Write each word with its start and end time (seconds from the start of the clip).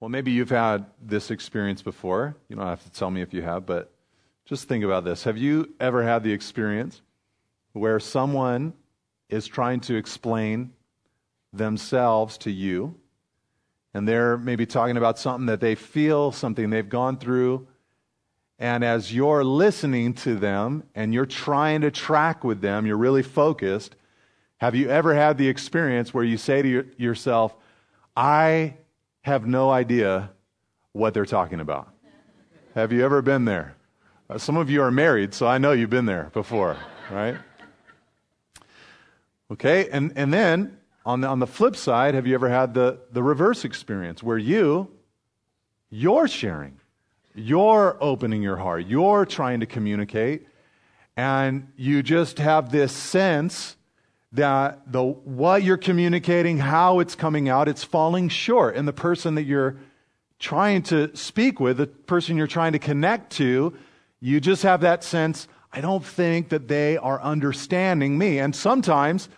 Well, 0.00 0.08
maybe 0.08 0.30
you've 0.30 0.50
had 0.50 0.86
this 1.02 1.30
experience 1.30 1.82
before. 1.82 2.36
You 2.48 2.56
don't 2.56 2.66
have 2.66 2.84
to 2.84 2.90
tell 2.90 3.10
me 3.10 3.20
if 3.20 3.34
you 3.34 3.42
have, 3.42 3.66
but 3.66 3.90
just 4.44 4.68
think 4.68 4.84
about 4.84 5.04
this. 5.04 5.24
Have 5.24 5.36
you 5.36 5.74
ever 5.80 6.04
had 6.04 6.22
the 6.22 6.32
experience 6.32 7.02
where 7.72 7.98
someone 7.98 8.74
is 9.28 9.46
trying 9.46 9.80
to 9.80 9.96
explain 9.96 10.72
themselves 11.52 12.38
to 12.38 12.50
you, 12.50 12.94
and 13.92 14.06
they're 14.06 14.38
maybe 14.38 14.66
talking 14.66 14.96
about 14.96 15.18
something 15.18 15.46
that 15.46 15.60
they 15.60 15.74
feel, 15.74 16.30
something 16.30 16.70
they've 16.70 16.88
gone 16.88 17.16
through, 17.16 17.66
and 18.58 18.84
as 18.84 19.12
you're 19.12 19.44
listening 19.44 20.14
to 20.14 20.34
them 20.34 20.82
and 20.94 21.14
you're 21.14 21.26
trying 21.26 21.80
to 21.82 21.90
track 21.90 22.42
with 22.44 22.60
them, 22.60 22.86
you're 22.86 22.96
really 22.96 23.22
focused. 23.22 23.96
Have 24.58 24.74
you 24.74 24.90
ever 24.90 25.14
had 25.14 25.38
the 25.38 25.48
experience 25.48 26.12
where 26.12 26.24
you 26.24 26.36
say 26.36 26.62
to 26.62 26.68
your, 26.68 26.84
yourself, 26.96 27.54
I 28.16 28.74
have 29.28 29.46
no 29.46 29.70
idea 29.70 30.30
what 30.92 31.12
they're 31.14 31.26
talking 31.26 31.60
about? 31.60 31.88
Have 32.74 32.92
you 32.92 33.04
ever 33.04 33.22
been 33.22 33.44
there? 33.44 33.74
Uh, 34.28 34.38
some 34.38 34.56
of 34.56 34.70
you 34.70 34.82
are 34.82 34.90
married, 34.90 35.34
so 35.34 35.46
I 35.46 35.58
know 35.58 35.72
you've 35.72 35.90
been 35.90 36.06
there 36.06 36.30
before, 36.32 36.76
right? 37.10 37.36
Okay, 39.50 39.88
and, 39.90 40.12
and 40.16 40.32
then 40.32 40.78
on 41.04 41.20
the, 41.20 41.28
on 41.28 41.38
the 41.38 41.46
flip 41.46 41.76
side, 41.76 42.14
have 42.14 42.26
you 42.26 42.34
ever 42.34 42.48
had 42.48 42.74
the, 42.74 43.00
the 43.12 43.22
reverse 43.22 43.64
experience 43.64 44.22
where 44.22 44.38
you, 44.38 44.90
you're 45.90 46.28
sharing, 46.28 46.80
you're 47.34 47.96
opening 48.00 48.42
your 48.42 48.56
heart, 48.56 48.86
you're 48.86 49.26
trying 49.26 49.60
to 49.60 49.66
communicate, 49.66 50.46
and 51.16 51.70
you 51.76 52.02
just 52.02 52.38
have 52.38 52.70
this 52.70 52.92
sense 52.92 53.76
that 54.32 54.92
the 54.92 55.02
what 55.02 55.62
you're 55.62 55.76
communicating, 55.76 56.58
how 56.58 57.00
it's 57.00 57.14
coming 57.14 57.48
out, 57.48 57.68
it's 57.68 57.84
falling 57.84 58.28
short. 58.28 58.76
And 58.76 58.86
the 58.86 58.92
person 58.92 59.36
that 59.36 59.44
you're 59.44 59.76
trying 60.38 60.82
to 60.84 61.14
speak 61.16 61.60
with, 61.60 61.78
the 61.78 61.86
person 61.86 62.36
you're 62.36 62.46
trying 62.46 62.72
to 62.72 62.78
connect 62.78 63.32
to, 63.32 63.74
you 64.20 64.40
just 64.40 64.62
have 64.62 64.82
that 64.82 65.02
sense, 65.02 65.48
I 65.72 65.80
don't 65.80 66.04
think 66.04 66.50
that 66.50 66.68
they 66.68 66.96
are 66.96 67.20
understanding 67.20 68.18
me. 68.18 68.38
And 68.38 68.54
sometimes, 68.54 69.28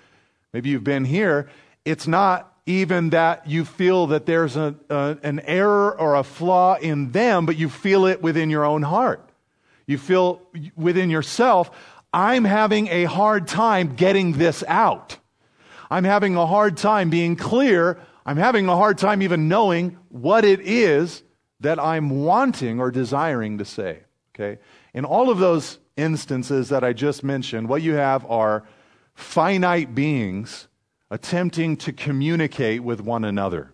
maybe 0.52 0.70
you've 0.70 0.84
been 0.84 1.04
here, 1.04 1.48
it's 1.84 2.06
not 2.06 2.52
even 2.66 3.10
that 3.10 3.48
you 3.48 3.64
feel 3.64 4.08
that 4.08 4.26
there's 4.26 4.56
a, 4.56 4.74
a, 4.88 5.18
an 5.22 5.40
error 5.40 5.98
or 5.98 6.14
a 6.16 6.22
flaw 6.22 6.76
in 6.76 7.10
them, 7.12 7.46
but 7.46 7.56
you 7.56 7.68
feel 7.68 8.06
it 8.06 8.22
within 8.22 8.50
your 8.50 8.64
own 8.64 8.82
heart. 8.82 9.28
You 9.86 9.98
feel 9.98 10.40
within 10.76 11.10
yourself, 11.10 11.70
I'm 12.12 12.44
having 12.44 12.88
a 12.88 13.04
hard 13.04 13.46
time 13.46 13.94
getting 13.94 14.32
this 14.32 14.64
out. 14.66 15.18
I'm 15.90 16.04
having 16.04 16.36
a 16.36 16.46
hard 16.46 16.76
time 16.76 17.10
being 17.10 17.36
clear. 17.36 18.00
I'm 18.26 18.36
having 18.36 18.68
a 18.68 18.76
hard 18.76 18.98
time 18.98 19.22
even 19.22 19.48
knowing 19.48 19.96
what 20.08 20.44
it 20.44 20.60
is 20.60 21.22
that 21.60 21.78
I'm 21.78 22.24
wanting 22.24 22.80
or 22.80 22.90
desiring 22.90 23.58
to 23.58 23.64
say. 23.64 24.00
Okay? 24.34 24.60
In 24.94 25.04
all 25.04 25.30
of 25.30 25.38
those 25.38 25.78
instances 25.96 26.68
that 26.70 26.82
I 26.82 26.92
just 26.92 27.22
mentioned, 27.22 27.68
what 27.68 27.82
you 27.82 27.94
have 27.94 28.28
are 28.30 28.66
finite 29.14 29.94
beings 29.94 30.68
attempting 31.10 31.76
to 31.76 31.92
communicate 31.92 32.82
with 32.82 33.00
one 33.00 33.24
another. 33.24 33.72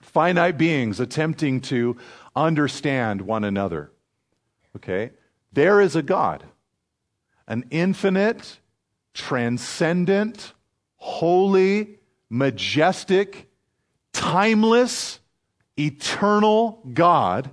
Finite 0.00 0.58
beings 0.58 0.98
attempting 0.98 1.60
to 1.60 1.96
understand 2.34 3.20
one 3.22 3.44
another. 3.44 3.92
Okay? 4.74 5.10
There 5.52 5.80
is 5.80 5.94
a 5.96 6.02
God 6.02 6.44
an 7.48 7.64
infinite, 7.70 8.58
transcendent, 9.14 10.52
holy, 10.96 11.98
majestic, 12.28 13.48
timeless, 14.12 15.20
eternal 15.78 16.82
God 16.92 17.50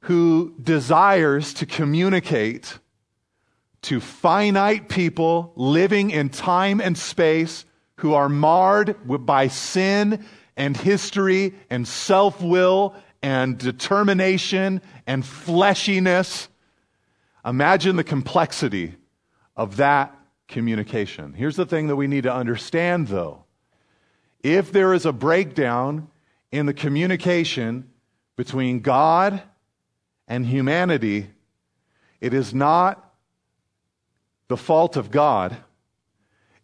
who 0.00 0.54
desires 0.62 1.54
to 1.54 1.66
communicate 1.66 2.78
to 3.82 4.00
finite 4.00 4.88
people 4.88 5.52
living 5.56 6.10
in 6.10 6.28
time 6.28 6.80
and 6.80 6.96
space 6.96 7.64
who 7.96 8.14
are 8.14 8.28
marred 8.28 8.96
by 9.26 9.48
sin 9.48 10.24
and 10.56 10.76
history 10.76 11.54
and 11.70 11.86
self 11.86 12.42
will 12.42 12.94
and 13.22 13.56
determination 13.56 14.80
and 15.06 15.22
fleshiness 15.22 16.48
Imagine 17.44 17.96
the 17.96 18.04
complexity 18.04 18.94
of 19.56 19.76
that 19.76 20.16
communication. 20.48 21.32
Here's 21.32 21.56
the 21.56 21.66
thing 21.66 21.88
that 21.88 21.96
we 21.96 22.06
need 22.06 22.24
to 22.24 22.32
understand, 22.32 23.08
though. 23.08 23.44
If 24.42 24.72
there 24.72 24.92
is 24.94 25.06
a 25.06 25.12
breakdown 25.12 26.08
in 26.50 26.66
the 26.66 26.74
communication 26.74 27.90
between 28.36 28.80
God 28.80 29.42
and 30.28 30.46
humanity, 30.46 31.30
it 32.20 32.34
is 32.34 32.54
not 32.54 33.12
the 34.48 34.56
fault 34.56 34.96
of 34.96 35.10
God. 35.10 35.56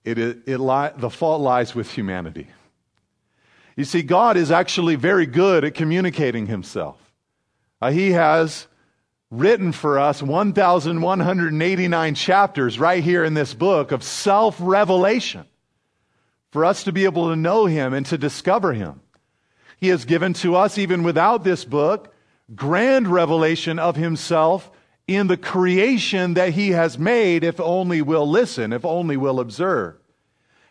It, 0.04 0.18
it, 0.18 0.38
it 0.46 0.58
li- 0.58 0.90
the 0.96 1.10
fault 1.10 1.40
lies 1.40 1.74
with 1.74 1.90
humanity. 1.90 2.48
You 3.76 3.84
see, 3.84 4.02
God 4.02 4.36
is 4.36 4.50
actually 4.50 4.96
very 4.96 5.26
good 5.26 5.64
at 5.64 5.74
communicating 5.74 6.46
himself. 6.46 6.98
Uh, 7.80 7.90
he 7.90 8.12
has 8.12 8.66
written 9.30 9.70
for 9.70 9.98
us 9.98 10.22
1,189 10.22 12.14
chapters 12.14 12.80
right 12.80 13.02
here 13.02 13.24
in 13.24 13.34
this 13.34 13.54
book 13.54 13.92
of 13.92 14.02
self 14.02 14.56
revelation 14.60 15.44
for 16.50 16.64
us 16.64 16.84
to 16.84 16.92
be 16.92 17.04
able 17.04 17.28
to 17.28 17.36
know 17.36 17.66
Him 17.66 17.94
and 17.94 18.04
to 18.06 18.18
discover 18.18 18.72
Him. 18.72 19.00
He 19.78 19.88
has 19.88 20.04
given 20.04 20.32
to 20.34 20.56
us, 20.56 20.76
even 20.78 21.02
without 21.02 21.44
this 21.44 21.64
book, 21.64 22.12
grand 22.54 23.06
revelation 23.08 23.78
of 23.78 23.96
Himself 23.96 24.70
in 25.06 25.28
the 25.28 25.36
creation 25.36 26.34
that 26.34 26.50
He 26.50 26.70
has 26.70 26.98
made, 26.98 27.44
if 27.44 27.60
only 27.60 28.02
we'll 28.02 28.28
listen, 28.28 28.72
if 28.72 28.84
only 28.84 29.16
we'll 29.16 29.40
observe. 29.40 29.96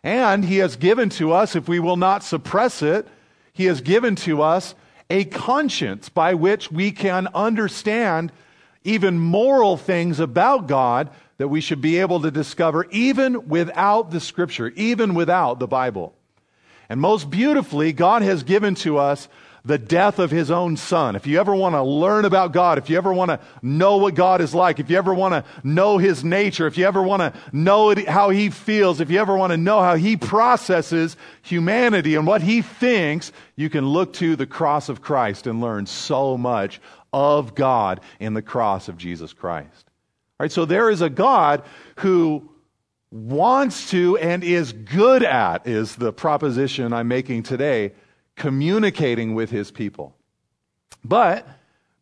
And 0.04 0.44
He 0.44 0.58
has 0.58 0.76
given 0.76 1.10
to 1.12 1.32
us, 1.32 1.56
if 1.56 1.70
we 1.70 1.80
will 1.80 1.98
not 1.98 2.24
suppress 2.24 2.82
it, 2.82 3.08
He 3.54 3.66
has 3.66 3.80
given 3.80 4.16
to 4.18 4.42
us 4.42 4.76
a 5.10 5.24
conscience 5.24 6.10
by 6.10 6.34
which 6.34 6.72
we 6.72 6.92
can 6.92 7.28
understand 7.34 8.32
even 8.90 9.20
moral 9.20 9.78
things 9.78 10.20
about 10.20 10.68
God 10.68 11.10
that 11.38 11.48
we 11.48 11.62
should 11.62 11.82
be 11.82 12.00
able 12.00 12.22
to 12.22 12.32
discover 12.32 12.86
even 12.92 13.48
without 13.48 14.12
the 14.12 14.20
scripture, 14.20 14.70
even 14.76 15.14
without 15.14 15.60
the 15.60 15.68
Bible. 15.68 16.14
And 16.90 17.00
most 17.00 17.30
beautifully, 17.30 17.94
God 17.94 18.24
has 18.24 18.44
given 18.44 18.76
to 18.76 18.98
us 18.98 19.30
the 19.66 19.78
death 19.78 20.20
of 20.20 20.32
his 20.32 20.50
own 20.50 20.78
son. 20.78 21.16
If 21.16 21.28
you 21.28 21.40
ever 21.40 21.54
want 21.54 21.76
to 21.76 21.84
learn 21.84 22.26
about 22.26 22.54
God, 22.54 22.78
if 22.78 22.90
you 22.90 22.98
ever 22.98 23.14
want 23.14 23.30
to 23.30 23.40
know 23.62 23.98
what 23.98 24.16
God 24.16 24.42
is 24.42 24.56
like, 24.56 24.80
if 24.80 24.90
you 24.90 24.98
ever 24.98 25.14
want 25.14 25.34
to 25.34 25.44
know 25.64 25.98
his 25.98 26.24
nature, 26.24 26.66
if 26.66 26.78
you 26.78 26.86
ever 26.86 27.04
want 27.04 27.22
to 27.22 27.40
know 27.52 27.94
how 28.08 28.30
he 28.30 28.50
feels, 28.50 29.00
if 29.00 29.12
you 29.12 29.20
ever 29.20 29.38
want 29.38 29.52
to 29.52 29.58
know 29.58 29.82
how 29.82 29.96
he 29.96 30.18
processes 30.18 31.18
humanity 31.42 32.16
and 32.16 32.26
what 32.26 32.42
he 32.42 32.62
thinks, 32.62 33.32
you 33.56 33.70
can 33.70 33.86
look 33.86 34.14
to 34.14 34.36
the 34.36 34.48
cross 34.48 34.90
of 34.90 35.02
Christ 35.02 35.46
and 35.46 35.62
learn 35.62 35.86
so 35.86 36.38
much 36.38 36.80
of 37.14 37.56
God 37.56 38.02
in 38.20 38.34
the 38.34 38.42
cross 38.42 38.88
of 38.88 38.98
Jesus 38.98 39.34
Christ. 39.34 39.86
All 40.40 40.46
right, 40.46 40.52
so 40.52 40.66
there 40.66 40.90
is 40.90 41.02
a 41.02 41.10
God 41.10 41.64
who 41.98 42.50
wants 43.12 43.90
to 43.90 44.18
and 44.18 44.44
is 44.44 44.72
good 44.72 45.24
at, 45.24 45.68
is 45.68 45.96
the 45.96 46.14
proposition 46.14 46.94
I'm 46.94 47.08
making 47.08 47.44
today, 47.44 47.94
communicating 48.36 49.34
with 49.36 49.50
his 49.50 49.72
people. 49.72 50.16
But 51.04 51.48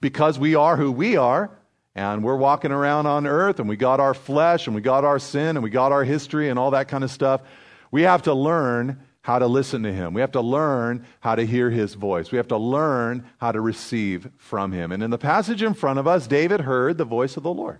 because 0.01 0.37
we 0.37 0.55
are 0.55 0.77
who 0.77 0.91
we 0.91 1.17
are, 1.17 1.51
and 1.95 2.23
we're 2.23 2.35
walking 2.35 2.71
around 2.71 3.07
on 3.07 3.25
earth, 3.25 3.59
and 3.59 3.67
we 3.67 3.75
got 3.75 3.99
our 3.99 4.13
flesh, 4.13 4.67
and 4.67 4.75
we 4.75 4.81
got 4.81 5.03
our 5.03 5.17
sin, 5.17 5.57
and 5.57 5.63
we 5.63 5.71
got 5.71 5.91
our 5.91 6.03
history, 6.03 6.49
and 6.49 6.59
all 6.59 6.71
that 6.71 6.87
kind 6.87 7.03
of 7.03 7.09
stuff, 7.09 7.41
we 7.89 8.03
have 8.03 8.23
to 8.23 8.33
learn 8.33 9.01
how 9.27 9.39
to 9.39 9.45
listen 9.45 9.83
to 9.83 9.91
him. 9.91 10.13
We 10.13 10.21
have 10.21 10.31
to 10.31 10.41
learn 10.41 11.05
how 11.19 11.35
to 11.35 11.45
hear 11.45 11.69
his 11.69 11.95
voice. 11.95 12.31
We 12.31 12.37
have 12.37 12.47
to 12.47 12.57
learn 12.57 13.25
how 13.39 13.51
to 13.51 13.59
receive 13.59 14.29
from 14.37 14.71
him. 14.71 14.93
And 14.93 15.03
in 15.03 15.09
the 15.09 15.17
passage 15.17 15.61
in 15.61 15.73
front 15.73 15.99
of 15.99 16.07
us, 16.07 16.27
David 16.27 16.61
heard 16.61 16.97
the 16.97 17.03
voice 17.03 17.35
of 17.35 17.43
the 17.43 17.53
Lord. 17.53 17.79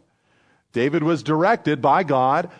David 0.74 1.04
was 1.04 1.24
directed 1.24 1.82
by 1.82 2.04
God 2.04 2.52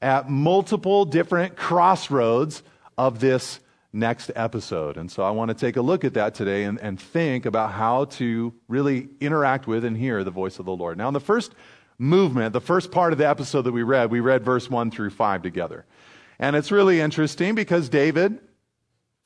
at 0.00 0.30
multiple 0.30 1.04
different 1.04 1.56
crossroads 1.56 2.62
of 2.96 3.18
this 3.18 3.58
next 3.92 4.30
episode. 4.36 4.96
And 4.96 5.10
so 5.10 5.24
I 5.24 5.30
want 5.30 5.48
to 5.48 5.54
take 5.56 5.76
a 5.76 5.82
look 5.82 6.04
at 6.04 6.14
that 6.14 6.36
today 6.36 6.62
and, 6.62 6.80
and 6.80 7.00
think 7.00 7.46
about 7.46 7.72
how 7.72 8.04
to 8.04 8.54
really 8.68 9.08
interact 9.18 9.66
with 9.66 9.84
and 9.84 9.96
hear 9.96 10.22
the 10.22 10.30
voice 10.30 10.60
of 10.60 10.66
the 10.66 10.76
Lord. 10.76 10.98
Now, 10.98 11.08
in 11.08 11.14
the 11.14 11.20
first 11.20 11.52
movement, 11.98 12.52
the 12.52 12.60
first 12.60 12.92
part 12.92 13.12
of 13.12 13.18
the 13.18 13.28
episode 13.28 13.62
that 13.62 13.72
we 13.72 13.82
read, 13.82 14.12
we 14.12 14.20
read 14.20 14.44
verse 14.44 14.70
1 14.70 14.92
through 14.92 15.10
5 15.10 15.42
together. 15.42 15.84
And 16.38 16.56
it's 16.56 16.70
really 16.70 17.00
interesting 17.00 17.54
because 17.54 17.88
David, 17.88 18.38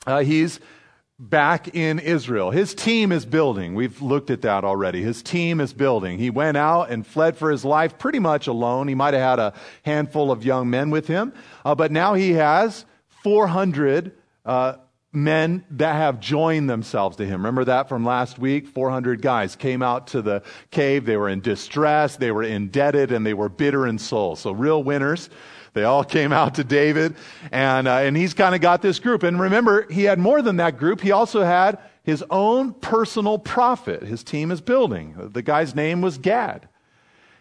uh, 0.06 0.20
he's 0.20 0.60
back 1.20 1.74
in 1.74 1.98
Israel. 1.98 2.50
His 2.50 2.74
team 2.74 3.12
is 3.12 3.26
building. 3.26 3.74
We've 3.74 4.00
looked 4.00 4.30
at 4.30 4.42
that 4.42 4.64
already. 4.64 5.02
His 5.02 5.22
team 5.22 5.60
is 5.60 5.74
building. 5.74 6.18
He 6.18 6.30
went 6.30 6.56
out 6.56 6.90
and 6.90 7.06
fled 7.06 7.36
for 7.36 7.50
his 7.50 7.62
life 7.64 7.98
pretty 7.98 8.18
much 8.18 8.46
alone. 8.46 8.88
He 8.88 8.94
might 8.94 9.12
have 9.12 9.22
had 9.22 9.38
a 9.38 9.52
handful 9.84 10.32
of 10.32 10.44
young 10.44 10.70
men 10.70 10.88
with 10.88 11.06
him, 11.06 11.34
uh, 11.64 11.74
but 11.74 11.92
now 11.92 12.14
he 12.14 12.32
has 12.32 12.86
400 13.22 14.12
uh, 14.46 14.76
men 15.12 15.64
that 15.72 15.94
have 15.94 16.20
joined 16.20 16.70
themselves 16.70 17.18
to 17.18 17.26
him. 17.26 17.40
Remember 17.40 17.64
that 17.64 17.88
from 17.88 18.04
last 18.04 18.38
week? 18.38 18.68
400 18.68 19.20
guys 19.20 19.56
came 19.56 19.82
out 19.82 20.06
to 20.08 20.22
the 20.22 20.42
cave. 20.70 21.04
They 21.04 21.18
were 21.18 21.28
in 21.28 21.40
distress, 21.40 22.16
they 22.16 22.30
were 22.30 22.44
indebted, 22.44 23.12
and 23.12 23.26
they 23.26 23.34
were 23.34 23.50
bitter 23.50 23.86
in 23.86 23.98
soul. 23.98 24.36
So, 24.36 24.52
real 24.52 24.82
winners. 24.82 25.28
They 25.72 25.84
all 25.84 26.04
came 26.04 26.32
out 26.32 26.56
to 26.56 26.64
David, 26.64 27.14
and, 27.52 27.86
uh, 27.86 27.98
and 27.98 28.16
he's 28.16 28.34
kind 28.34 28.54
of 28.54 28.60
got 28.60 28.82
this 28.82 28.98
group. 28.98 29.22
And 29.22 29.40
remember, 29.40 29.90
he 29.90 30.04
had 30.04 30.18
more 30.18 30.42
than 30.42 30.56
that 30.56 30.78
group. 30.78 31.00
He 31.00 31.12
also 31.12 31.42
had 31.42 31.78
his 32.02 32.24
own 32.30 32.72
personal 32.72 33.38
prophet. 33.38 34.02
His 34.02 34.24
team 34.24 34.50
is 34.50 34.60
building. 34.60 35.14
The 35.32 35.42
guy's 35.42 35.74
name 35.74 36.00
was 36.00 36.18
Gad. 36.18 36.68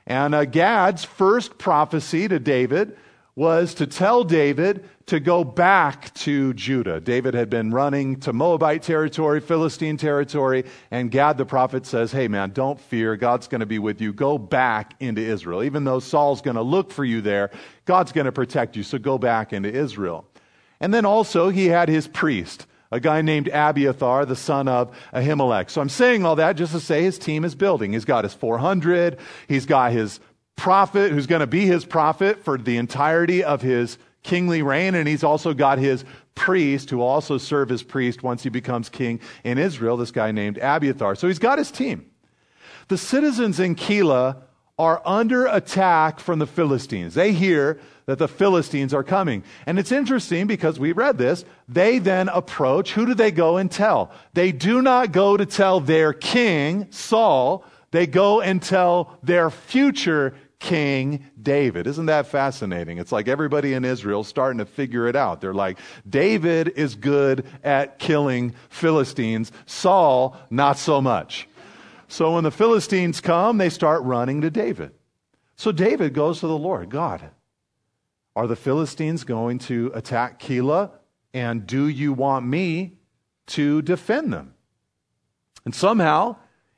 And 0.06 0.34
uh, 0.36 0.46
Gad's 0.46 1.04
first 1.04 1.58
prophecy 1.58 2.28
to 2.28 2.40
David 2.40 2.98
was 3.40 3.76
to 3.76 3.88
tell 3.88 4.26
David 4.26 4.84
to 5.06 5.18
go 5.18 5.46
back 5.46 6.14
to 6.14 6.54
Judah. 6.56 7.00
David 7.00 7.34
had 7.34 7.50
been 7.50 7.72
running 7.72 8.20
to 8.20 8.34
Moabite 8.34 8.84
territory, 8.84 9.40
Philistine 9.40 9.96
territory, 9.96 10.66
and 10.92 11.10
Gad 11.10 11.38
the 11.38 11.46
prophet 11.46 11.86
says, 11.86 12.12
Hey 12.12 12.28
man, 12.28 12.50
don't 12.50 12.78
fear. 12.78 13.16
God's 13.16 13.48
going 13.48 13.62
to 13.62 13.66
be 13.66 13.80
with 13.80 14.02
you. 14.02 14.12
Go 14.12 14.38
back 14.38 14.94
into 15.00 15.22
Israel. 15.22 15.64
Even 15.64 15.86
though 15.86 16.02
Saul's 16.02 16.42
going 16.42 16.58
to 16.58 16.62
look 16.62 16.92
for 16.92 17.06
you 17.06 17.22
there, 17.22 17.50
God's 17.86 18.12
going 18.12 18.26
to 18.26 18.34
protect 18.34 18.76
you. 18.76 18.84
So 18.84 18.98
go 18.98 19.18
back 19.18 19.54
into 19.54 19.74
Israel. 19.74 20.26
And 20.82 20.94
then 20.94 21.06
also 21.06 21.48
he 21.48 21.68
had 21.68 21.88
his 21.88 22.10
priest, 22.10 22.66
a 22.92 23.00
guy 23.00 23.22
named 23.22 23.48
Abiathar, 23.48 24.26
the 24.26 24.36
son 24.36 24.68
of 24.68 24.94
Ahimelech. 25.14 25.70
So 25.70 25.80
I'm 25.80 25.88
saying 25.88 26.26
all 26.26 26.36
that 26.36 26.58
just 26.58 26.74
to 26.74 26.82
say 26.82 27.04
his 27.04 27.18
team 27.18 27.46
is 27.46 27.56
building. 27.56 27.94
He's 27.94 28.04
got 28.04 28.26
his 28.26 28.34
400. 28.34 29.18
He's 29.48 29.66
got 29.66 29.94
his 29.94 30.20
prophet 30.60 31.12
who's 31.12 31.26
going 31.26 31.40
to 31.40 31.48
be 31.48 31.66
his 31.66 31.86
prophet 31.86 32.44
for 32.44 32.58
the 32.58 32.78
entirety 32.78 33.44
of 33.44 33.62
his 33.62 33.98
kingly 34.24 34.62
reign. 34.62 34.94
And 34.94 35.08
he's 35.08 35.24
also 35.24 35.54
got 35.54 35.80
his 35.80 36.04
priest 36.36 36.90
who 36.90 36.98
will 36.98 37.08
also 37.08 37.38
serve 37.38 37.72
as 37.72 37.82
priest 37.82 38.24
once 38.24 38.44
he 38.44 38.50
becomes 38.50 38.90
king 38.90 39.22
in 39.44 39.58
Israel, 39.58 39.98
this 39.98 40.12
guy 40.12 40.32
named 40.32 40.58
Abiathar. 40.62 41.16
So 41.16 41.28
he's 41.28 41.40
got 41.40 41.58
his 41.58 41.72
team. 41.72 42.06
The 42.90 42.98
citizens 42.98 43.60
in 43.60 43.76
Keilah 43.76 44.42
are 44.78 45.02
under 45.06 45.46
attack 45.46 46.20
from 46.20 46.40
the 46.40 46.48
Philistines. 46.48 47.14
They 47.14 47.32
hear 47.32 47.80
that 48.06 48.18
the 48.18 48.28
Philistines 48.28 48.94
are 48.94 49.04
coming. 49.04 49.44
And 49.66 49.78
it's 49.78 49.92
interesting 49.92 50.48
because 50.48 50.80
we 50.80 50.94
read 50.94 51.18
this. 51.18 51.46
They 51.68 52.00
then 52.00 52.28
approach. 52.30 52.94
Who 52.94 53.06
do 53.06 53.14
they 53.14 53.32
go 53.32 53.58
and 53.58 53.72
tell? 53.72 54.12
They 54.34 54.52
do 54.52 54.82
not 54.82 55.12
go 55.12 55.38
to 55.38 55.46
tell 55.46 55.80
their 55.80 56.12
king, 56.12 56.88
Saul. 56.90 57.64
They 57.92 58.08
go 58.08 58.42
and 58.42 58.62
tell 58.62 59.18
their 59.24 59.50
future 59.50 60.34
King 60.60 61.26
David. 61.42 61.88
Isn't 61.88 62.08
that 62.08 62.28
fascinating? 62.28 62.98
It's 62.98 63.12
like 63.12 63.28
everybody 63.28 63.74
in 63.74 63.86
Israel 63.86 64.24
starting 64.24 64.60
to 64.60 64.66
figure 64.66 65.08
it 65.08 65.16
out. 65.16 65.42
They're 65.42 65.54
like, 65.54 65.80
David 66.08 66.74
is 66.76 66.96
good 66.96 67.46
at 67.64 67.98
killing 67.98 68.54
Philistines, 68.70 69.52
Saul, 69.66 70.38
not 70.50 70.78
so 70.78 71.02
much. 71.02 71.48
So 72.10 72.34
when 72.36 72.44
the 72.44 72.52
Philistines 72.52 73.22
come, 73.22 73.58
they 73.58 73.70
start 73.70 74.04
running 74.04 74.42
to 74.42 74.50
David. 74.50 74.92
So 75.56 75.72
David 75.72 76.14
goes 76.14 76.40
to 76.40 76.48
the 76.48 76.58
Lord 76.58 76.90
God, 76.90 77.30
are 78.36 78.48
the 78.48 78.56
Philistines 78.56 79.24
going 79.24 79.60
to 79.60 79.92
attack 79.94 80.40
Keilah? 80.40 80.92
And 81.34 81.68
do 81.68 81.88
you 81.88 82.14
want 82.14 82.46
me 82.46 82.98
to 83.48 83.82
defend 83.82 84.34
them? 84.34 84.54
And 85.66 85.76
somehow, 85.76 86.38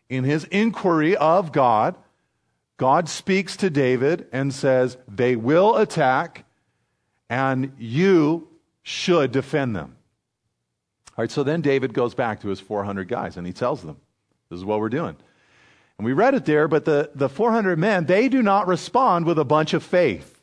in 0.10 0.24
his 0.24 0.44
inquiry 0.46 1.16
of 1.16 1.52
God, 1.52 1.96
God 2.82 3.08
speaks 3.08 3.58
to 3.58 3.70
David 3.70 4.28
and 4.32 4.52
says, 4.52 4.98
They 5.08 5.36
will 5.36 5.76
attack, 5.78 6.46
and 7.30 7.74
you 7.78 8.48
should 8.82 9.32
defend 9.32 9.76
them. 9.76 9.98
All 11.10 11.22
right, 11.22 11.30
so 11.30 11.44
then 11.44 11.62
David 11.62 11.94
goes 11.94 12.16
back 12.16 12.42
to 12.42 12.48
his 12.48 12.60
400 12.60 13.08
guys 13.08 13.38
and 13.38 13.46
he 13.46 13.54
tells 13.54 13.84
them, 13.84 13.98
This 14.50 14.58
is 14.58 14.66
what 14.66 14.80
we're 14.80 14.90
doing. 14.90 15.16
And 16.00 16.06
we 16.08 16.14
read 16.14 16.34
it 16.34 16.46
there, 16.46 16.68
but 16.68 16.86
the, 16.86 17.12
the 17.14 17.30
400 17.30 17.78
men, 17.78 18.08
they 18.08 18.28
do 18.30 18.42
not 18.42 18.66
respond 18.66 19.28
with 19.28 19.38
a 19.38 19.46
bunch 19.46 19.76
of 19.76 19.84
faith. 19.84 20.42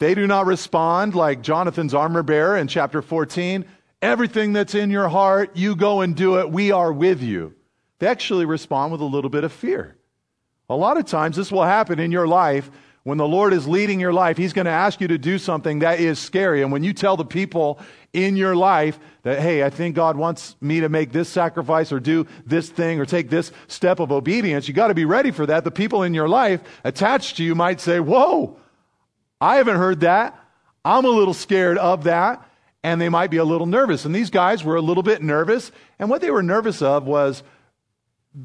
They 0.00 0.14
do 0.14 0.26
not 0.26 0.44
respond 0.44 1.14
like 1.14 1.40
Jonathan's 1.40 1.94
armor 1.94 2.22
bearer 2.22 2.58
in 2.58 2.68
chapter 2.68 3.00
14. 3.00 3.64
Everything 4.02 4.52
that's 4.52 4.74
in 4.74 4.90
your 4.90 5.08
heart, 5.08 5.56
you 5.56 5.76
go 5.76 6.02
and 6.02 6.14
do 6.14 6.40
it. 6.40 6.50
We 6.50 6.72
are 6.72 6.92
with 6.92 7.22
you. 7.22 7.54
They 8.00 8.06
actually 8.06 8.44
respond 8.44 8.92
with 8.92 9.00
a 9.00 9.06
little 9.06 9.30
bit 9.30 9.44
of 9.44 9.52
fear. 9.52 9.96
A 10.68 10.76
lot 10.76 10.96
of 10.96 11.04
times, 11.04 11.36
this 11.36 11.52
will 11.52 11.64
happen 11.64 11.98
in 11.98 12.10
your 12.10 12.26
life. 12.26 12.70
When 13.02 13.18
the 13.18 13.28
Lord 13.28 13.52
is 13.52 13.68
leading 13.68 14.00
your 14.00 14.14
life, 14.14 14.38
He's 14.38 14.54
going 14.54 14.64
to 14.64 14.70
ask 14.70 14.98
you 14.98 15.08
to 15.08 15.18
do 15.18 15.38
something 15.38 15.80
that 15.80 16.00
is 16.00 16.18
scary. 16.18 16.62
And 16.62 16.72
when 16.72 16.82
you 16.82 16.94
tell 16.94 17.18
the 17.18 17.24
people 17.24 17.78
in 18.14 18.34
your 18.34 18.56
life 18.56 18.98
that, 19.24 19.40
hey, 19.40 19.62
I 19.62 19.68
think 19.68 19.94
God 19.94 20.16
wants 20.16 20.56
me 20.62 20.80
to 20.80 20.88
make 20.88 21.12
this 21.12 21.28
sacrifice 21.28 21.92
or 21.92 22.00
do 22.00 22.26
this 22.46 22.70
thing 22.70 22.98
or 22.98 23.04
take 23.04 23.28
this 23.28 23.52
step 23.66 24.00
of 24.00 24.10
obedience, 24.10 24.66
you 24.66 24.72
got 24.72 24.88
to 24.88 24.94
be 24.94 25.04
ready 25.04 25.32
for 25.32 25.44
that. 25.44 25.64
The 25.64 25.70
people 25.70 26.02
in 26.02 26.14
your 26.14 26.28
life 26.28 26.62
attached 26.82 27.36
to 27.36 27.44
you 27.44 27.54
might 27.54 27.78
say, 27.78 28.00
whoa, 28.00 28.56
I 29.38 29.56
haven't 29.56 29.76
heard 29.76 30.00
that. 30.00 30.38
I'm 30.82 31.04
a 31.04 31.08
little 31.08 31.34
scared 31.34 31.76
of 31.76 32.04
that. 32.04 32.42
And 32.82 33.00
they 33.00 33.10
might 33.10 33.30
be 33.30 33.36
a 33.38 33.44
little 33.44 33.66
nervous. 33.66 34.06
And 34.06 34.14
these 34.14 34.30
guys 34.30 34.64
were 34.64 34.76
a 34.76 34.82
little 34.82 35.02
bit 35.02 35.22
nervous. 35.22 35.72
And 35.98 36.08
what 36.08 36.22
they 36.22 36.30
were 36.30 36.42
nervous 36.42 36.80
of 36.80 37.04
was 37.04 37.42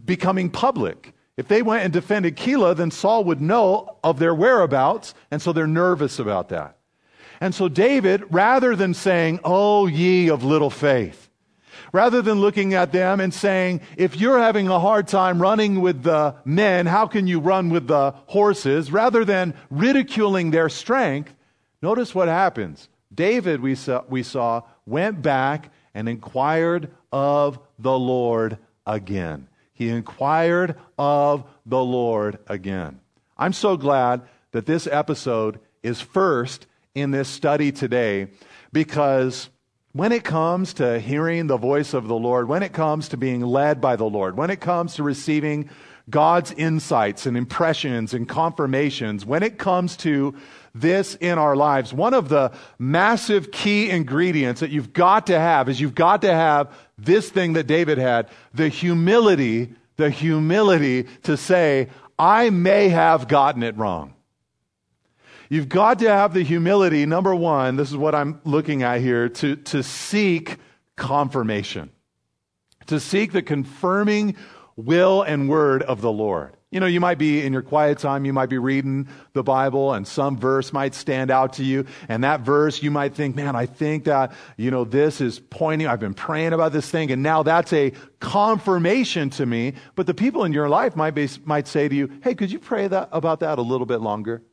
becoming 0.03 0.49
public. 0.49 1.13
If 1.39 1.47
they 1.47 1.61
went 1.61 1.85
and 1.85 1.93
defended 1.93 2.35
Keilah, 2.35 2.75
then 2.75 2.91
Saul 2.91 3.23
would 3.23 3.39
know 3.39 3.95
of 4.03 4.19
their 4.19 4.35
whereabouts, 4.35 5.13
and 5.31 5.41
so 5.41 5.53
they're 5.53 5.67
nervous 5.67 6.19
about 6.19 6.49
that. 6.49 6.75
And 7.39 7.55
so 7.55 7.69
David, 7.69 8.25
rather 8.29 8.75
than 8.75 8.93
saying, 8.93 9.39
Oh, 9.45 9.87
ye 9.87 10.29
of 10.29 10.43
little 10.43 10.69
faith, 10.69 11.29
rather 11.93 12.21
than 12.21 12.41
looking 12.41 12.73
at 12.73 12.91
them 12.91 13.21
and 13.21 13.33
saying, 13.33 13.79
If 13.95 14.17
you're 14.17 14.37
having 14.37 14.67
a 14.67 14.81
hard 14.81 15.07
time 15.07 15.41
running 15.41 15.79
with 15.79 16.03
the 16.03 16.35
men, 16.43 16.87
how 16.87 17.07
can 17.07 17.25
you 17.25 17.39
run 17.39 17.69
with 17.69 17.87
the 17.87 18.11
horses? 18.25 18.91
Rather 18.91 19.23
than 19.23 19.53
ridiculing 19.69 20.51
their 20.51 20.67
strength, 20.67 21.33
notice 21.81 22.13
what 22.13 22.27
happens. 22.27 22.89
David, 23.15 23.61
we 23.61 23.75
saw, 23.75 24.03
we 24.09 24.23
saw 24.23 24.63
went 24.85 25.21
back 25.21 25.71
and 25.93 26.09
inquired 26.09 26.91
of 27.13 27.59
the 27.79 27.97
Lord 27.97 28.57
again. 28.85 29.47
He 29.79 29.89
inquired 29.89 30.75
of 30.97 31.45
the 31.65 31.81
Lord 31.81 32.37
again. 32.47 32.99
I'm 33.37 33.53
so 33.53 33.77
glad 33.77 34.23
that 34.51 34.65
this 34.65 34.85
episode 34.85 35.61
is 35.81 36.01
first 36.01 36.67
in 36.93 37.11
this 37.11 37.29
study 37.29 37.71
today 37.71 38.27
because 38.73 39.49
when 39.93 40.11
it 40.11 40.25
comes 40.25 40.73
to 40.75 40.99
hearing 40.99 41.47
the 41.47 41.55
voice 41.55 41.93
of 41.93 42.09
the 42.09 42.15
Lord, 42.15 42.49
when 42.49 42.61
it 42.61 42.73
comes 42.73 43.07
to 43.09 43.17
being 43.17 43.39
led 43.39 43.79
by 43.79 43.95
the 43.95 44.03
Lord, 44.03 44.35
when 44.35 44.49
it 44.49 44.59
comes 44.59 44.95
to 44.95 45.03
receiving 45.03 45.69
God's 46.09 46.51
insights 46.51 47.25
and 47.25 47.37
impressions 47.37 48.13
and 48.13 48.27
confirmations, 48.27 49.25
when 49.25 49.43
it 49.43 49.57
comes 49.57 49.95
to 49.97 50.35
this 50.75 51.15
in 51.15 51.37
our 51.37 51.55
lives, 51.55 51.93
one 51.93 52.13
of 52.13 52.27
the 52.27 52.51
massive 52.79 53.51
key 53.51 53.89
ingredients 53.89 54.59
that 54.59 54.71
you've 54.71 54.91
got 54.91 55.27
to 55.27 55.39
have 55.39 55.69
is 55.69 55.79
you've 55.79 55.95
got 55.95 56.21
to 56.23 56.33
have 56.33 56.73
this 57.05 57.29
thing 57.29 57.53
that 57.53 57.67
David 57.67 57.97
had 57.97 58.29
the 58.53 58.69
humility, 58.69 59.73
the 59.97 60.09
humility 60.09 61.03
to 61.23 61.37
say, 61.37 61.89
I 62.17 62.49
may 62.49 62.89
have 62.89 63.27
gotten 63.27 63.63
it 63.63 63.77
wrong. 63.77 64.13
You've 65.49 65.69
got 65.69 65.99
to 65.99 66.09
have 66.09 66.33
the 66.33 66.43
humility, 66.43 67.05
number 67.05 67.33
one, 67.33 67.75
this 67.75 67.89
is 67.89 67.97
what 67.97 68.13
I'm 68.13 68.39
looking 68.43 68.83
at 68.83 69.01
here, 69.01 69.29
to, 69.29 69.55
to 69.55 69.81
seek 69.81 70.57
confirmation, 70.95 71.89
to 72.85 72.99
seek 72.99 73.31
the 73.31 73.41
confirming 73.41 74.35
will 74.75 75.23
and 75.23 75.49
word 75.49 75.81
of 75.81 76.01
the 76.01 76.11
Lord. 76.11 76.55
You 76.71 76.79
know, 76.79 76.85
you 76.85 76.99
might 76.99 77.17
be 77.17 77.43
in 77.43 77.51
your 77.51 77.63
quiet 77.63 77.97
time, 77.97 78.25
you 78.25 78.33
might 78.33 78.49
be 78.49 78.59
reading 78.59 79.07
the 79.33 79.41
Bible, 79.41 79.91
and 79.93 80.07
some 80.07 80.37
verse 80.37 80.71
might 80.71 80.93
stand 80.93 81.31
out 81.31 81.53
to 81.53 81.63
you. 81.63 81.85
And 82.07 82.23
that 82.23 82.41
verse, 82.41 82.83
you 82.83 82.91
might 82.91 83.15
think, 83.15 83.35
man, 83.35 83.55
I 83.55 83.65
think 83.65 84.03
that, 84.03 84.33
you 84.55 84.69
know, 84.69 84.83
this 84.83 85.19
is 85.19 85.39
pointing, 85.39 85.87
I've 85.87 85.99
been 85.99 86.13
praying 86.13 86.53
about 86.53 86.71
this 86.71 86.87
thing, 86.87 87.09
and 87.11 87.23
now 87.23 87.41
that's 87.41 87.73
a 87.73 87.91
confirmation 88.19 89.31
to 89.31 89.47
me. 89.47 89.73
But 89.95 90.05
the 90.05 90.13
people 90.13 90.43
in 90.43 90.53
your 90.53 90.69
life 90.69 90.95
might, 90.95 91.15
be, 91.15 91.27
might 91.43 91.67
say 91.67 91.89
to 91.89 91.95
you, 91.95 92.11
hey, 92.23 92.35
could 92.35 92.51
you 92.51 92.59
pray 92.59 92.87
that, 92.87 93.09
about 93.11 93.39
that 93.39 93.57
a 93.57 93.63
little 93.63 93.87
bit 93.87 94.01
longer? 94.01 94.43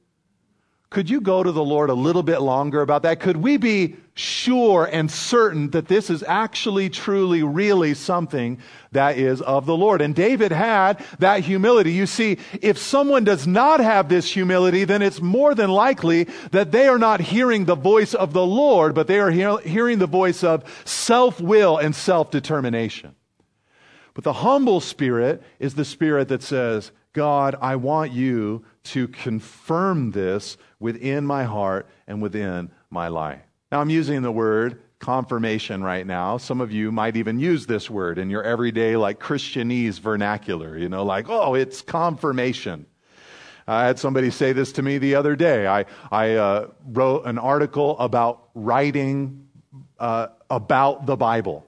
Could 0.89 1.11
you 1.11 1.21
go 1.21 1.43
to 1.43 1.51
the 1.51 1.65
Lord 1.65 1.91
a 1.91 1.95
little 1.95 2.23
bit 2.23 2.41
longer 2.41 2.81
about 2.81 3.03
that? 3.03 3.19
Could 3.19 3.39
we 3.39 3.57
be 3.57 3.97
sure 4.15 4.89
and 4.91 5.11
certain 5.11 5.71
that 5.71 5.89
this 5.89 6.11
is 6.11 6.23
actually, 6.23 6.89
truly, 6.91 7.43
really 7.43 7.93
something 7.93 8.59
that 8.93 9.19
is 9.19 9.43
of 9.43 9.67
the 9.67 9.77
Lord? 9.77 10.01
And 10.01 10.15
David 10.15 10.53
had 10.53 11.05
that 11.19 11.41
humility. 11.41 11.93
You 11.93 12.07
see, 12.07 12.39
if 12.63 12.79
someone 12.79 13.25
does 13.25 13.49
not 13.49 13.81
have 13.81 14.09
this 14.09 14.31
humility, 14.31 14.85
then 14.85 15.03
it's 15.03 15.21
more 15.21 15.57
than 15.57 15.71
likely 15.71 16.29
that 16.53 16.71
they 16.71 16.87
are 16.87 16.99
not 16.99 17.21
hearing 17.21 17.65
the 17.65 17.75
voice 17.75 18.15
of 18.15 18.33
the 18.33 18.47
Lord, 18.47 18.95
but 18.95 19.09
they 19.09 19.19
are 19.19 19.31
hearing 19.59 19.99
the 19.99 20.07
voice 20.07 20.45
of 20.45 20.65
self 20.85 21.41
will 21.41 21.79
and 21.79 21.97
self 21.97 22.31
determination. 22.31 23.17
But 24.15 24.23
the 24.23 24.33
humble 24.33 24.81
spirit 24.81 25.43
is 25.59 25.75
the 25.75 25.85
spirit 25.85 26.29
that 26.29 26.45
says, 26.45 26.93
God, 27.13 27.57
I 27.61 27.77
want 27.77 28.13
you 28.13 28.65
to 28.85 29.09
confirm 29.09 30.13
this 30.13 30.57
within 30.79 31.27
my 31.27 31.45
heart 31.45 31.89
and 32.07 32.21
within 32.23 32.71
my 32.91 33.09
life. 33.09 33.41
Now, 33.73 33.81
I'm 33.81 33.91
using 33.91 34.23
the 34.23 34.33
word 34.33 34.83
confirmation 34.99 35.83
right 35.83 36.07
now. 36.07 36.37
Some 36.37 36.61
of 36.61 36.73
you 36.73 36.91
might 36.91 37.17
even 37.17 37.39
use 37.39 37.67
this 37.67 37.91
word 37.91 38.19
in 38.19 38.31
your 38.31 38.43
everyday, 38.43 38.97
like 38.97 39.21
Christianese 39.21 40.01
vernacular, 40.01 40.79
you 40.79 40.89
know, 40.89 41.05
like, 41.05 41.29
oh, 41.29 41.55
it's 41.55 41.83
confirmation. 41.83 42.87
I 43.69 43.87
had 43.87 43.99
somebody 43.99 44.31
say 44.31 44.53
this 44.53 44.73
to 44.73 44.83
me 44.83 44.99
the 44.99 45.17
other 45.17 45.35
day. 45.35 45.67
I, 45.67 45.87
I 46.11 46.35
uh, 46.35 46.69
wrote 46.87 47.27
an 47.27 47.39
article 47.39 47.99
about 47.99 48.49
writing 48.55 49.49
uh, 49.99 50.29
about 50.49 51.07
the 51.07 51.17
Bible. 51.17 51.67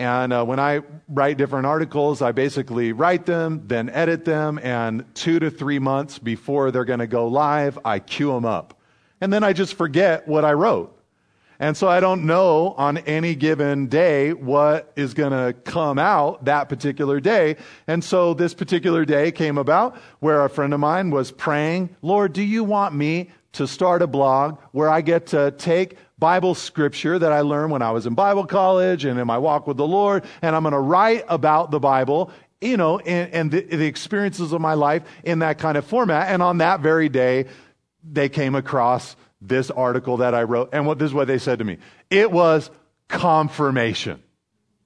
And 0.00 0.32
uh, 0.32 0.42
when 0.46 0.58
I 0.58 0.80
write 1.10 1.36
different 1.36 1.66
articles, 1.66 2.22
I 2.22 2.32
basically 2.32 2.92
write 2.92 3.26
them, 3.26 3.64
then 3.66 3.90
edit 3.90 4.24
them, 4.24 4.58
and 4.62 5.04
two 5.14 5.38
to 5.38 5.50
three 5.50 5.78
months 5.78 6.18
before 6.18 6.70
they're 6.70 6.86
going 6.86 7.00
to 7.00 7.06
go 7.06 7.28
live, 7.28 7.78
I 7.84 7.98
cue 7.98 8.32
them 8.32 8.46
up. 8.46 8.80
And 9.20 9.30
then 9.30 9.44
I 9.44 9.52
just 9.52 9.74
forget 9.74 10.26
what 10.26 10.42
I 10.42 10.54
wrote. 10.54 10.96
And 11.58 11.76
so 11.76 11.86
I 11.86 12.00
don't 12.00 12.24
know 12.24 12.68
on 12.78 12.96
any 12.96 13.34
given 13.34 13.88
day 13.88 14.32
what 14.32 14.90
is 14.96 15.12
going 15.12 15.32
to 15.32 15.52
come 15.64 15.98
out 15.98 16.46
that 16.46 16.70
particular 16.70 17.20
day. 17.20 17.56
And 17.86 18.02
so 18.02 18.32
this 18.32 18.54
particular 18.54 19.04
day 19.04 19.30
came 19.30 19.58
about 19.58 19.98
where 20.20 20.46
a 20.46 20.48
friend 20.48 20.72
of 20.72 20.80
mine 20.80 21.10
was 21.10 21.30
praying, 21.30 21.94
Lord, 22.00 22.32
do 22.32 22.42
you 22.42 22.64
want 22.64 22.94
me 22.94 23.28
to 23.52 23.66
start 23.66 24.00
a 24.00 24.06
blog 24.06 24.58
where 24.72 24.88
I 24.88 25.02
get 25.02 25.26
to 25.28 25.50
take 25.50 25.98
Bible 26.20 26.54
scripture 26.54 27.18
that 27.18 27.32
I 27.32 27.40
learned 27.40 27.72
when 27.72 27.82
I 27.82 27.90
was 27.90 28.06
in 28.06 28.14
Bible 28.14 28.46
college 28.46 29.04
and 29.04 29.18
in 29.18 29.26
my 29.26 29.38
walk 29.38 29.66
with 29.66 29.78
the 29.78 29.86
Lord, 29.86 30.24
and 30.42 30.54
I'm 30.54 30.62
going 30.62 30.72
to 30.72 30.78
write 30.78 31.24
about 31.28 31.70
the 31.70 31.80
Bible 31.80 32.30
you 32.60 32.76
know, 32.76 32.98
and, 32.98 33.32
and 33.32 33.50
the, 33.50 33.62
the, 33.62 33.86
experiences 33.86 34.52
of 34.52 34.60
my 34.60 34.74
life 34.74 35.02
in 35.24 35.38
that 35.38 35.58
kind 35.58 35.78
of 35.78 35.84
format. 35.86 36.28
And 36.28 36.42
on 36.42 36.58
that 36.58 36.80
very 36.80 37.08
day, 37.08 37.46
they 38.04 38.28
came 38.28 38.54
across 38.54 39.16
this 39.40 39.70
article 39.70 40.18
that 40.18 40.34
I 40.34 40.42
wrote. 40.42 40.68
And 40.74 40.86
what, 40.86 40.98
this 40.98 41.06
is 41.06 41.14
what 41.14 41.26
they 41.26 41.38
said 41.38 41.60
to 41.60 41.64
me. 41.64 41.78
It 42.10 42.30
was 42.30 42.70
confirmation. 43.08 44.22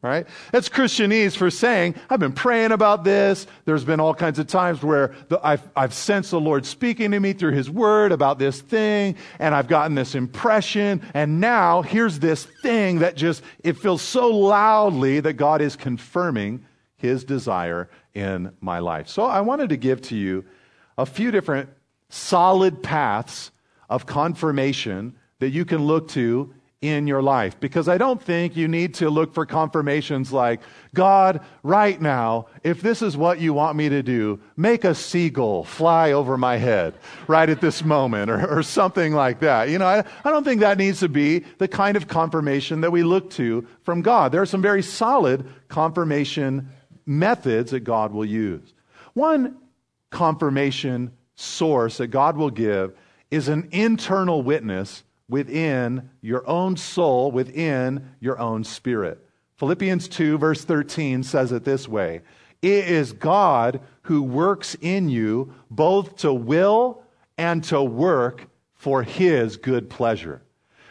Right? 0.04 0.26
That's 0.52 0.68
Christianese 0.68 1.34
for 1.34 1.48
saying, 1.48 1.94
I've 2.10 2.20
been 2.20 2.34
praying 2.34 2.72
about 2.72 3.04
this. 3.04 3.46
There's 3.64 3.84
been 3.84 4.00
all 4.00 4.12
kinds 4.12 4.38
of 4.38 4.46
times 4.46 4.82
where 4.82 5.14
the, 5.28 5.40
I've, 5.42 5.66
I've 5.74 5.94
sensed 5.94 6.30
the 6.30 6.38
Lord 6.38 6.66
speaking 6.66 7.12
to 7.12 7.20
me 7.20 7.32
through 7.32 7.52
His 7.52 7.70
Word 7.70 8.12
about 8.12 8.38
this 8.38 8.60
thing, 8.60 9.16
and 9.38 9.54
I've 9.54 9.66
gotten 9.66 9.94
this 9.94 10.14
impression, 10.14 11.00
and 11.14 11.40
now 11.40 11.80
here's 11.80 12.18
this 12.18 12.44
thing 12.44 12.98
that 12.98 13.16
just, 13.16 13.42
it 13.60 13.78
feels 13.78 14.02
so 14.02 14.28
loudly 14.28 15.20
that 15.20 15.32
God 15.34 15.62
is 15.62 15.74
confirming 15.74 16.66
His 16.96 17.24
desire 17.24 17.88
in 18.12 18.52
my 18.60 18.80
life. 18.80 19.08
So 19.08 19.24
I 19.24 19.40
wanted 19.40 19.70
to 19.70 19.78
give 19.78 20.02
to 20.02 20.16
you 20.16 20.44
a 20.98 21.06
few 21.06 21.30
different 21.30 21.70
solid 22.10 22.82
paths 22.82 23.52
of 23.88 24.04
confirmation 24.04 25.14
that 25.38 25.48
you 25.48 25.64
can 25.64 25.86
look 25.86 26.08
to 26.08 26.52
in 26.88 27.06
your 27.06 27.22
life. 27.22 27.58
Because 27.60 27.88
I 27.88 27.98
don't 27.98 28.22
think 28.22 28.56
you 28.56 28.68
need 28.68 28.94
to 28.94 29.10
look 29.10 29.32
for 29.32 29.46
confirmations 29.46 30.32
like, 30.32 30.60
God, 30.92 31.40
right 31.62 32.00
now, 32.00 32.46
if 32.62 32.82
this 32.82 33.02
is 33.02 33.16
what 33.16 33.40
you 33.40 33.54
want 33.54 33.76
me 33.76 33.88
to 33.88 34.02
do, 34.02 34.40
make 34.56 34.84
a 34.84 34.94
seagull 34.94 35.64
fly 35.64 36.12
over 36.12 36.36
my 36.36 36.56
head 36.56 36.94
right 37.28 37.48
at 37.48 37.60
this 37.60 37.84
moment, 37.84 38.30
or, 38.30 38.58
or 38.58 38.62
something 38.62 39.14
like 39.14 39.40
that. 39.40 39.68
You 39.68 39.78
know, 39.78 39.86
I, 39.86 40.04
I 40.24 40.30
don't 40.30 40.44
think 40.44 40.60
that 40.60 40.78
needs 40.78 41.00
to 41.00 41.08
be 41.08 41.40
the 41.58 41.68
kind 41.68 41.96
of 41.96 42.08
confirmation 42.08 42.80
that 42.80 42.90
we 42.90 43.02
look 43.02 43.30
to 43.32 43.66
from 43.82 44.02
God. 44.02 44.32
There 44.32 44.42
are 44.42 44.46
some 44.46 44.62
very 44.62 44.82
solid 44.82 45.46
confirmation 45.68 46.68
methods 47.06 47.70
that 47.70 47.80
God 47.80 48.12
will 48.12 48.24
use. 48.24 48.74
One 49.12 49.56
confirmation 50.10 51.12
source 51.36 51.98
that 51.98 52.08
God 52.08 52.36
will 52.36 52.50
give 52.50 52.96
is 53.30 53.48
an 53.48 53.68
internal 53.72 54.42
witness 54.42 55.03
within 55.28 56.10
your 56.20 56.46
own 56.48 56.76
soul, 56.76 57.30
within 57.30 58.10
your 58.20 58.38
own 58.38 58.64
spirit. 58.64 59.24
Philippians 59.56 60.08
2, 60.08 60.38
verse 60.38 60.64
13 60.64 61.22
says 61.22 61.52
it 61.52 61.64
this 61.64 61.88
way 61.88 62.22
It 62.62 62.88
is 62.88 63.12
God 63.12 63.80
who 64.02 64.22
works 64.22 64.76
in 64.80 65.08
you 65.08 65.54
both 65.70 66.16
to 66.18 66.32
will 66.32 67.02
and 67.38 67.64
to 67.64 67.82
work 67.82 68.46
for 68.74 69.02
his 69.02 69.56
good 69.56 69.88
pleasure. 69.88 70.42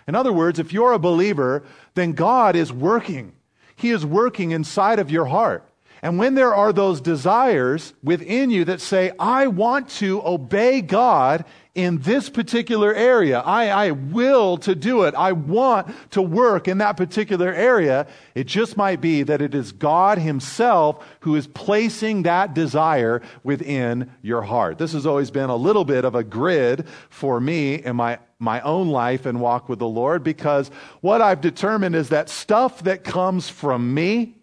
In 0.08 0.16
other 0.16 0.34
words, 0.34 0.60
if 0.60 0.74
you're 0.74 0.94
a 0.94 1.00
believer, 1.00 1.63
then 1.94 2.13
God 2.13 2.56
is 2.56 2.74
working. 2.74 3.34
He 3.75 3.92
is 3.92 4.06
working 4.06 4.52
inside 4.52 5.00
of 5.00 5.12
your 5.12 5.25
heart. 5.25 5.70
And 6.02 6.20
when 6.20 6.36
there 6.36 6.54
are 6.54 6.74
those 6.74 7.00
desires 7.00 7.94
within 8.04 8.50
you 8.50 8.66
that 8.66 8.82
say, 8.82 9.13
I 9.18 9.48
want 9.48 9.88
to 9.90 10.22
obey 10.25 10.82
God 10.82 11.46
in 11.75 11.98
this 12.00 12.30
particular 12.30 12.94
area, 12.94 13.39
I, 13.39 13.88
I 13.88 13.92
will 13.92 14.58
to 14.58 14.75
do 14.75 15.03
it, 15.03 15.15
I 15.15 15.32
want 15.32 15.94
to 16.12 16.22
work 16.22 16.68
in 16.68 16.77
that 16.77 16.98
particular 16.98 17.51
area, 17.51 18.06
it 18.36 18.46
just 18.46 18.77
might 18.77 19.01
be 19.01 19.24
that 19.24 19.42
it 19.42 19.56
is 19.56 19.72
God 19.72 20.20
Himself 20.20 21.03
who 21.22 21.36
is 21.36 21.48
placing 21.48 22.24
that 22.24 22.53
desire 22.53 23.24
within 23.44 24.12
your 24.22 24.44
heart. 24.44 24.77
This 24.77 24.94
has 24.94 25.08
always 25.08 25.32
been 25.32 25.50
a 25.50 25.56
little 25.56 25.84
bit 25.84 26.06
of 26.06 26.13
a 26.13 26.24
grid 26.24 26.88
for 27.10 27.39
me 27.39 27.75
in 27.75 27.96
my 27.96 28.20
my 28.39 28.60
own 28.62 28.89
life 28.89 29.25
and 29.25 29.39
walk 29.39 29.70
with 29.70 29.80
the 29.80 29.88
Lord 29.88 30.22
because 30.22 30.70
what 31.00 31.22
I've 31.22 31.39
determined 31.39 31.96
is 31.96 32.10
that 32.10 32.30
stuff 32.30 32.84
that 32.84 33.06
comes 33.06 33.48
from 33.48 33.94
me 33.94 34.36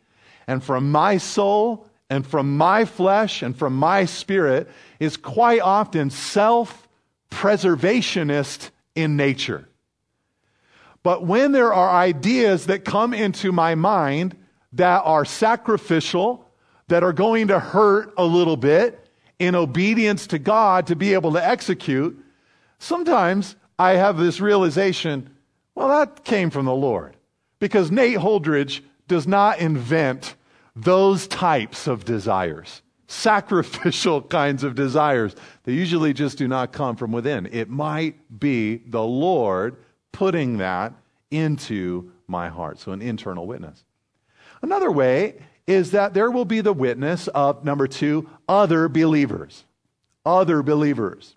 and 0.47 0.65
from 0.65 0.91
my 0.91 1.19
soul 1.19 1.87
and 2.09 2.27
from 2.27 2.57
my 2.57 2.87
flesh 2.87 3.43
and 3.43 3.55
from 3.55 3.77
my 3.77 4.07
spirit 4.07 4.71
is 5.01 5.19
quite 5.19 5.61
often 5.61 6.09
self 6.09 6.89
preservationist 7.31 8.71
in 8.95 9.17
nature. 9.17 9.69
But 11.03 11.25
when 11.25 11.53
there 11.53 11.73
are 11.73 11.91
ideas 11.91 12.67
that 12.67 12.85
come 12.85 13.15
into 13.15 13.53
my 13.53 13.75
mind 13.75 14.37
that 14.73 15.03
are 15.05 15.25
sacrificial, 15.25 16.47
that 16.89 17.03
are 17.03 17.13
going 17.13 17.49
to 17.49 17.59
hurt 17.59 18.13
a 18.19 18.25
little 18.25 18.57
bit 18.57 19.09
in 19.39 19.55
obedience 19.55 20.27
to 20.29 20.39
God 20.39 20.89
to 20.89 20.97
be 20.97 21.15
able 21.15 21.33
to 21.33 21.45
execute, 21.45 22.23
sometimes 22.79 23.57
I 23.79 23.93
have 23.93 24.19
this 24.19 24.41
realization 24.41 25.31
well, 25.75 25.89
that 25.89 26.25
came 26.25 26.51
from 26.51 26.67
the 26.67 26.75
Lord. 26.75 27.17
Because 27.59 27.91
Nate 27.91 28.19
Holdridge 28.19 28.83
does 29.09 29.27
not 29.27 29.61
invent 29.61 30.35
those 30.77 31.27
types 31.27 31.87
of 31.87 32.05
desires, 32.05 32.83
sacrificial 33.11 34.23
kinds 34.39 34.65
of 34.65 34.75
desires. 34.75 35.35
They 35.65 35.73
usually 35.73 36.13
just 36.13 36.39
do 36.39 36.49
not 36.49 36.73
come 36.73 36.97
from 36.97 37.13
within. 37.13 37.47
It 37.47 37.69
might 37.69 38.39
be 38.39 38.77
the 38.77 39.03
Lord 39.03 39.77
putting 40.13 40.59
that 40.59 40.95
into 41.31 42.13
my 42.27 42.49
heart. 42.49 42.79
So, 42.79 42.93
an 42.93 43.03
internal 43.03 43.47
witness. 43.47 43.85
Another 44.63 44.91
way 44.91 45.43
is 45.67 45.93
that 45.93 46.15
there 46.15 46.31
will 46.31 46.45
be 46.45 46.61
the 46.61 46.73
witness 46.73 47.29
of, 47.29 47.65
number 47.65 47.87
two, 47.87 48.29
other 48.49 48.89
believers. 48.89 49.65
Other 50.25 50.63
believers. 50.63 51.37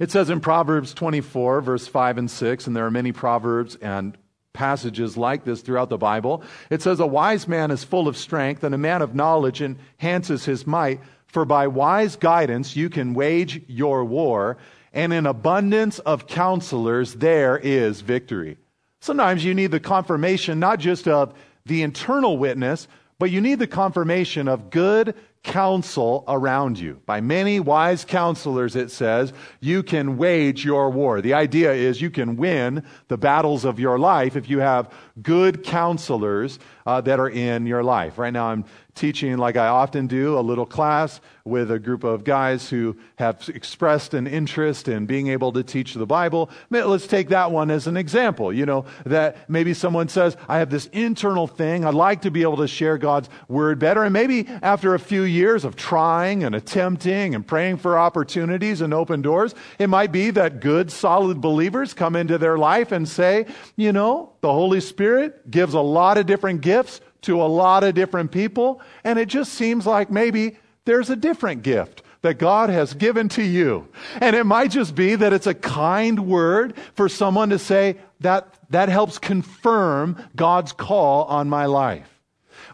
It 0.00 0.10
says 0.10 0.30
in 0.30 0.40
Proverbs 0.40 0.94
24, 0.94 1.60
verse 1.60 1.86
5 1.86 2.18
and 2.18 2.30
6, 2.30 2.66
and 2.66 2.76
there 2.76 2.86
are 2.86 2.90
many 2.90 3.12
proverbs 3.12 3.76
and 3.76 4.16
passages 4.58 5.16
like 5.16 5.44
this 5.44 5.60
throughout 5.62 5.88
the 5.88 5.96
Bible. 5.96 6.42
It 6.68 6.82
says, 6.82 6.98
A 6.98 7.06
wise 7.06 7.46
man 7.46 7.70
is 7.70 7.84
full 7.84 8.08
of 8.08 8.16
strength, 8.16 8.64
and 8.64 8.74
a 8.74 8.78
man 8.78 9.02
of 9.02 9.14
knowledge 9.14 9.62
enhances 9.62 10.44
his 10.44 10.66
might. 10.66 11.00
For 11.28 11.44
by 11.44 11.68
wise 11.68 12.16
guidance 12.16 12.74
you 12.74 12.90
can 12.90 13.14
wage 13.14 13.62
your 13.68 14.04
war, 14.04 14.58
and 14.92 15.12
in 15.12 15.26
abundance 15.26 16.00
of 16.00 16.26
counselors 16.26 17.14
there 17.14 17.56
is 17.56 18.00
victory. 18.00 18.56
Sometimes 18.98 19.44
you 19.44 19.54
need 19.54 19.70
the 19.70 19.78
confirmation 19.78 20.58
not 20.58 20.80
just 20.80 21.06
of 21.06 21.34
the 21.64 21.82
internal 21.82 22.36
witness, 22.36 22.88
but 23.20 23.30
you 23.30 23.40
need 23.40 23.60
the 23.60 23.66
confirmation 23.68 24.48
of 24.48 24.70
good 24.70 25.14
counsel 25.42 26.24
around 26.28 26.78
you. 26.78 27.00
By 27.06 27.20
many 27.20 27.60
wise 27.60 28.04
counselors, 28.04 28.76
it 28.76 28.90
says, 28.90 29.32
you 29.60 29.82
can 29.82 30.18
wage 30.18 30.64
your 30.64 30.90
war. 30.90 31.20
The 31.20 31.34
idea 31.34 31.72
is 31.72 32.02
you 32.02 32.10
can 32.10 32.36
win 32.36 32.84
the 33.08 33.16
battles 33.16 33.64
of 33.64 33.80
your 33.80 33.98
life 33.98 34.36
if 34.36 34.50
you 34.50 34.58
have 34.58 34.92
good 35.22 35.64
counselors 35.64 36.58
uh, 36.86 37.00
that 37.02 37.20
are 37.20 37.30
in 37.30 37.66
your 37.66 37.82
life. 37.82 38.18
Right 38.18 38.32
now, 38.32 38.48
I'm 38.48 38.64
teaching, 38.98 39.38
like 39.38 39.56
I 39.56 39.68
often 39.68 40.06
do, 40.06 40.38
a 40.38 40.40
little 40.40 40.66
class 40.66 41.20
with 41.44 41.70
a 41.70 41.78
group 41.78 42.04
of 42.04 42.24
guys 42.24 42.68
who 42.68 42.96
have 43.16 43.48
expressed 43.48 44.12
an 44.12 44.26
interest 44.26 44.86
in 44.88 45.06
being 45.06 45.28
able 45.28 45.52
to 45.52 45.62
teach 45.62 45.94
the 45.94 46.04
Bible. 46.04 46.50
Let's 46.68 47.06
take 47.06 47.30
that 47.30 47.50
one 47.50 47.70
as 47.70 47.86
an 47.86 47.96
example. 47.96 48.52
You 48.52 48.66
know, 48.66 48.84
that 49.06 49.48
maybe 49.48 49.72
someone 49.72 50.08
says, 50.08 50.36
I 50.48 50.58
have 50.58 50.68
this 50.68 50.86
internal 50.86 51.46
thing. 51.46 51.84
I'd 51.84 51.94
like 51.94 52.22
to 52.22 52.30
be 52.30 52.42
able 52.42 52.58
to 52.58 52.68
share 52.68 52.98
God's 52.98 53.30
word 53.48 53.78
better. 53.78 54.04
And 54.04 54.12
maybe 54.12 54.46
after 54.62 54.94
a 54.94 54.98
few 54.98 55.22
years 55.22 55.64
of 55.64 55.76
trying 55.76 56.44
and 56.44 56.54
attempting 56.54 57.34
and 57.34 57.46
praying 57.46 57.78
for 57.78 57.98
opportunities 57.98 58.80
and 58.80 58.92
open 58.92 59.22
doors, 59.22 59.54
it 59.78 59.86
might 59.86 60.12
be 60.12 60.30
that 60.32 60.60
good, 60.60 60.92
solid 60.92 61.40
believers 61.40 61.94
come 61.94 62.14
into 62.14 62.36
their 62.36 62.58
life 62.58 62.92
and 62.92 63.08
say, 63.08 63.46
you 63.76 63.92
know, 63.92 64.32
the 64.40 64.52
Holy 64.52 64.80
Spirit 64.80 65.50
gives 65.50 65.74
a 65.74 65.80
lot 65.80 66.18
of 66.18 66.26
different 66.26 66.60
gifts 66.60 67.00
to 67.22 67.42
a 67.42 67.44
lot 67.44 67.84
of 67.84 67.94
different 67.94 68.30
people, 68.30 68.80
and 69.04 69.18
it 69.18 69.28
just 69.28 69.52
seems 69.54 69.86
like 69.86 70.10
maybe 70.10 70.58
there's 70.84 71.10
a 71.10 71.16
different 71.16 71.62
gift 71.62 72.02
that 72.22 72.38
God 72.38 72.70
has 72.70 72.94
given 72.94 73.28
to 73.30 73.42
you. 73.42 73.88
And 74.20 74.34
it 74.34 74.44
might 74.44 74.70
just 74.70 74.94
be 74.94 75.14
that 75.14 75.32
it's 75.32 75.46
a 75.46 75.54
kind 75.54 76.26
word 76.26 76.74
for 76.94 77.08
someone 77.08 77.50
to 77.50 77.58
say, 77.58 77.96
that 78.20 78.54
that 78.70 78.88
helps 78.88 79.18
confirm 79.18 80.16
God's 80.34 80.72
call 80.72 81.24
on 81.24 81.48
my 81.48 81.66
life. 81.66 82.18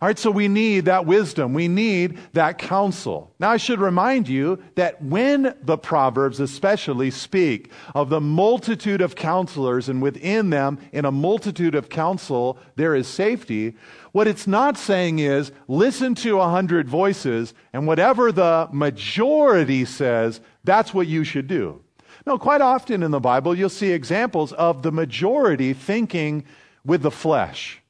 All 0.02 0.08
right, 0.08 0.18
so 0.18 0.30
we 0.30 0.48
need 0.48 0.86
that 0.86 1.06
wisdom. 1.06 1.54
We 1.54 1.68
need 1.68 2.18
that 2.32 2.58
counsel. 2.58 3.32
Now, 3.38 3.50
I 3.50 3.58
should 3.58 3.80
remind 3.80 4.28
you 4.28 4.62
that 4.74 5.00
when 5.02 5.54
the 5.62 5.78
Proverbs 5.78 6.40
especially 6.40 7.10
speak 7.10 7.70
of 7.94 8.08
the 8.08 8.20
multitude 8.20 9.00
of 9.00 9.14
counselors, 9.14 9.88
and 9.88 10.02
within 10.02 10.50
them, 10.50 10.78
in 10.92 11.04
a 11.04 11.12
multitude 11.12 11.74
of 11.74 11.88
counsel, 11.88 12.58
there 12.76 12.94
is 12.94 13.06
safety, 13.06 13.76
what 14.14 14.28
it's 14.28 14.46
not 14.46 14.78
saying 14.78 15.18
is 15.18 15.50
listen 15.66 16.14
to 16.14 16.38
a 16.38 16.48
hundred 16.48 16.88
voices, 16.88 17.52
and 17.72 17.84
whatever 17.84 18.30
the 18.30 18.68
majority 18.70 19.84
says, 19.84 20.40
that's 20.62 20.94
what 20.94 21.08
you 21.08 21.24
should 21.24 21.48
do. 21.48 21.82
No, 22.24 22.38
quite 22.38 22.60
often 22.60 23.02
in 23.02 23.10
the 23.10 23.18
Bible, 23.18 23.58
you'll 23.58 23.68
see 23.68 23.90
examples 23.90 24.52
of 24.52 24.84
the 24.84 24.92
majority 24.92 25.72
thinking 25.72 26.44
with 26.84 27.02
the 27.02 27.10
flesh, 27.10 27.82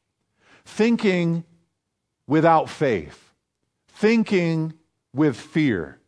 thinking 0.65 1.45
without 2.27 2.71
faith, 2.71 3.35
thinking 3.89 4.73
with 5.13 5.37
fear. 5.37 5.99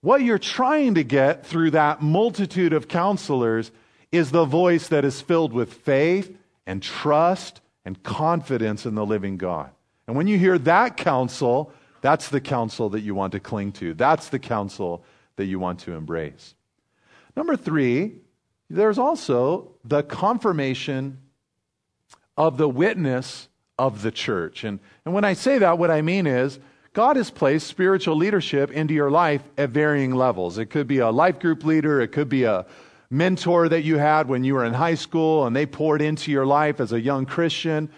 What 0.00 0.22
you're 0.22 0.38
trying 0.38 0.94
to 0.94 1.04
get 1.04 1.44
through 1.44 1.72
that 1.72 2.00
multitude 2.00 2.72
of 2.72 2.88
counselors 2.88 3.70
is 4.10 4.30
the 4.30 4.46
voice 4.46 4.88
that 4.88 5.04
is 5.04 5.20
filled 5.20 5.52
with 5.52 5.74
faith 5.74 6.34
and 6.66 6.82
trust 6.82 7.60
and 7.86 8.02
confidence 8.02 8.84
in 8.84 8.96
the 8.96 9.06
living 9.06 9.38
God. 9.38 9.70
And 10.06 10.16
when 10.16 10.26
you 10.26 10.38
hear 10.38 10.58
that 10.58 10.96
counsel, 10.96 11.72
that's 12.02 12.28
the 12.28 12.40
counsel 12.40 12.90
that 12.90 13.00
you 13.00 13.14
want 13.14 13.32
to 13.32 13.40
cling 13.40 13.72
to. 13.72 13.94
That's 13.94 14.28
the 14.28 14.40
counsel 14.40 15.04
that 15.36 15.46
you 15.46 15.58
want 15.58 15.80
to 15.80 15.92
embrace. 15.92 16.54
Number 17.36 17.56
three, 17.56 18.16
there's 18.68 18.98
also 18.98 19.70
the 19.84 20.02
confirmation 20.02 21.18
of 22.36 22.58
the 22.58 22.68
witness 22.68 23.48
of 23.78 24.02
the 24.02 24.10
church. 24.10 24.64
And, 24.64 24.80
and 25.04 25.14
when 25.14 25.24
I 25.24 25.34
say 25.34 25.58
that, 25.58 25.78
what 25.78 25.90
I 25.90 26.02
mean 26.02 26.26
is 26.26 26.58
God 26.92 27.16
has 27.16 27.30
placed 27.30 27.68
spiritual 27.68 28.16
leadership 28.16 28.72
into 28.72 28.94
your 28.94 29.10
life 29.10 29.42
at 29.56 29.70
varying 29.70 30.14
levels. 30.14 30.58
It 30.58 30.66
could 30.66 30.88
be 30.88 30.98
a 30.98 31.10
life 31.10 31.38
group 31.38 31.62
leader, 31.62 32.00
it 32.00 32.08
could 32.08 32.28
be 32.28 32.44
a 32.44 32.66
mentor 33.10 33.68
that 33.68 33.82
you 33.82 33.98
had 33.98 34.28
when 34.28 34.44
you 34.44 34.54
were 34.54 34.64
in 34.64 34.74
high 34.74 34.94
school 34.94 35.46
and 35.46 35.54
they 35.54 35.66
poured 35.66 36.02
into 36.02 36.30
your 36.30 36.46
life 36.46 36.80
as 36.80 36.92
a 36.92 37.00
young 37.00 37.26
Christian. 37.26 37.90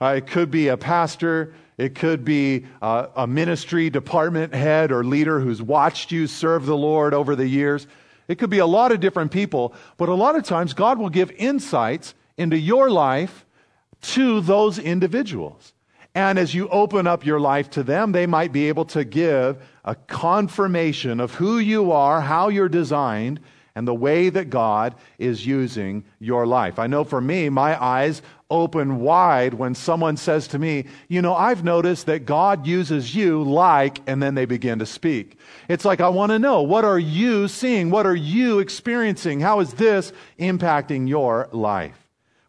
Uh, 0.00 0.14
it 0.16 0.26
could 0.26 0.50
be 0.50 0.68
a 0.68 0.76
pastor. 0.76 1.54
It 1.78 1.94
could 1.94 2.24
be 2.24 2.66
uh, 2.80 3.08
a 3.16 3.26
ministry 3.26 3.90
department 3.90 4.54
head 4.54 4.92
or 4.92 5.04
leader 5.04 5.40
who's 5.40 5.62
watched 5.62 6.10
you 6.10 6.26
serve 6.26 6.66
the 6.66 6.76
Lord 6.76 7.14
over 7.14 7.36
the 7.36 7.46
years. 7.46 7.86
It 8.28 8.38
could 8.38 8.50
be 8.50 8.58
a 8.58 8.66
lot 8.66 8.92
of 8.92 9.00
different 9.00 9.30
people, 9.30 9.74
but 9.96 10.08
a 10.08 10.14
lot 10.14 10.36
of 10.36 10.44
times 10.44 10.74
God 10.74 10.98
will 10.98 11.10
give 11.10 11.30
insights 11.32 12.14
into 12.36 12.58
your 12.58 12.90
life 12.90 13.44
to 14.02 14.40
those 14.40 14.78
individuals. 14.78 15.72
And 16.14 16.38
as 16.38 16.54
you 16.54 16.68
open 16.68 17.06
up 17.06 17.26
your 17.26 17.38
life 17.38 17.68
to 17.70 17.82
them, 17.82 18.12
they 18.12 18.26
might 18.26 18.50
be 18.50 18.68
able 18.68 18.86
to 18.86 19.04
give 19.04 19.58
a 19.84 19.94
confirmation 19.94 21.20
of 21.20 21.34
who 21.34 21.58
you 21.58 21.92
are, 21.92 22.22
how 22.22 22.48
you're 22.48 22.70
designed, 22.70 23.40
and 23.76 23.86
the 23.86 23.94
way 23.94 24.30
that 24.30 24.48
God 24.48 24.94
is 25.18 25.46
using 25.46 26.02
your 26.18 26.46
life. 26.46 26.78
I 26.78 26.86
know 26.86 27.04
for 27.04 27.20
me, 27.20 27.50
my 27.50 27.80
eyes 27.80 28.22
open 28.50 29.00
wide 29.00 29.52
when 29.52 29.74
someone 29.74 30.16
says 30.16 30.48
to 30.48 30.58
me, 30.58 30.86
You 31.08 31.20
know, 31.20 31.34
I've 31.34 31.62
noticed 31.62 32.06
that 32.06 32.24
God 32.24 32.66
uses 32.66 33.14
you 33.14 33.42
like, 33.42 34.00
and 34.06 34.22
then 34.22 34.34
they 34.34 34.46
begin 34.46 34.78
to 34.78 34.86
speak. 34.86 35.38
It's 35.68 35.84
like, 35.84 36.00
I 36.00 36.08
want 36.08 36.32
to 36.32 36.38
know, 36.38 36.62
what 36.62 36.86
are 36.86 36.98
you 36.98 37.48
seeing? 37.48 37.90
What 37.90 38.06
are 38.06 38.16
you 38.16 38.60
experiencing? 38.60 39.40
How 39.40 39.60
is 39.60 39.74
this 39.74 40.10
impacting 40.40 41.06
your 41.06 41.50
life? 41.52 41.98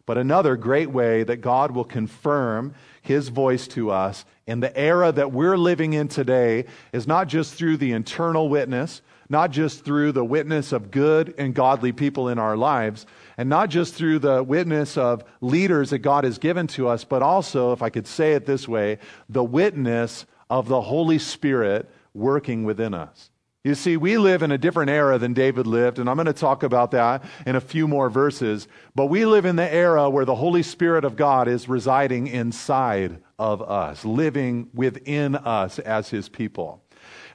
But 0.06 0.16
another 0.16 0.56
great 0.56 0.90
way 0.90 1.24
that 1.24 1.42
God 1.42 1.72
will 1.72 1.84
confirm 1.84 2.74
his 3.02 3.28
voice 3.28 3.68
to 3.68 3.90
us 3.90 4.24
in 4.46 4.60
the 4.60 4.74
era 4.74 5.12
that 5.12 5.30
we're 5.30 5.58
living 5.58 5.92
in 5.92 6.08
today 6.08 6.64
is 6.94 7.06
not 7.06 7.28
just 7.28 7.52
through 7.52 7.76
the 7.76 7.92
internal 7.92 8.48
witness, 8.48 9.02
not 9.28 9.50
just 9.50 9.84
through 9.84 10.12
the 10.12 10.24
witness 10.24 10.72
of 10.72 10.90
good 10.90 11.34
and 11.38 11.54
godly 11.54 11.92
people 11.92 12.28
in 12.28 12.38
our 12.38 12.56
lives, 12.56 13.06
and 13.36 13.48
not 13.48 13.70
just 13.70 13.94
through 13.94 14.18
the 14.18 14.42
witness 14.42 14.96
of 14.96 15.22
leaders 15.40 15.90
that 15.90 15.98
God 15.98 16.24
has 16.24 16.38
given 16.38 16.66
to 16.68 16.88
us, 16.88 17.04
but 17.04 17.22
also, 17.22 17.72
if 17.72 17.82
I 17.82 17.90
could 17.90 18.06
say 18.06 18.34
it 18.34 18.46
this 18.46 18.66
way, 18.66 18.98
the 19.28 19.44
witness 19.44 20.26
of 20.50 20.68
the 20.68 20.80
Holy 20.80 21.18
Spirit 21.18 21.90
working 22.14 22.64
within 22.64 22.94
us. 22.94 23.30
You 23.64 23.74
see, 23.74 23.96
we 23.96 24.16
live 24.18 24.42
in 24.42 24.52
a 24.52 24.56
different 24.56 24.90
era 24.90 25.18
than 25.18 25.34
David 25.34 25.66
lived, 25.66 25.98
and 25.98 26.08
I'm 26.08 26.16
going 26.16 26.26
to 26.26 26.32
talk 26.32 26.62
about 26.62 26.92
that 26.92 27.24
in 27.44 27.54
a 27.56 27.60
few 27.60 27.86
more 27.86 28.08
verses. 28.08 28.66
But 28.94 29.06
we 29.06 29.26
live 29.26 29.44
in 29.44 29.56
the 29.56 29.70
era 29.70 30.08
where 30.08 30.24
the 30.24 30.36
Holy 30.36 30.62
Spirit 30.62 31.04
of 31.04 31.16
God 31.16 31.48
is 31.48 31.68
residing 31.68 32.28
inside 32.28 33.18
of 33.38 33.60
us, 33.60 34.04
living 34.04 34.70
within 34.72 35.34
us 35.34 35.78
as 35.80 36.08
his 36.08 36.28
people. 36.28 36.82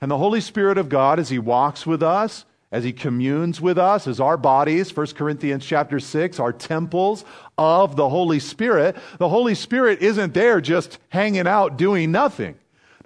And 0.04 0.12
the 0.12 0.18
Holy 0.18 0.42
Spirit 0.42 0.78
of 0.78 0.90
God, 0.90 1.18
as 1.18 1.30
he 1.30 1.40
walks 1.40 1.88
with 1.88 2.04
us, 2.04 2.44
as 2.74 2.84
he 2.84 2.92
communes 2.92 3.62
with 3.62 3.78
us, 3.78 4.06
as 4.06 4.20
our 4.20 4.36
bodies, 4.36 4.94
1 4.94 5.08
Corinthians 5.16 5.66
chapter 5.66 5.98
6, 5.98 6.42
are 6.42 6.52
temples 6.52 7.24
of 7.58 7.96
the 7.96 8.10
Holy 8.10 8.42
Spirit, 8.42 8.98
the 9.18 9.30
Holy 9.30 9.56
Spirit 9.56 10.02
isn't 10.02 10.34
there 10.34 10.60
just 10.60 11.00
hanging 11.08 11.48
out 11.48 11.78
doing 11.78 12.12
nothing. 12.12 12.56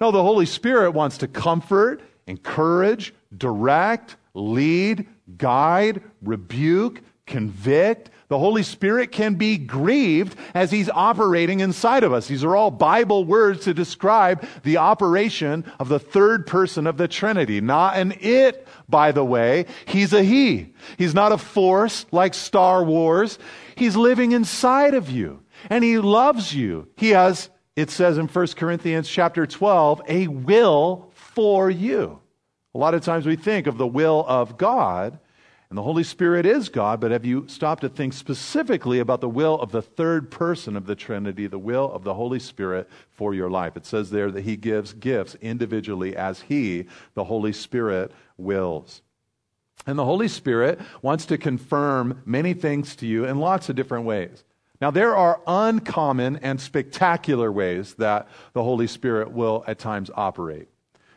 No, 0.00 0.10
the 0.10 0.24
Holy 0.24 0.44
Spirit 0.44 0.90
wants 0.90 1.18
to 1.18 1.28
comfort 1.28 2.02
encourage, 2.26 3.14
direct, 3.36 4.16
lead, 4.34 5.06
guide, 5.36 6.02
rebuke, 6.20 7.00
convict. 7.26 8.10
The 8.28 8.38
Holy 8.38 8.62
Spirit 8.62 9.10
can 9.10 9.36
be 9.36 9.56
grieved 9.56 10.36
as 10.52 10.70
He's 10.70 10.90
operating 10.90 11.60
inside 11.60 12.04
of 12.04 12.12
us. 12.12 12.28
These 12.28 12.44
are 12.44 12.54
all 12.54 12.70
Bible 12.70 13.24
words 13.24 13.64
to 13.64 13.72
describe 13.72 14.46
the 14.64 14.76
operation 14.76 15.64
of 15.78 15.88
the 15.88 15.98
third 15.98 16.46
person 16.46 16.86
of 16.86 16.98
the 16.98 17.08
Trinity. 17.08 17.62
Not 17.62 17.96
an 17.96 18.12
it, 18.20 18.68
by 18.86 19.12
the 19.12 19.24
way. 19.24 19.64
He's 19.86 20.12
a 20.12 20.22
He. 20.22 20.74
He's 20.98 21.14
not 21.14 21.32
a 21.32 21.38
force 21.38 22.04
like 22.12 22.34
Star 22.34 22.84
Wars. 22.84 23.38
He's 23.76 23.96
living 23.96 24.32
inside 24.32 24.92
of 24.92 25.10
you. 25.10 25.42
And 25.70 25.82
He 25.82 25.98
loves 25.98 26.54
you. 26.54 26.88
He 26.96 27.10
has, 27.10 27.48
it 27.76 27.88
says 27.88 28.18
in 28.18 28.28
1 28.28 28.46
Corinthians 28.48 29.08
chapter 29.08 29.46
12, 29.46 30.02
a 30.06 30.28
will 30.28 31.12
for 31.14 31.70
you. 31.70 32.20
A 32.74 32.78
lot 32.78 32.92
of 32.92 33.02
times 33.02 33.24
we 33.24 33.36
think 33.36 33.66
of 33.66 33.78
the 33.78 33.86
will 33.86 34.22
of 34.28 34.58
God, 34.58 35.18
and 35.70 35.76
the 35.76 35.82
Holy 35.82 36.02
Spirit 36.02 36.46
is 36.46 36.70
God, 36.70 36.98
but 36.98 37.10
have 37.10 37.26
you 37.26 37.46
stopped 37.46 37.82
to 37.82 37.90
think 37.90 38.14
specifically 38.14 39.00
about 39.00 39.20
the 39.20 39.28
will 39.28 39.60
of 39.60 39.70
the 39.70 39.82
third 39.82 40.30
person 40.30 40.76
of 40.76 40.86
the 40.86 40.94
Trinity, 40.94 41.46
the 41.46 41.58
will 41.58 41.92
of 41.92 42.04
the 42.04 42.14
Holy 42.14 42.38
Spirit 42.38 42.88
for 43.10 43.34
your 43.34 43.50
life? 43.50 43.76
It 43.76 43.84
says 43.84 44.10
there 44.10 44.30
that 44.30 44.44
He 44.44 44.56
gives 44.56 44.94
gifts 44.94 45.34
individually 45.42 46.16
as 46.16 46.40
He, 46.40 46.86
the 47.12 47.24
Holy 47.24 47.52
Spirit, 47.52 48.12
wills. 48.38 49.02
And 49.86 49.98
the 49.98 50.06
Holy 50.06 50.28
Spirit 50.28 50.80
wants 51.02 51.26
to 51.26 51.36
confirm 51.36 52.22
many 52.24 52.54
things 52.54 52.96
to 52.96 53.06
you 53.06 53.26
in 53.26 53.38
lots 53.38 53.68
of 53.68 53.76
different 53.76 54.06
ways. 54.06 54.44
Now, 54.80 54.90
there 54.90 55.14
are 55.16 55.40
uncommon 55.46 56.36
and 56.36 56.58
spectacular 56.58 57.52
ways 57.52 57.94
that 57.94 58.28
the 58.54 58.62
Holy 58.62 58.86
Spirit 58.86 59.32
will 59.32 59.64
at 59.66 59.78
times 59.78 60.10
operate 60.14 60.68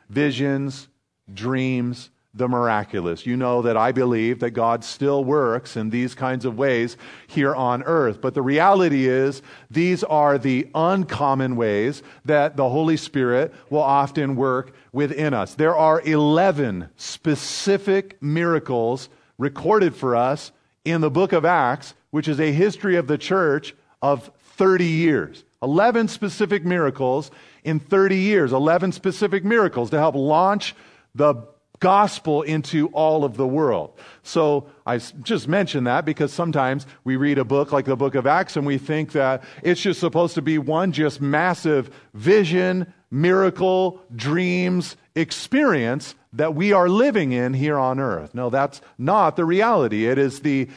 visions, 0.09 0.89
dreams, 1.33 2.09
the 2.33 2.47
miraculous. 2.47 3.25
You 3.25 3.35
know 3.35 3.61
that 3.61 3.75
I 3.75 3.91
believe 3.91 4.39
that 4.39 4.51
God 4.51 4.83
still 4.83 5.23
works 5.23 5.75
in 5.75 5.89
these 5.89 6.15
kinds 6.15 6.45
of 6.45 6.57
ways 6.57 6.95
here 7.27 7.53
on 7.53 7.83
earth. 7.83 8.21
But 8.21 8.33
the 8.33 8.41
reality 8.41 9.07
is, 9.07 9.41
these 9.69 10.03
are 10.03 10.37
the 10.37 10.69
uncommon 10.73 11.57
ways 11.57 12.03
that 12.25 12.55
the 12.55 12.69
Holy 12.69 12.95
Spirit 12.95 13.53
will 13.69 13.81
often 13.81 14.35
work 14.35 14.73
within 14.93 15.33
us. 15.33 15.55
There 15.55 15.75
are 15.75 16.01
11 16.01 16.89
specific 16.95 18.21
miracles 18.21 19.09
recorded 19.37 19.95
for 19.95 20.15
us 20.15 20.51
in 20.85 21.01
the 21.01 21.11
book 21.11 21.33
of 21.33 21.43
Acts, 21.43 21.95
which 22.11 22.27
is 22.27 22.39
a 22.39 22.51
history 22.51 22.95
of 22.95 23.07
the 23.07 23.17
church 23.17 23.75
of 24.01 24.31
30 24.55 24.85
years. 24.85 25.43
11 25.61 26.07
specific 26.07 26.65
miracles 26.65 27.29
in 27.63 27.79
30 27.79 28.17
years, 28.17 28.53
11 28.53 28.93
specific 28.93 29.43
miracles 29.43 29.89
to 29.91 29.97
help 29.97 30.15
launch 30.15 30.75
the 31.13 31.35
gospel 31.81 32.43
into 32.43 32.87
all 32.89 33.25
of 33.25 33.35
the 33.35 33.47
world. 33.47 33.91
So 34.23 34.69
I 34.85 34.99
just 34.99 35.49
mention 35.49 35.83
that 35.83 36.05
because 36.05 36.31
sometimes 36.31 36.85
we 37.03 37.17
read 37.17 37.37
a 37.37 37.43
book 37.43 37.73
like 37.73 37.85
the 37.85 37.97
book 37.97 38.15
of 38.15 38.25
Acts 38.25 38.55
and 38.55 38.65
we 38.65 38.77
think 38.77 39.11
that 39.11 39.43
it's 39.63 39.81
just 39.81 39.99
supposed 39.99 40.35
to 40.35 40.41
be 40.41 40.57
one 40.57 40.93
just 40.93 41.19
massive 41.19 41.89
vision, 42.13 42.93
miracle, 43.09 44.01
dreams, 44.15 44.95
experience 45.15 46.15
that 46.33 46.55
we 46.55 46.71
are 46.71 46.87
living 46.87 47.33
in 47.33 47.53
here 47.53 47.77
on 47.77 47.99
earth. 47.99 48.33
No, 48.33 48.49
that's 48.49 48.79
not 48.97 49.35
the 49.35 49.43
reality. 49.43 50.05
It 50.05 50.17
is 50.17 50.41
the, 50.41 50.69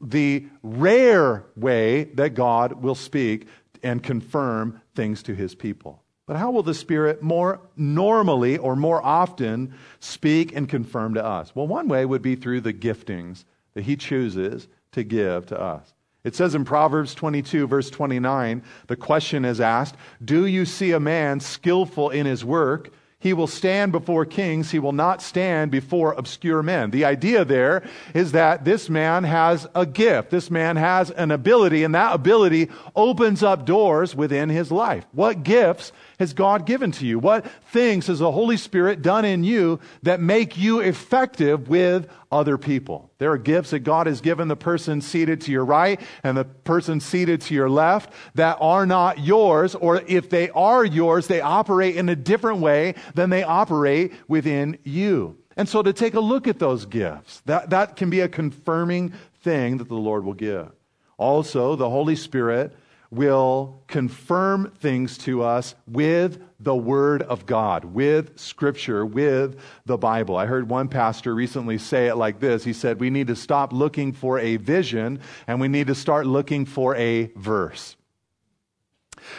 the 0.00 0.46
rare 0.62 1.44
way 1.56 2.04
that 2.14 2.30
God 2.30 2.82
will 2.82 2.94
speak 2.94 3.48
and 3.82 4.02
confirm 4.02 4.80
things 4.94 5.22
to 5.24 5.34
his 5.34 5.54
people. 5.54 6.03
But 6.26 6.36
how 6.36 6.50
will 6.50 6.62
the 6.62 6.74
Spirit 6.74 7.22
more 7.22 7.60
normally 7.76 8.56
or 8.56 8.76
more 8.76 9.04
often 9.04 9.74
speak 10.00 10.54
and 10.56 10.68
confirm 10.68 11.14
to 11.14 11.24
us? 11.24 11.54
Well, 11.54 11.66
one 11.66 11.88
way 11.88 12.06
would 12.06 12.22
be 12.22 12.34
through 12.34 12.62
the 12.62 12.72
giftings 12.72 13.44
that 13.74 13.84
He 13.84 13.96
chooses 13.96 14.68
to 14.92 15.02
give 15.02 15.46
to 15.46 15.60
us. 15.60 15.92
It 16.22 16.34
says 16.34 16.54
in 16.54 16.64
Proverbs 16.64 17.14
22, 17.14 17.66
verse 17.66 17.90
29, 17.90 18.62
the 18.86 18.96
question 18.96 19.44
is 19.44 19.60
asked 19.60 19.96
Do 20.24 20.46
you 20.46 20.64
see 20.64 20.92
a 20.92 21.00
man 21.00 21.40
skillful 21.40 22.08
in 22.08 22.24
his 22.24 22.44
work? 22.44 22.90
He 23.18 23.32
will 23.32 23.46
stand 23.46 23.90
before 23.90 24.26
kings. 24.26 24.70
He 24.70 24.78
will 24.78 24.92
not 24.92 25.22
stand 25.22 25.70
before 25.70 26.12
obscure 26.12 26.62
men. 26.62 26.90
The 26.90 27.06
idea 27.06 27.46
there 27.46 27.82
is 28.12 28.32
that 28.32 28.66
this 28.66 28.90
man 28.90 29.24
has 29.24 29.66
a 29.74 29.86
gift. 29.86 30.28
This 30.30 30.50
man 30.50 30.76
has 30.76 31.10
an 31.10 31.30
ability, 31.30 31.84
and 31.84 31.94
that 31.94 32.14
ability 32.14 32.68
opens 32.94 33.42
up 33.42 33.64
doors 33.64 34.14
within 34.14 34.50
his 34.50 34.70
life. 34.70 35.06
What 35.12 35.42
gifts 35.42 35.90
has 36.18 36.32
God 36.32 36.66
given 36.66 36.92
to 36.92 37.06
you? 37.06 37.18
What 37.18 37.46
things 37.70 38.06
has 38.06 38.18
the 38.18 38.32
Holy 38.32 38.56
Spirit 38.56 39.02
done 39.02 39.24
in 39.24 39.44
you 39.44 39.80
that 40.02 40.20
make 40.20 40.56
you 40.56 40.80
effective 40.80 41.68
with 41.68 42.08
other 42.30 42.58
people? 42.58 43.10
There 43.18 43.32
are 43.32 43.38
gifts 43.38 43.70
that 43.70 43.80
God 43.80 44.06
has 44.06 44.20
given 44.20 44.48
the 44.48 44.56
person 44.56 45.00
seated 45.00 45.40
to 45.42 45.52
your 45.52 45.64
right 45.64 46.00
and 46.22 46.36
the 46.36 46.44
person 46.44 47.00
seated 47.00 47.40
to 47.42 47.54
your 47.54 47.70
left 47.70 48.12
that 48.34 48.58
are 48.60 48.86
not 48.86 49.20
yours, 49.20 49.74
or 49.74 50.02
if 50.06 50.30
they 50.30 50.50
are 50.50 50.84
yours, 50.84 51.26
they 51.26 51.40
operate 51.40 51.96
in 51.96 52.08
a 52.08 52.16
different 52.16 52.60
way 52.60 52.94
than 53.14 53.30
they 53.30 53.42
operate 53.42 54.12
within 54.28 54.78
you. 54.84 55.36
And 55.56 55.68
so 55.68 55.82
to 55.82 55.92
take 55.92 56.14
a 56.14 56.20
look 56.20 56.48
at 56.48 56.58
those 56.58 56.84
gifts, 56.84 57.40
that, 57.46 57.70
that 57.70 57.96
can 57.96 58.10
be 58.10 58.20
a 58.20 58.28
confirming 58.28 59.12
thing 59.42 59.78
that 59.78 59.88
the 59.88 59.94
Lord 59.94 60.24
will 60.24 60.34
give. 60.34 60.72
Also, 61.16 61.76
the 61.76 61.90
Holy 61.90 62.16
Spirit 62.16 62.76
will 63.14 63.82
confirm 63.86 64.70
things 64.78 65.18
to 65.18 65.42
us 65.42 65.74
with 65.86 66.42
the 66.60 66.74
Word 66.74 67.22
of 67.22 67.46
God, 67.46 67.84
with 67.84 68.38
Scripture, 68.38 69.04
with 69.04 69.58
the 69.86 69.98
Bible. 69.98 70.36
I 70.36 70.46
heard 70.46 70.68
one 70.68 70.88
pastor 70.88 71.34
recently 71.34 71.78
say 71.78 72.08
it 72.08 72.16
like 72.16 72.40
this 72.40 72.64
He 72.64 72.72
said, 72.72 73.00
We 73.00 73.10
need 73.10 73.28
to 73.28 73.36
stop 73.36 73.72
looking 73.72 74.12
for 74.12 74.38
a 74.38 74.56
vision 74.56 75.20
and 75.46 75.60
we 75.60 75.68
need 75.68 75.88
to 75.88 75.94
start 75.94 76.26
looking 76.26 76.64
for 76.64 76.96
a 76.96 77.26
verse. 77.36 77.96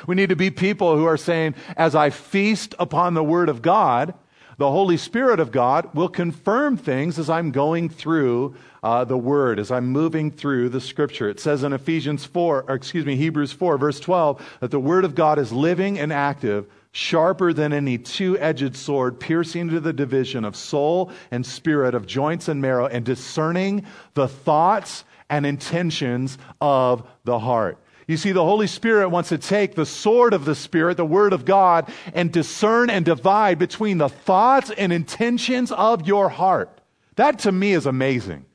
We 0.07 0.15
need 0.15 0.29
to 0.29 0.35
be 0.35 0.51
people 0.51 0.95
who 0.97 1.05
are 1.05 1.17
saying, 1.17 1.55
As 1.77 1.95
I 1.95 2.09
feast 2.09 2.75
upon 2.79 3.13
the 3.13 3.23
Word 3.23 3.49
of 3.49 3.61
God, 3.61 4.13
the 4.57 4.71
Holy 4.71 4.97
Spirit 4.97 5.39
of 5.39 5.51
God 5.51 5.93
will 5.93 6.07
confirm 6.07 6.77
things 6.77 7.19
as 7.19 7.29
I'm 7.29 7.51
going 7.51 7.89
through 7.89 8.55
uh, 8.83 9.03
the 9.03 9.17
Word, 9.17 9.59
as 9.59 9.71
I'm 9.71 9.87
moving 9.87 10.31
through 10.31 10.69
the 10.69 10.79
Scripture. 10.79 11.27
It 11.29 11.39
says 11.39 11.63
in 11.63 11.73
Ephesians 11.73 12.25
4, 12.25 12.65
or 12.67 12.75
excuse 12.75 13.05
me, 13.05 13.15
Hebrews 13.15 13.51
4, 13.51 13.77
verse 13.77 13.99
12, 13.99 14.57
that 14.61 14.71
the 14.71 14.79
Word 14.79 15.03
of 15.03 15.15
God 15.15 15.39
is 15.39 15.51
living 15.51 15.99
and 15.99 16.13
active, 16.13 16.67
sharper 16.91 17.51
than 17.51 17.73
any 17.73 17.97
two 17.97 18.37
edged 18.39 18.75
sword, 18.75 19.19
piercing 19.19 19.69
to 19.69 19.79
the 19.79 19.91
division 19.91 20.45
of 20.45 20.55
soul 20.55 21.11
and 21.31 21.45
spirit, 21.45 21.93
of 21.93 22.05
joints 22.05 22.47
and 22.47 22.61
marrow, 22.61 22.85
and 22.85 23.03
discerning 23.03 23.85
the 24.13 24.27
thoughts 24.27 25.03
and 25.29 25.45
intentions 25.45 26.37
of 26.61 27.05
the 27.23 27.39
heart. 27.39 27.77
You 28.07 28.17
see, 28.17 28.31
the 28.31 28.43
Holy 28.43 28.67
Spirit 28.67 29.09
wants 29.09 29.29
to 29.29 29.37
take 29.37 29.73
the 29.73 29.85
sword 29.85 30.33
of 30.33 30.45
the 30.45 30.53
Spirit, 30.53 30.97
the 30.97 31.05
Word 31.05 31.33
of 31.33 31.43
God, 31.43 31.91
and 32.13 32.31
discern 32.31 32.89
and 32.89 33.03
divide 33.03 33.57
between 33.57 33.97
the 33.97 34.09
thoughts 34.09 34.69
and 34.69 34.93
intentions 34.93 35.71
of 35.71 36.07
your 36.07 36.29
heart. 36.29 36.81
That 37.15 37.39
to 37.39 37.51
me 37.51 37.73
is 37.73 37.87
amazing. 37.87 38.45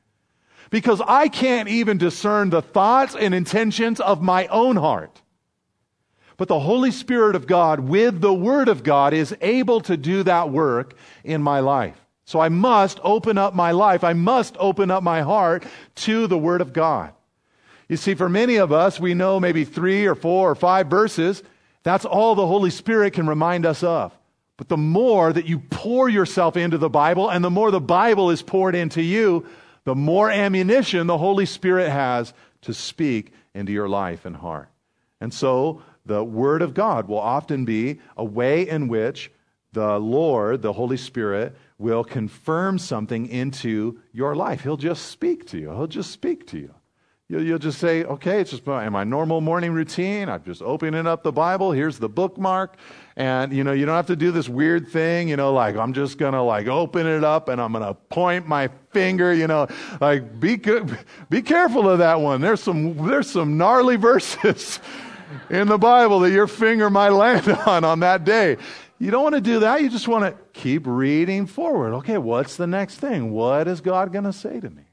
Because 0.71 1.01
I 1.05 1.29
can't 1.29 1.69
even 1.69 1.99
discern 1.99 2.51
the 2.51 2.63
thoughts 2.63 3.17
and 3.17 3.35
intentions 3.35 3.99
of 3.99 4.23
my 4.23 4.47
own 4.47 4.77
heart. 4.77 5.21
But 6.37 6.47
the 6.47 6.61
Holy 6.61 6.93
Spirit 6.93 7.35
of 7.35 7.49
God, 7.49 7.81
with 7.81 8.21
the 8.21 8.33
Word 8.33 8.69
of 8.69 8.85
God, 8.85 9.13
is 9.13 9.37
able 9.41 9.81
to 9.83 9.97
do 9.97 10.23
that 10.23 10.51
work 10.51 10.95
in 11.25 11.43
my 11.43 11.59
life. 11.59 11.97
So 12.25 12.39
I 12.39 12.49
must 12.49 13.01
open 13.03 13.37
up 13.37 13.53
my 13.53 13.73
life. 13.73 14.05
I 14.05 14.13
must 14.13 14.57
open 14.61 14.93
up 14.93 15.03
my 15.03 15.23
heart 15.23 15.65
to 15.97 16.29
the 16.29 16.39
Word 16.39 16.61
of 16.61 16.73
God. 16.73 17.13
You 17.91 17.97
see, 17.97 18.15
for 18.15 18.29
many 18.29 18.55
of 18.55 18.71
us, 18.71 19.01
we 19.01 19.15
know 19.15 19.41
maybe 19.41 19.65
three 19.65 20.07
or 20.07 20.15
four 20.15 20.49
or 20.49 20.55
five 20.55 20.87
verses. 20.87 21.43
That's 21.83 22.05
all 22.05 22.37
the 22.37 22.47
Holy 22.47 22.71
Spirit 22.71 23.15
can 23.15 23.27
remind 23.27 23.67
us 23.67 23.83
of. 23.83 24.17
But 24.57 24.69
the 24.69 24.77
more 24.77 25.33
that 25.33 25.47
you 25.47 25.59
pour 25.59 26.09
yourself 26.09 26.57
into 26.57 26.79
the 26.79 26.89
Bible 26.89 27.29
and 27.29 27.43
the 27.45 27.51
more 27.51 27.73
the 27.73 27.81
Bible 27.81 28.31
is 28.31 28.43
poured 28.43 28.77
into 28.77 29.03
you, 29.03 29.45
the 29.83 29.97
more 29.97 30.31
ammunition 30.31 31.09
the 31.09 31.19
Holy 31.19 31.47
Spirit 31.47 31.91
has 31.91 32.33
to 32.63 32.73
speak 32.73 33.33
into 33.55 33.73
your 33.73 33.89
life 33.89 34.25
and 34.25 34.37
heart. 34.37 34.69
And 35.21 35.35
so 35.35 35.83
the 36.07 36.23
Word 36.23 36.63
of 36.63 36.75
God 36.75 37.09
will 37.09 37.19
often 37.19 37.65
be 37.65 37.99
a 38.17 38.25
way 38.25 38.69
in 38.69 38.87
which 38.87 39.33
the 39.73 39.99
Lord, 39.99 40.63
the 40.63 40.75
Holy 40.75 40.97
Spirit, 40.97 41.57
will 41.77 42.05
confirm 42.05 42.79
something 42.79 43.27
into 43.27 43.99
your 44.13 44.37
life. 44.37 44.61
He'll 44.61 44.77
just 44.77 45.07
speak 45.07 45.49
to 45.49 45.59
you. 45.59 45.71
He'll 45.71 45.89
just 45.89 46.13
speak 46.13 46.47
to 46.49 46.59
you. 46.59 46.73
You'll, 47.31 47.61
just 47.61 47.79
say, 47.79 48.03
okay, 48.03 48.41
it's 48.41 48.51
just 48.51 48.67
my, 48.67 48.89
my 48.89 49.05
normal 49.05 49.41
morning 49.41 49.73
routine. 49.73 50.29
I'm 50.29 50.43
just 50.43 50.63
opening 50.63 51.07
up 51.07 51.23
the 51.23 51.31
Bible. 51.31 51.71
Here's 51.71 51.97
the 52.01 52.09
bookmark. 52.09 52.77
And, 53.15 53.53
you 53.53 53.63
know, 53.63 53.71
you 53.71 53.87
don't 53.87 53.95
have 53.95 54.09
to 54.09 54.17
do 54.17 54.33
this 54.33 54.49
weird 54.49 54.89
thing, 54.89 55.29
you 55.29 55.37
know, 55.37 55.53
like 55.53 55.77
I'm 55.77 55.93
just 55.93 56.19
going 56.19 56.33
to 56.33 56.43
like 56.43 56.67
open 56.67 57.07
it 57.07 57.23
up 57.23 57.49
and 57.49 57.61
I'm 57.61 57.71
going 57.71 57.85
to 57.85 57.95
point 57.95 58.49
my 58.49 58.69
finger, 58.91 59.33
you 59.33 59.47
know, 59.47 59.69
like 60.01 60.41
be, 60.41 60.61
be 61.29 61.41
careful 61.41 61.89
of 61.89 62.01
that 62.01 62.21
one. 62.21 62.41
There's 62.41 62.61
some, 62.65 62.97
there's 63.07 63.31
some 63.31 63.57
gnarly 63.57 63.95
verses 64.11 64.81
in 65.51 65.69
the 65.69 65.79
Bible 65.79 66.19
that 66.21 66.33
your 66.33 66.49
finger 66.49 66.91
might 66.91 67.11
land 67.11 67.49
on 67.67 67.85
on 67.85 68.01
that 68.01 68.25
day. 68.25 68.57
You 68.99 69.13
don't 69.13 69.23
want 69.23 69.37
to 69.37 69.41
do 69.41 69.61
that. 69.61 69.83
You 69.83 69.89
just 69.89 70.09
want 70.09 70.25
to 70.25 70.37
keep 70.53 70.83
reading 70.85 71.47
forward. 71.47 71.95
Okay, 71.99 72.19
what's 72.19 72.57
the 72.57 72.67
next 72.67 72.97
thing? 72.97 73.31
What 73.31 73.69
is 73.69 73.81
God 73.81 74.13
going 74.13 74.25
to 74.25 74.33
say 74.33 74.59
to 74.59 74.69
me? 74.69 74.90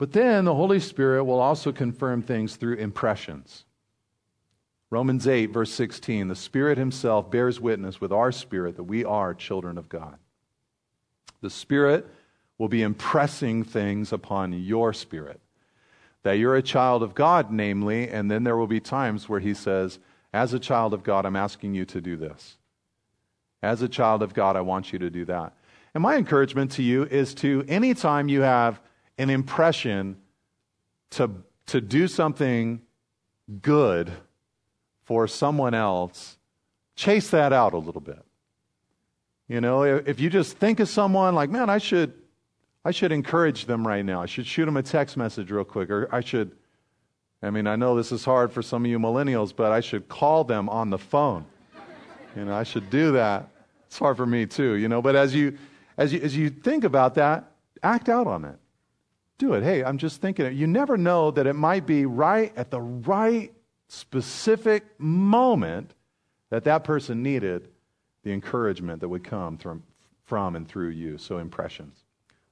But 0.00 0.12
then 0.12 0.46
the 0.46 0.54
Holy 0.54 0.80
Spirit 0.80 1.24
will 1.24 1.40
also 1.40 1.72
confirm 1.72 2.22
things 2.22 2.56
through 2.56 2.76
impressions. 2.76 3.66
Romans 4.88 5.28
8, 5.28 5.52
verse 5.52 5.70
16 5.74 6.26
the 6.26 6.34
Spirit 6.34 6.78
Himself 6.78 7.30
bears 7.30 7.60
witness 7.60 8.00
with 8.00 8.10
our 8.10 8.32
spirit 8.32 8.76
that 8.76 8.84
we 8.84 9.04
are 9.04 9.34
children 9.34 9.76
of 9.76 9.90
God. 9.90 10.16
The 11.42 11.50
Spirit 11.50 12.06
will 12.56 12.68
be 12.68 12.80
impressing 12.80 13.62
things 13.62 14.10
upon 14.10 14.54
your 14.54 14.94
spirit 14.94 15.38
that 16.22 16.38
you're 16.38 16.56
a 16.56 16.62
child 16.62 17.02
of 17.02 17.14
God, 17.14 17.50
namely, 17.52 18.08
and 18.08 18.30
then 18.30 18.42
there 18.42 18.56
will 18.56 18.66
be 18.66 18.80
times 18.80 19.28
where 19.28 19.40
He 19.40 19.52
says, 19.52 19.98
As 20.32 20.54
a 20.54 20.58
child 20.58 20.94
of 20.94 21.02
God, 21.02 21.26
I'm 21.26 21.36
asking 21.36 21.74
you 21.74 21.84
to 21.84 22.00
do 22.00 22.16
this. 22.16 22.56
As 23.62 23.82
a 23.82 23.88
child 23.88 24.22
of 24.22 24.32
God, 24.32 24.56
I 24.56 24.62
want 24.62 24.94
you 24.94 24.98
to 24.98 25.10
do 25.10 25.26
that. 25.26 25.52
And 25.92 26.02
my 26.02 26.16
encouragement 26.16 26.70
to 26.72 26.82
you 26.82 27.04
is 27.04 27.34
to, 27.34 27.66
anytime 27.68 28.30
you 28.30 28.40
have 28.40 28.80
an 29.20 29.28
impression 29.28 30.16
to, 31.10 31.30
to 31.66 31.78
do 31.78 32.08
something 32.08 32.80
good 33.60 34.10
for 35.02 35.28
someone 35.28 35.74
else, 35.74 36.38
chase 36.96 37.28
that 37.28 37.52
out 37.52 37.74
a 37.74 37.78
little 37.78 38.00
bit. 38.00 38.24
You 39.46 39.60
know, 39.60 39.82
if 39.82 40.20
you 40.20 40.30
just 40.30 40.56
think 40.56 40.80
of 40.80 40.88
someone 40.88 41.34
like, 41.34 41.50
man, 41.50 41.68
I 41.68 41.76
should, 41.76 42.14
I 42.82 42.92
should 42.92 43.12
encourage 43.12 43.66
them 43.66 43.86
right 43.86 44.02
now. 44.02 44.22
I 44.22 44.26
should 44.26 44.46
shoot 44.46 44.64
them 44.64 44.78
a 44.78 44.82
text 44.82 45.18
message 45.18 45.50
real 45.50 45.64
quick, 45.64 45.90
or 45.90 46.08
I 46.10 46.22
should, 46.22 46.52
I 47.42 47.50
mean, 47.50 47.66
I 47.66 47.76
know 47.76 47.94
this 47.94 48.12
is 48.12 48.24
hard 48.24 48.50
for 48.50 48.62
some 48.62 48.86
of 48.86 48.90
you 48.90 48.98
millennials, 48.98 49.54
but 49.54 49.70
I 49.70 49.80
should 49.80 50.08
call 50.08 50.44
them 50.44 50.70
on 50.70 50.88
the 50.88 50.98
phone. 50.98 51.44
You 52.34 52.46
know, 52.46 52.54
I 52.54 52.62
should 52.62 52.88
do 52.88 53.12
that. 53.12 53.50
It's 53.86 53.98
hard 53.98 54.16
for 54.16 54.24
me 54.24 54.46
too, 54.46 54.76
you 54.76 54.88
know, 54.88 55.02
but 55.02 55.14
as 55.14 55.34
you, 55.34 55.58
as 55.98 56.10
you, 56.10 56.20
as 56.22 56.34
you 56.34 56.48
think 56.48 56.84
about 56.84 57.16
that, 57.16 57.52
act 57.82 58.08
out 58.08 58.26
on 58.26 58.46
it 58.46 58.56
do 59.40 59.54
it. 59.54 59.64
Hey, 59.64 59.82
I'm 59.82 59.98
just 59.98 60.20
thinking, 60.20 60.46
it. 60.46 60.52
you 60.52 60.66
never 60.66 60.96
know 60.96 61.30
that 61.32 61.46
it 61.46 61.54
might 61.54 61.86
be 61.86 62.06
right 62.06 62.52
at 62.56 62.70
the 62.70 62.80
right 62.80 63.52
specific 63.88 64.84
moment 65.00 65.94
that 66.50 66.64
that 66.64 66.84
person 66.84 67.22
needed 67.22 67.68
the 68.22 68.32
encouragement 68.32 69.00
that 69.00 69.08
would 69.08 69.24
come 69.24 69.56
from, 69.56 69.82
from 70.24 70.54
and 70.54 70.68
through 70.68 70.90
you. 70.90 71.18
So, 71.18 71.38
impressions. 71.38 72.04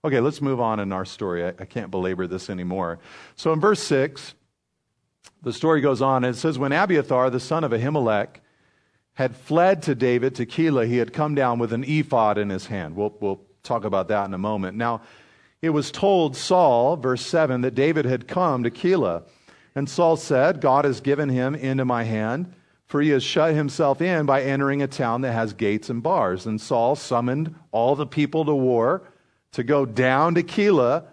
Okay, 0.04 0.20
let's 0.20 0.40
move 0.40 0.60
on 0.60 0.80
in 0.80 0.92
our 0.92 1.04
story. 1.04 1.44
I, 1.44 1.48
I 1.48 1.64
can't 1.64 1.90
belabor 1.90 2.26
this 2.26 2.48
anymore. 2.48 2.98
So, 3.36 3.52
in 3.52 3.60
verse 3.60 3.82
6, 3.82 4.34
the 5.42 5.52
story 5.52 5.80
goes 5.80 6.00
on, 6.00 6.24
and 6.24 6.34
it 6.34 6.38
says, 6.38 6.58
When 6.58 6.72
Abiathar, 6.72 7.30
the 7.30 7.38
son 7.38 7.64
of 7.64 7.72
Ahimelech, 7.72 8.36
had 9.14 9.36
fled 9.36 9.82
to 9.82 9.94
David 9.94 10.36
to 10.36 10.46
Keilah, 10.46 10.86
he 10.86 10.96
had 10.96 11.12
come 11.12 11.34
down 11.34 11.58
with 11.58 11.72
an 11.72 11.84
ephod 11.84 12.38
in 12.38 12.48
his 12.48 12.66
hand. 12.66 12.96
We'll, 12.96 13.14
we'll 13.20 13.42
talk 13.62 13.84
about 13.84 14.08
that 14.08 14.26
in 14.26 14.32
a 14.32 14.38
moment. 14.38 14.76
Now, 14.76 15.02
it 15.60 15.70
was 15.70 15.90
told 15.90 16.36
Saul, 16.36 16.96
verse 16.96 17.24
7, 17.26 17.62
that 17.62 17.74
David 17.74 18.04
had 18.04 18.28
come 18.28 18.62
to 18.62 18.70
Keilah. 18.70 19.24
And 19.74 19.88
Saul 19.88 20.16
said, 20.16 20.60
God 20.60 20.84
has 20.84 21.00
given 21.00 21.28
him 21.28 21.54
into 21.54 21.84
my 21.84 22.04
hand, 22.04 22.52
for 22.86 23.00
he 23.00 23.10
has 23.10 23.22
shut 23.22 23.54
himself 23.54 24.00
in 24.00 24.26
by 24.26 24.42
entering 24.42 24.82
a 24.82 24.86
town 24.86 25.20
that 25.22 25.32
has 25.32 25.52
gates 25.52 25.90
and 25.90 26.02
bars. 26.02 26.46
And 26.46 26.60
Saul 26.60 26.96
summoned 26.96 27.54
all 27.70 27.94
the 27.94 28.06
people 28.06 28.44
to 28.44 28.54
war 28.54 29.02
to 29.52 29.62
go 29.62 29.84
down 29.84 30.34
to 30.34 30.42
Keilah 30.42 31.04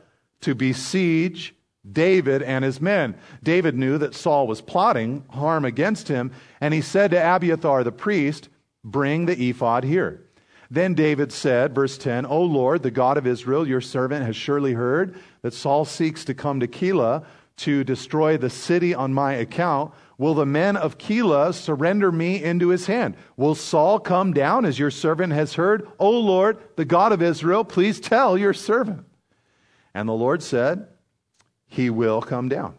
to 0.41 0.55
besiege 0.55 1.55
David 1.89 2.41
and 2.41 2.63
his 2.63 2.81
men. 2.81 3.15
David 3.43 3.75
knew 3.75 3.97
that 3.97 4.15
Saul 4.15 4.47
was 4.47 4.61
plotting 4.61 5.23
harm 5.29 5.65
against 5.65 6.07
him, 6.07 6.31
and 6.61 6.73
he 6.73 6.81
said 6.81 7.11
to 7.11 7.35
Abiathar 7.35 7.83
the 7.83 7.91
priest, 7.91 8.49
Bring 8.83 9.25
the 9.25 9.49
ephod 9.49 9.83
here. 9.83 10.24
Then 10.75 10.93
David 10.93 11.31
said, 11.31 11.73
verse 11.73 11.97
10, 11.97 12.25
O 12.25 12.41
Lord, 12.41 12.83
the 12.83 12.91
God 12.91 13.17
of 13.17 13.25
Israel, 13.25 13.65
your 13.65 13.79
servant 13.79 14.25
has 14.25 14.35
surely 14.35 14.73
heard 14.73 15.17
that 15.41 15.53
Saul 15.53 15.85
seeks 15.85 16.25
to 16.25 16.33
come 16.33 16.59
to 16.59 16.67
Keilah 16.67 17.23
to 17.59 17.85
destroy 17.85 18.35
the 18.35 18.49
city 18.49 18.93
on 18.93 19.13
my 19.13 19.35
account. 19.35 19.93
Will 20.17 20.33
the 20.33 20.45
men 20.45 20.75
of 20.75 20.97
Keilah 20.97 21.53
surrender 21.53 22.11
me 22.11 22.43
into 22.43 22.67
his 22.67 22.87
hand? 22.87 23.15
Will 23.37 23.55
Saul 23.55 24.01
come 24.01 24.33
down 24.33 24.65
as 24.65 24.77
your 24.77 24.91
servant 24.91 25.31
has 25.31 25.53
heard? 25.53 25.87
O 25.97 26.09
Lord, 26.11 26.57
the 26.75 26.83
God 26.83 27.13
of 27.13 27.21
Israel, 27.21 27.63
please 27.63 28.01
tell 28.01 28.37
your 28.37 28.53
servant. 28.53 29.05
And 29.93 30.09
the 30.09 30.13
Lord 30.13 30.43
said, 30.43 30.89
He 31.67 31.89
will 31.89 32.21
come 32.21 32.49
down. 32.49 32.75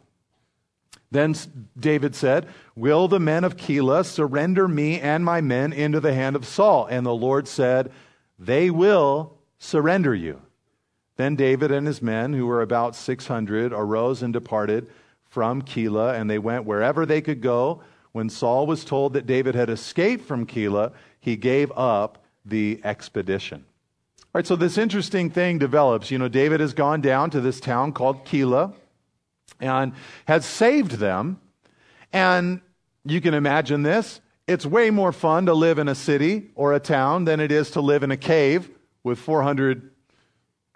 Then 1.17 1.35
David 1.79 2.15
said, 2.15 2.47
Will 2.75 3.09
the 3.09 3.19
men 3.19 3.43
of 3.43 3.57
Keilah 3.57 4.05
surrender 4.05 4.69
me 4.69 5.01
and 5.01 5.25
my 5.25 5.41
men 5.41 5.73
into 5.73 5.99
the 5.99 6.13
hand 6.13 6.37
of 6.37 6.45
Saul? 6.45 6.85
And 6.91 7.07
the 7.07 7.15
Lord 7.15 7.49
said, 7.49 7.91
They 8.39 8.69
will 8.69 9.39
surrender 9.59 10.15
you. 10.15 10.43
Then 11.17 11.35
David 11.35 11.71
and 11.71 11.87
his 11.87 12.03
men, 12.03 12.35
who 12.35 12.45
were 12.45 12.61
about 12.61 12.95
600, 12.95 13.73
arose 13.73 14.23
and 14.23 14.31
departed 14.31 14.89
from 15.25 15.63
Keilah, 15.63 16.21
and 16.21 16.29
they 16.29 16.39
went 16.39 16.67
wherever 16.67 17.07
they 17.07 17.23
could 17.23 17.41
go. 17.41 17.81
When 18.13 18.29
Saul 18.29 18.67
was 18.67 18.85
told 18.85 19.15
that 19.15 19.27
David 19.27 19.55
had 19.55 19.71
escaped 19.71 20.27
from 20.27 20.45
Keilah, 20.45 20.93
he 21.19 21.37
gave 21.37 21.73
up 21.73 22.23
the 22.45 22.79
expedition. 22.85 23.65
All 24.21 24.41
right, 24.41 24.47
so 24.47 24.55
this 24.55 24.77
interesting 24.77 25.31
thing 25.31 25.57
develops. 25.57 26.11
You 26.11 26.19
know, 26.19 26.29
David 26.29 26.61
has 26.61 26.75
gone 26.75 27.01
down 27.01 27.31
to 27.31 27.41
this 27.41 27.59
town 27.59 27.93
called 27.93 28.27
Keilah 28.27 28.75
and 29.61 29.93
has 30.27 30.45
saved 30.45 30.93
them. 30.93 31.41
And 32.13 32.61
you 33.05 33.21
can 33.21 33.35
imagine 33.35 33.83
this. 33.83 34.21
It's 34.47 34.65
way 34.65 34.91
more 34.91 35.13
fun 35.13 35.47
to 35.47 35.55
live 35.55 35.79
in 35.79 35.89
a 35.89 35.95
city 35.95 36.51
or 36.55 36.73
a 36.73 36.81
town 36.81 37.25
than 37.25 37.41
it 37.41 37.51
is 37.51 37.73
to 37.73 37.81
live 37.81 38.03
in 38.03 38.11
a 38.11 38.17
cave 38.17 38.71
with 39.03 39.19
400 39.19 39.91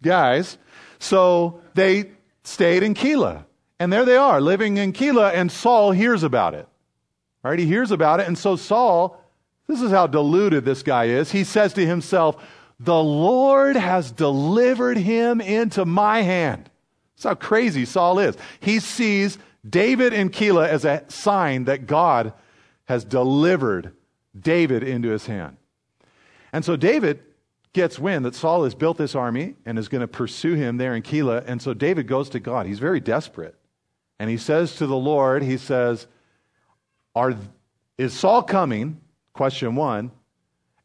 guys. 0.02 0.58
So 0.98 1.60
they 1.74 2.12
stayed 2.44 2.82
in 2.82 2.94
Keilah. 2.94 3.44
And 3.78 3.92
there 3.92 4.04
they 4.04 4.16
are, 4.16 4.40
living 4.40 4.76
in 4.76 4.92
Keilah, 4.92 5.32
and 5.32 5.50
Saul 5.50 5.92
hears 5.92 6.22
about 6.22 6.54
it. 6.54 6.68
Right? 7.42 7.58
He 7.58 7.64
hears 7.64 7.90
about 7.90 8.20
it. 8.20 8.26
And 8.26 8.36
so 8.36 8.56
Saul, 8.56 9.18
this 9.66 9.80
is 9.80 9.90
how 9.90 10.06
deluded 10.06 10.64
this 10.64 10.82
guy 10.82 11.06
is. 11.06 11.32
He 11.32 11.44
says 11.44 11.72
to 11.74 11.86
himself, 11.86 12.36
The 12.78 13.02
Lord 13.02 13.76
has 13.76 14.12
delivered 14.12 14.98
him 14.98 15.40
into 15.40 15.86
my 15.86 16.20
hand. 16.20 16.69
That's 17.20 17.38
how 17.38 17.46
crazy 17.46 17.85
Saul 17.85 18.18
is. 18.18 18.35
He 18.61 18.80
sees 18.80 19.37
David 19.68 20.14
in 20.14 20.30
Keilah 20.30 20.66
as 20.66 20.87
a 20.87 21.04
sign 21.09 21.64
that 21.64 21.87
God 21.87 22.33
has 22.87 23.04
delivered 23.04 23.92
David 24.38 24.83
into 24.83 25.11
his 25.11 25.26
hand. 25.26 25.59
And 26.50 26.64
so 26.64 26.76
David 26.76 27.20
gets 27.74 27.98
wind 27.98 28.24
that 28.24 28.35
Saul 28.35 28.64
has 28.64 28.74
built 28.74 28.96
this 28.96 29.14
army 29.14 29.56
and 29.66 29.78
is 29.78 29.88
going 29.88 30.00
to 30.00 30.09
pursue 30.09 30.54
him 30.54 30.78
there 30.78 30.94
in 30.94 31.02
Keilah. 31.02 31.44
And 31.46 31.61
so 31.61 31.74
David 31.74 32.06
goes 32.06 32.30
to 32.30 32.40
God. 32.40 32.64
He's 32.64 32.78
very 32.78 33.00
desperate. 33.00 33.54
And 34.18 34.30
he 34.30 34.38
says 34.38 34.76
to 34.76 34.87
the 34.87 34.96
Lord, 34.96 35.42
he 35.42 35.59
says, 35.59 36.06
Are, 37.14 37.37
Is 37.98 38.14
Saul 38.14 38.42
coming? 38.42 38.98
Question 39.35 39.76
one. 39.76 40.11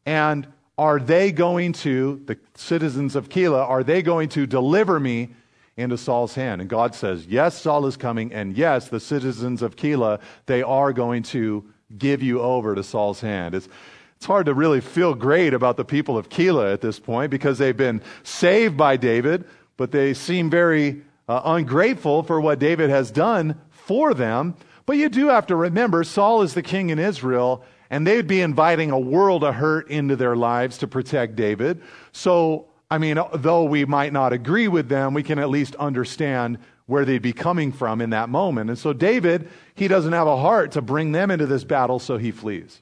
And 0.04 0.46
are 0.76 1.00
they 1.00 1.32
going 1.32 1.72
to, 1.72 2.22
the 2.26 2.38
citizens 2.56 3.16
of 3.16 3.30
Keilah, 3.30 3.66
are 3.66 3.82
they 3.82 4.02
going 4.02 4.28
to 4.30 4.46
deliver 4.46 5.00
me 5.00 5.30
into 5.76 5.98
Saul's 5.98 6.34
hand? 6.34 6.60
And 6.60 6.70
God 6.70 6.94
says, 6.94 7.26
Yes, 7.26 7.60
Saul 7.60 7.86
is 7.86 7.96
coming. 7.96 8.32
And 8.32 8.56
yes, 8.56 8.88
the 8.88 9.00
citizens 9.00 9.62
of 9.62 9.76
Keilah, 9.76 10.20
they 10.46 10.62
are 10.62 10.92
going 10.92 11.22
to 11.24 11.64
give 11.96 12.22
you 12.22 12.40
over 12.40 12.74
to 12.74 12.82
Saul's 12.82 13.20
hand. 13.20 13.54
It's, 13.54 13.68
it's 14.16 14.26
hard 14.26 14.46
to 14.46 14.54
really 14.54 14.80
feel 14.80 15.14
great 15.14 15.54
about 15.54 15.76
the 15.76 15.84
people 15.84 16.16
of 16.16 16.28
Keilah 16.28 16.72
at 16.72 16.80
this 16.80 16.98
point 16.98 17.30
because 17.30 17.58
they've 17.58 17.76
been 17.76 18.02
saved 18.22 18.76
by 18.76 18.96
David, 18.96 19.44
but 19.76 19.92
they 19.92 20.14
seem 20.14 20.50
very 20.50 21.02
uh, 21.28 21.42
ungrateful 21.44 22.22
for 22.22 22.40
what 22.40 22.58
David 22.58 22.90
has 22.90 23.10
done 23.10 23.60
for 23.70 24.14
them. 24.14 24.54
But 24.86 24.96
you 24.96 25.08
do 25.08 25.28
have 25.28 25.46
to 25.48 25.56
remember 25.56 26.04
Saul 26.04 26.42
is 26.42 26.54
the 26.54 26.62
king 26.62 26.90
in 26.90 26.98
Israel, 26.98 27.64
and 27.90 28.06
they'd 28.06 28.26
be 28.26 28.40
inviting 28.40 28.90
a 28.90 28.98
world 28.98 29.44
of 29.44 29.54
hurt 29.54 29.90
into 29.90 30.16
their 30.16 30.36
lives 30.36 30.78
to 30.78 30.86
protect 30.86 31.36
David. 31.36 31.82
So, 32.12 32.66
I 32.90 32.98
mean, 32.98 33.18
though 33.34 33.64
we 33.64 33.84
might 33.84 34.12
not 34.12 34.32
agree 34.32 34.68
with 34.68 34.88
them, 34.88 35.14
we 35.14 35.22
can 35.22 35.38
at 35.38 35.50
least 35.50 35.74
understand 35.76 36.58
where 36.86 37.04
they'd 37.04 37.22
be 37.22 37.32
coming 37.32 37.72
from 37.72 38.00
in 38.00 38.10
that 38.10 38.28
moment. 38.28 38.70
And 38.70 38.78
so, 38.78 38.92
David, 38.92 39.48
he 39.74 39.88
doesn't 39.88 40.12
have 40.12 40.28
a 40.28 40.36
heart 40.36 40.72
to 40.72 40.82
bring 40.82 41.12
them 41.12 41.30
into 41.30 41.46
this 41.46 41.64
battle, 41.64 41.98
so 41.98 42.16
he 42.16 42.30
flees. 42.30 42.80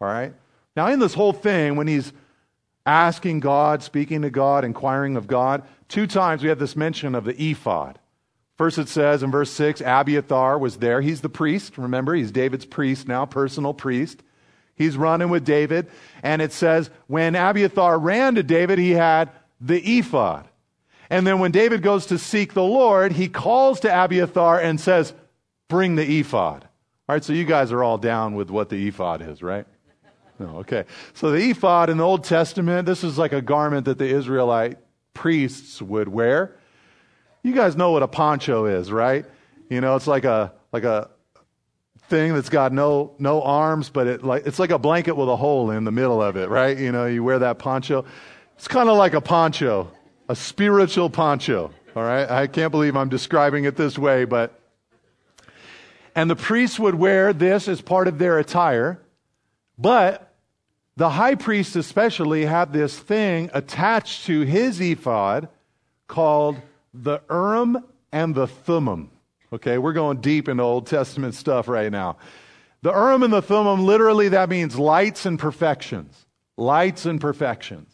All 0.00 0.08
right? 0.08 0.32
Now, 0.74 0.88
in 0.88 1.00
this 1.00 1.14
whole 1.14 1.34
thing, 1.34 1.76
when 1.76 1.86
he's 1.86 2.12
asking 2.86 3.40
God, 3.40 3.82
speaking 3.82 4.22
to 4.22 4.30
God, 4.30 4.64
inquiring 4.64 5.16
of 5.16 5.26
God, 5.26 5.62
two 5.88 6.06
times 6.06 6.42
we 6.42 6.48
have 6.48 6.58
this 6.58 6.76
mention 6.76 7.14
of 7.14 7.24
the 7.24 7.50
ephod. 7.50 7.98
First, 8.56 8.78
it 8.78 8.88
says 8.88 9.22
in 9.22 9.30
verse 9.30 9.50
6 9.50 9.82
Abiathar 9.82 10.58
was 10.58 10.78
there. 10.78 11.02
He's 11.02 11.20
the 11.20 11.28
priest. 11.28 11.76
Remember, 11.76 12.14
he's 12.14 12.30
David's 12.30 12.64
priest 12.64 13.06
now, 13.06 13.26
personal 13.26 13.74
priest. 13.74 14.22
He's 14.76 14.96
running 14.96 15.30
with 15.30 15.44
David. 15.44 15.88
And 16.22 16.40
it 16.40 16.52
says, 16.52 16.90
when 17.06 17.34
Abiathar 17.34 17.98
ran 17.98 18.36
to 18.36 18.42
David, 18.42 18.78
he 18.78 18.92
had 18.92 19.30
the 19.60 19.80
ephod. 19.98 20.46
And 21.08 21.26
then 21.26 21.38
when 21.38 21.50
David 21.50 21.82
goes 21.82 22.06
to 22.06 22.18
seek 22.18 22.52
the 22.52 22.62
Lord, 22.62 23.12
he 23.12 23.28
calls 23.28 23.80
to 23.80 24.04
Abiathar 24.04 24.60
and 24.60 24.80
says, 24.80 25.14
Bring 25.68 25.96
the 25.96 26.20
ephod. 26.20 26.62
All 27.08 27.14
right, 27.14 27.24
so 27.24 27.32
you 27.32 27.44
guys 27.44 27.72
are 27.72 27.82
all 27.82 27.98
down 27.98 28.34
with 28.34 28.50
what 28.50 28.68
the 28.68 28.86
ephod 28.86 29.22
is, 29.22 29.42
right? 29.42 29.66
No, 30.38 30.58
okay. 30.58 30.84
So 31.14 31.30
the 31.30 31.50
ephod 31.50 31.88
in 31.88 31.96
the 31.96 32.04
Old 32.04 32.24
Testament, 32.24 32.86
this 32.86 33.02
is 33.02 33.16
like 33.16 33.32
a 33.32 33.40
garment 33.40 33.86
that 33.86 33.98
the 33.98 34.06
Israelite 34.06 34.78
priests 35.14 35.80
would 35.80 36.08
wear. 36.08 36.56
You 37.42 37.54
guys 37.54 37.76
know 37.76 37.92
what 37.92 38.02
a 38.02 38.08
poncho 38.08 38.66
is, 38.66 38.92
right? 38.92 39.24
You 39.70 39.80
know, 39.80 39.96
it's 39.96 40.06
like 40.06 40.24
a 40.24 40.52
like 40.72 40.84
a 40.84 41.10
thing 42.08 42.34
that's 42.34 42.48
got 42.48 42.72
no 42.72 43.14
no 43.18 43.42
arms, 43.42 43.90
but 43.90 44.06
it 44.06 44.24
like 44.24 44.46
it's 44.46 44.58
like 44.58 44.70
a 44.70 44.78
blanket 44.78 45.16
with 45.16 45.28
a 45.28 45.36
hole 45.36 45.70
in 45.70 45.84
the 45.84 45.92
middle 45.92 46.22
of 46.22 46.36
it, 46.36 46.48
right? 46.48 46.76
You 46.76 46.92
know, 46.92 47.06
you 47.06 47.22
wear 47.22 47.38
that 47.40 47.58
poncho. 47.58 48.04
It's 48.56 48.68
kind 48.68 48.88
of 48.88 48.96
like 48.96 49.14
a 49.14 49.20
poncho, 49.20 49.90
a 50.28 50.36
spiritual 50.36 51.10
poncho. 51.10 51.72
All 51.94 52.02
right, 52.02 52.30
I 52.30 52.46
can't 52.46 52.70
believe 52.70 52.96
I'm 52.96 53.08
describing 53.08 53.64
it 53.64 53.76
this 53.76 53.98
way, 53.98 54.24
but 54.24 54.60
and 56.14 56.30
the 56.30 56.36
priests 56.36 56.78
would 56.78 56.94
wear 56.94 57.32
this 57.32 57.68
as 57.68 57.80
part 57.80 58.08
of 58.08 58.18
their 58.18 58.38
attire, 58.38 59.00
but 59.78 60.34
the 60.96 61.10
high 61.10 61.34
priest, 61.34 61.76
especially, 61.76 62.46
had 62.46 62.72
this 62.72 62.98
thing 62.98 63.50
attached 63.52 64.24
to 64.26 64.40
his 64.40 64.80
ephod 64.80 65.48
called 66.08 66.56
the 66.94 67.20
Urim 67.28 67.84
and 68.12 68.34
the 68.34 68.46
Thummim. 68.46 69.10
Okay, 69.56 69.78
we're 69.78 69.92
going 69.92 70.20
deep 70.20 70.48
into 70.48 70.62
Old 70.62 70.86
Testament 70.86 71.34
stuff 71.34 71.68
right 71.68 71.90
now. 71.90 72.16
The 72.82 72.92
Urim 72.92 73.22
and 73.22 73.32
the 73.32 73.42
Thummim, 73.42 73.84
literally, 73.84 74.28
that 74.30 74.48
means 74.48 74.78
lights 74.78 75.26
and 75.26 75.38
perfections. 75.38 76.26
Lights 76.56 77.04
and 77.04 77.20
perfections. 77.20 77.90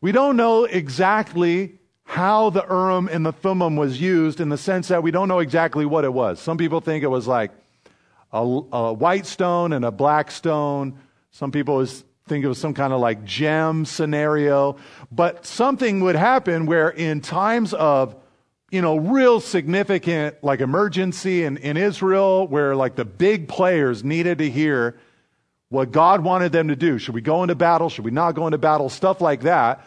We 0.00 0.12
don't 0.12 0.36
know 0.36 0.64
exactly 0.64 1.78
how 2.04 2.50
the 2.50 2.64
Urim 2.68 3.08
and 3.08 3.24
the 3.24 3.32
Thummim 3.32 3.76
was 3.76 4.00
used 4.00 4.40
in 4.40 4.48
the 4.48 4.58
sense 4.58 4.88
that 4.88 5.02
we 5.02 5.10
don't 5.10 5.28
know 5.28 5.38
exactly 5.38 5.86
what 5.86 6.04
it 6.04 6.12
was. 6.12 6.40
Some 6.40 6.58
people 6.58 6.80
think 6.80 7.02
it 7.02 7.08
was 7.08 7.26
like 7.26 7.52
a, 8.32 8.38
a 8.38 8.92
white 8.92 9.26
stone 9.26 9.72
and 9.72 9.84
a 9.84 9.90
black 9.90 10.30
stone 10.30 10.98
some 11.36 11.50
people 11.50 11.84
think 11.84 12.46
it 12.46 12.48
was 12.48 12.56
some 12.56 12.72
kind 12.72 12.94
of 12.94 13.00
like 13.00 13.22
gem 13.22 13.84
scenario, 13.84 14.78
but 15.12 15.44
something 15.44 16.00
would 16.00 16.16
happen 16.16 16.64
where 16.64 16.88
in 16.88 17.20
times 17.20 17.74
of 17.74 18.16
you 18.70 18.82
know, 18.82 18.96
real 18.96 19.40
significant 19.40 20.42
like 20.42 20.60
emergency 20.60 21.44
in, 21.44 21.56
in 21.58 21.76
Israel 21.76 22.46
where 22.48 22.74
like 22.74 22.96
the 22.96 23.04
big 23.04 23.48
players 23.48 24.02
needed 24.02 24.38
to 24.38 24.50
hear 24.50 24.98
what 25.68 25.92
God 25.92 26.22
wanted 26.22 26.52
them 26.52 26.68
to 26.68 26.76
do. 26.76 26.98
Should 26.98 27.14
we 27.14 27.20
go 27.20 27.42
into 27.42 27.54
battle? 27.54 27.88
Should 27.88 28.04
we 28.04 28.10
not 28.10 28.34
go 28.34 28.46
into 28.46 28.58
battle? 28.58 28.88
Stuff 28.88 29.20
like 29.20 29.42
that 29.42 29.84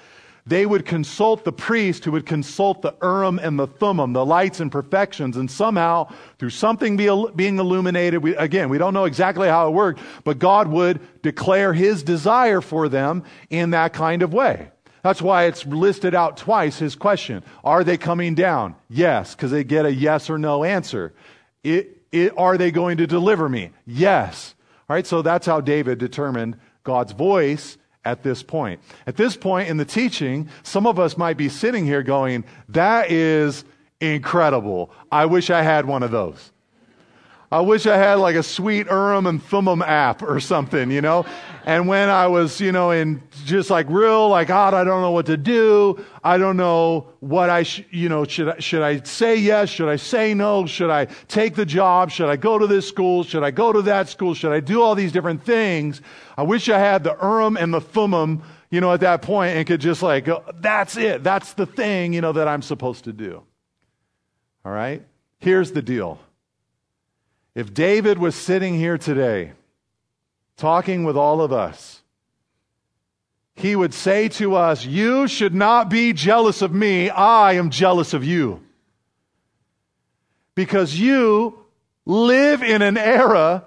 they 0.49 0.65
would 0.65 0.85
consult 0.85 1.43
the 1.43 1.51
priest 1.51 2.03
who 2.03 2.11
would 2.11 2.25
consult 2.25 2.81
the 2.81 2.95
Urim 3.03 3.39
and 3.39 3.59
the 3.59 3.67
Thummim, 3.67 4.13
the 4.13 4.25
lights 4.25 4.59
and 4.59 4.71
perfections, 4.71 5.37
and 5.37 5.49
somehow, 5.49 6.11
through 6.39 6.49
something 6.49 6.97
be, 6.97 7.25
being 7.35 7.59
illuminated, 7.59 8.23
we, 8.23 8.35
again, 8.35 8.69
we 8.69 8.79
don't 8.79 8.95
know 8.95 9.05
exactly 9.05 9.47
how 9.47 9.67
it 9.67 9.71
worked, 9.71 10.01
but 10.23 10.39
God 10.39 10.67
would 10.67 11.21
declare 11.21 11.71
his 11.71 12.01
desire 12.01 12.61
for 12.61 12.89
them 12.89 13.23
in 13.51 13.71
that 13.71 13.93
kind 13.93 14.23
of 14.23 14.33
way. 14.33 14.71
That's 15.03 15.21
why 15.21 15.45
it's 15.45 15.65
listed 15.65 16.13
out 16.13 16.37
twice, 16.37 16.79
his 16.79 16.95
question. 16.95 17.43
Are 17.63 17.83
they 17.83 17.97
coming 17.97 18.35
down? 18.35 18.75
Yes, 18.89 19.35
because 19.35 19.51
they 19.51 19.63
get 19.63 19.85
a 19.85 19.93
yes 19.93 20.29
or 20.29 20.37
no 20.37 20.63
answer. 20.63 21.13
It, 21.63 22.01
it, 22.11 22.33
are 22.37 22.57
they 22.57 22.71
going 22.71 22.97
to 22.97 23.07
deliver 23.07 23.47
me? 23.47 23.71
Yes. 23.85 24.55
All 24.89 24.95
right, 24.95 25.07
so 25.07 25.21
that's 25.21 25.45
how 25.45 25.61
David 25.61 25.99
determined 25.99 26.57
God's 26.83 27.13
voice 27.13 27.77
at 28.03 28.23
this 28.23 28.43
point. 28.43 28.81
At 29.05 29.17
this 29.17 29.37
point 29.37 29.69
in 29.69 29.77
the 29.77 29.85
teaching, 29.85 30.49
some 30.63 30.87
of 30.87 30.99
us 30.99 31.17
might 31.17 31.37
be 31.37 31.49
sitting 31.49 31.85
here 31.85 32.03
going, 32.03 32.43
That 32.69 33.11
is 33.11 33.63
incredible. 34.01 34.91
I 35.11 35.25
wish 35.25 35.49
I 35.49 35.61
had 35.61 35.85
one 35.85 36.03
of 36.03 36.11
those. 36.11 36.51
I 37.51 37.61
wish 37.61 37.87
I 37.87 37.97
had 37.97 38.15
like 38.15 38.35
a 38.35 38.43
sweet 38.43 38.85
Urim 38.87 39.25
and 39.25 39.41
Thummim 39.41 39.81
app 39.81 40.21
or 40.21 40.39
something, 40.39 40.91
you 40.91 41.01
know? 41.01 41.25
And 41.65 41.87
when 41.87 42.07
I 42.07 42.27
was, 42.27 42.61
you 42.61 42.71
know, 42.71 42.91
in 42.91 43.23
just 43.45 43.71
like 43.71 43.87
real, 43.89 44.29
like, 44.29 44.49
God, 44.49 44.75
I 44.75 44.83
don't 44.83 45.01
know 45.01 45.09
what 45.11 45.25
to 45.25 45.37
do. 45.37 46.03
I 46.23 46.37
don't 46.37 46.57
know 46.57 47.07
what 47.21 47.49
I, 47.49 47.63
sh- 47.63 47.85
you 47.89 48.07
know, 48.07 48.23
should 48.23 48.49
I, 48.49 48.59
should 48.59 48.83
I 48.83 49.01
say 49.01 49.35
yes? 49.35 49.69
Should 49.69 49.89
I 49.89 49.95
say 49.95 50.35
no? 50.35 50.67
Should 50.67 50.91
I 50.91 51.05
take 51.27 51.55
the 51.55 51.65
job? 51.65 52.11
Should 52.11 52.29
I 52.29 52.35
go 52.35 52.59
to 52.59 52.67
this 52.67 52.87
school? 52.87 53.23
Should 53.23 53.43
I 53.43 53.49
go 53.49 53.73
to 53.73 53.81
that 53.81 54.09
school? 54.09 54.35
Should 54.35 54.51
I 54.51 54.59
do 54.59 54.83
all 54.83 54.93
these 54.93 55.11
different 55.11 55.43
things? 55.43 56.01
I 56.37 56.43
wish 56.43 56.69
I 56.69 56.77
had 56.77 57.03
the 57.03 57.17
Urim 57.19 57.57
and 57.57 57.73
the 57.73 57.81
Thummim, 57.81 58.43
you 58.69 58.79
know, 58.79 58.93
at 58.93 58.99
that 58.99 59.23
point 59.23 59.57
and 59.57 59.65
could 59.65 59.81
just 59.81 60.03
like, 60.03 60.29
that's 60.61 60.97
it. 60.97 61.23
That's 61.23 61.53
the 61.53 61.65
thing, 61.65 62.13
you 62.13 62.21
know, 62.21 62.31
that 62.31 62.47
I'm 62.47 62.61
supposed 62.61 63.05
to 63.05 63.13
do. 63.13 63.41
All 64.63 64.71
right? 64.71 65.03
Here's 65.39 65.71
the 65.71 65.81
deal. 65.81 66.19
If 67.55 67.73
David 67.73 68.19
was 68.19 68.35
sitting 68.35 68.75
here 68.75 68.97
today 68.97 69.53
talking 70.57 71.03
with 71.03 71.17
all 71.17 71.41
of 71.41 71.51
us, 71.51 72.01
he 73.55 73.75
would 73.75 73.93
say 73.93 74.29
to 74.29 74.55
us, 74.55 74.85
You 74.85 75.27
should 75.27 75.53
not 75.53 75.89
be 75.89 76.13
jealous 76.13 76.61
of 76.61 76.73
me. 76.73 77.09
I 77.09 77.53
am 77.53 77.69
jealous 77.69 78.13
of 78.13 78.23
you. 78.23 78.63
Because 80.55 80.97
you 80.97 81.59
live 82.05 82.63
in 82.63 82.81
an 82.81 82.97
era 82.97 83.65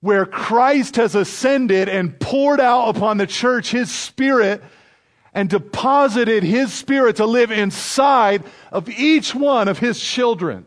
where 0.00 0.26
Christ 0.26 0.96
has 0.96 1.14
ascended 1.14 1.88
and 1.88 2.18
poured 2.18 2.60
out 2.60 2.94
upon 2.94 3.16
the 3.16 3.26
church 3.26 3.70
his 3.70 3.90
spirit 3.90 4.62
and 5.32 5.48
deposited 5.48 6.42
his 6.42 6.72
spirit 6.72 7.16
to 7.16 7.26
live 7.26 7.50
inside 7.50 8.44
of 8.70 8.88
each 8.88 9.34
one 9.34 9.68
of 9.68 9.78
his 9.78 10.00
children. 10.00 10.66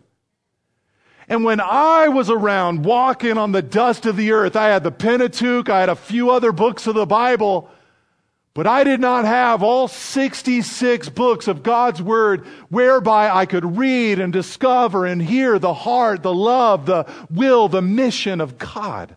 And 1.27 1.43
when 1.43 1.59
I 1.59 2.07
was 2.07 2.29
around 2.29 2.85
walking 2.85 3.37
on 3.37 3.51
the 3.51 3.61
dust 3.61 4.05
of 4.05 4.15
the 4.15 4.31
earth, 4.31 4.55
I 4.55 4.69
had 4.69 4.83
the 4.83 4.91
Pentateuch, 4.91 5.69
I 5.69 5.81
had 5.81 5.89
a 5.89 5.95
few 5.95 6.31
other 6.31 6.53
books 6.53 6.87
of 6.87 6.95
the 6.95 7.05
Bible, 7.05 7.69
but 8.53 8.65
I 8.65 8.83
did 8.83 8.99
not 8.99 9.25
have 9.25 9.61
all 9.61 9.87
66 9.87 11.09
books 11.09 11.47
of 11.47 11.63
God's 11.63 12.01
Word 12.01 12.47
whereby 12.69 13.29
I 13.29 13.45
could 13.45 13.77
read 13.77 14.19
and 14.19 14.31
discover 14.31 15.05
and 15.05 15.21
hear 15.21 15.59
the 15.59 15.73
heart, 15.73 16.23
the 16.23 16.33
love, 16.33 16.85
the 16.85 17.05
will, 17.29 17.67
the 17.67 17.81
mission 17.81 18.39
of 18.39 18.57
God. 18.57 19.15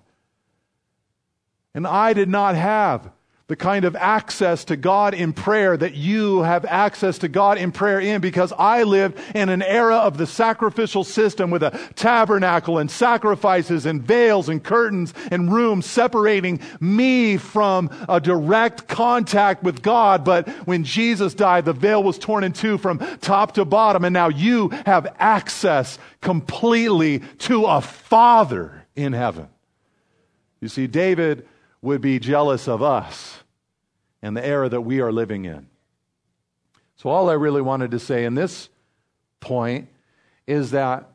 And 1.72 1.86
I 1.86 2.12
did 2.12 2.28
not 2.28 2.56
have 2.56 3.12
the 3.50 3.56
kind 3.56 3.84
of 3.84 3.96
access 3.96 4.64
to 4.66 4.76
God 4.76 5.12
in 5.12 5.32
prayer 5.32 5.76
that 5.76 5.94
you 5.94 6.42
have 6.42 6.64
access 6.66 7.18
to 7.18 7.26
God 7.26 7.58
in 7.58 7.72
prayer 7.72 7.98
in 7.98 8.20
because 8.20 8.52
I 8.56 8.84
lived 8.84 9.18
in 9.34 9.48
an 9.48 9.60
era 9.60 9.96
of 9.96 10.18
the 10.18 10.26
sacrificial 10.28 11.02
system 11.02 11.50
with 11.50 11.64
a 11.64 11.76
tabernacle 11.96 12.78
and 12.78 12.88
sacrifices 12.88 13.86
and 13.86 14.00
veils 14.00 14.48
and 14.48 14.62
curtains 14.62 15.14
and 15.32 15.52
rooms 15.52 15.86
separating 15.86 16.60
me 16.78 17.38
from 17.38 17.90
a 18.08 18.20
direct 18.20 18.86
contact 18.86 19.64
with 19.64 19.82
God. 19.82 20.24
But 20.24 20.48
when 20.68 20.84
Jesus 20.84 21.34
died, 21.34 21.64
the 21.64 21.72
veil 21.72 22.04
was 22.04 22.20
torn 22.20 22.44
in 22.44 22.52
two 22.52 22.78
from 22.78 23.00
top 23.20 23.54
to 23.54 23.64
bottom 23.64 24.04
and 24.04 24.14
now 24.14 24.28
you 24.28 24.68
have 24.86 25.12
access 25.18 25.98
completely 26.20 27.18
to 27.38 27.64
a 27.64 27.80
father 27.80 28.86
in 28.94 29.12
heaven. 29.12 29.48
You 30.60 30.68
see, 30.68 30.86
David 30.86 31.48
would 31.82 32.00
be 32.00 32.20
jealous 32.20 32.68
of 32.68 32.82
us 32.82 33.39
and 34.22 34.36
the 34.36 34.44
era 34.44 34.68
that 34.68 34.82
we 34.82 35.00
are 35.00 35.12
living 35.12 35.44
in. 35.44 35.66
So, 36.96 37.08
all 37.08 37.30
I 37.30 37.34
really 37.34 37.62
wanted 37.62 37.92
to 37.92 37.98
say 37.98 38.24
in 38.24 38.34
this 38.34 38.68
point 39.40 39.88
is 40.46 40.72
that 40.72 41.08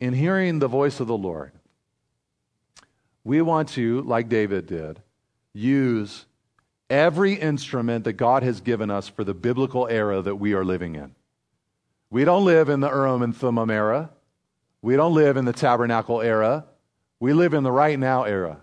in 0.00 0.14
hearing 0.14 0.58
the 0.58 0.68
voice 0.68 1.00
of 1.00 1.06
the 1.06 1.16
Lord, 1.16 1.52
we 3.22 3.42
want 3.42 3.68
to, 3.70 4.00
like 4.02 4.28
David 4.28 4.66
did, 4.66 5.00
use 5.52 6.24
every 6.88 7.34
instrument 7.34 8.04
that 8.04 8.14
God 8.14 8.42
has 8.42 8.60
given 8.60 8.90
us 8.90 9.08
for 9.08 9.24
the 9.24 9.34
biblical 9.34 9.86
era 9.86 10.22
that 10.22 10.36
we 10.36 10.54
are 10.54 10.64
living 10.64 10.94
in. 10.94 11.14
We 12.10 12.24
don't 12.24 12.44
live 12.44 12.68
in 12.68 12.80
the 12.80 12.88
Urim 12.88 13.22
and 13.22 13.36
Thummim 13.36 13.70
era. 13.70 14.10
We 14.82 14.96
don't 14.96 15.14
live 15.14 15.36
in 15.36 15.44
the 15.44 15.52
tabernacle 15.52 16.20
era. 16.20 16.64
We 17.20 17.34
live 17.34 17.54
in 17.54 17.62
the 17.62 17.70
right 17.70 17.98
now 17.98 18.24
era. 18.24 18.62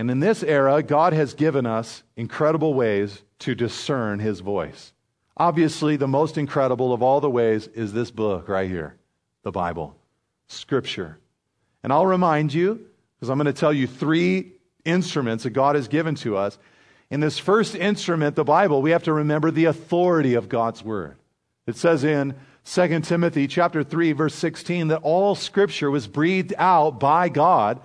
And 0.00 0.10
in 0.10 0.18
this 0.18 0.42
era, 0.42 0.82
God 0.82 1.12
has 1.12 1.34
given 1.34 1.66
us 1.66 2.02
incredible 2.16 2.72
ways 2.72 3.20
to 3.40 3.54
discern 3.54 4.18
his 4.18 4.40
voice. 4.40 4.94
Obviously, 5.36 5.96
the 5.96 6.08
most 6.08 6.38
incredible 6.38 6.94
of 6.94 7.02
all 7.02 7.20
the 7.20 7.28
ways 7.28 7.66
is 7.66 7.92
this 7.92 8.10
book 8.10 8.48
right 8.48 8.70
here, 8.70 8.96
the 9.42 9.50
Bible, 9.50 9.94
Scripture. 10.46 11.18
And 11.82 11.92
I'll 11.92 12.06
remind 12.06 12.54
you, 12.54 12.86
because 13.14 13.28
I'm 13.28 13.36
going 13.36 13.44
to 13.44 13.52
tell 13.52 13.74
you 13.74 13.86
three 13.86 14.52
instruments 14.86 15.44
that 15.44 15.50
God 15.50 15.76
has 15.76 15.86
given 15.86 16.14
to 16.14 16.34
us. 16.34 16.56
In 17.10 17.20
this 17.20 17.38
first 17.38 17.74
instrument, 17.74 18.36
the 18.36 18.42
Bible, 18.42 18.80
we 18.80 18.92
have 18.92 19.02
to 19.02 19.12
remember 19.12 19.50
the 19.50 19.66
authority 19.66 20.32
of 20.32 20.48
God's 20.48 20.82
Word. 20.82 21.16
It 21.66 21.76
says 21.76 22.04
in 22.04 22.36
2 22.64 23.00
Timothy 23.00 23.46
chapter 23.46 23.84
3 23.84 24.12
verse 24.12 24.34
16 24.34 24.88
that 24.88 25.02
all 25.02 25.34
scripture 25.34 25.90
was 25.90 26.06
breathed 26.06 26.54
out 26.56 26.98
by 26.98 27.28
God 27.28 27.82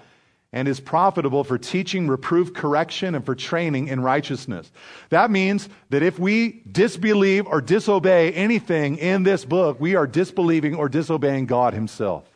and 0.53 0.67
is 0.67 0.79
profitable 0.79 1.43
for 1.43 1.57
teaching, 1.57 2.07
reproof, 2.07 2.53
correction, 2.53 3.15
and 3.15 3.25
for 3.25 3.35
training 3.35 3.87
in 3.89 3.99
righteousness. 3.99 4.71
That 5.09 5.29
means 5.29 5.67
that 5.89 6.01
if 6.01 6.17
we 6.17 6.61
disbelieve 6.71 7.45
or 7.45 7.61
disobey 7.61 8.31
anything 8.31 8.97
in 8.97 9.23
this 9.23 9.43
book, 9.43 9.79
we 9.79 9.95
are 9.95 10.07
disbelieving 10.07 10.75
or 10.75 10.87
disobeying 10.87 11.45
God 11.45 11.73
Himself. 11.73 12.29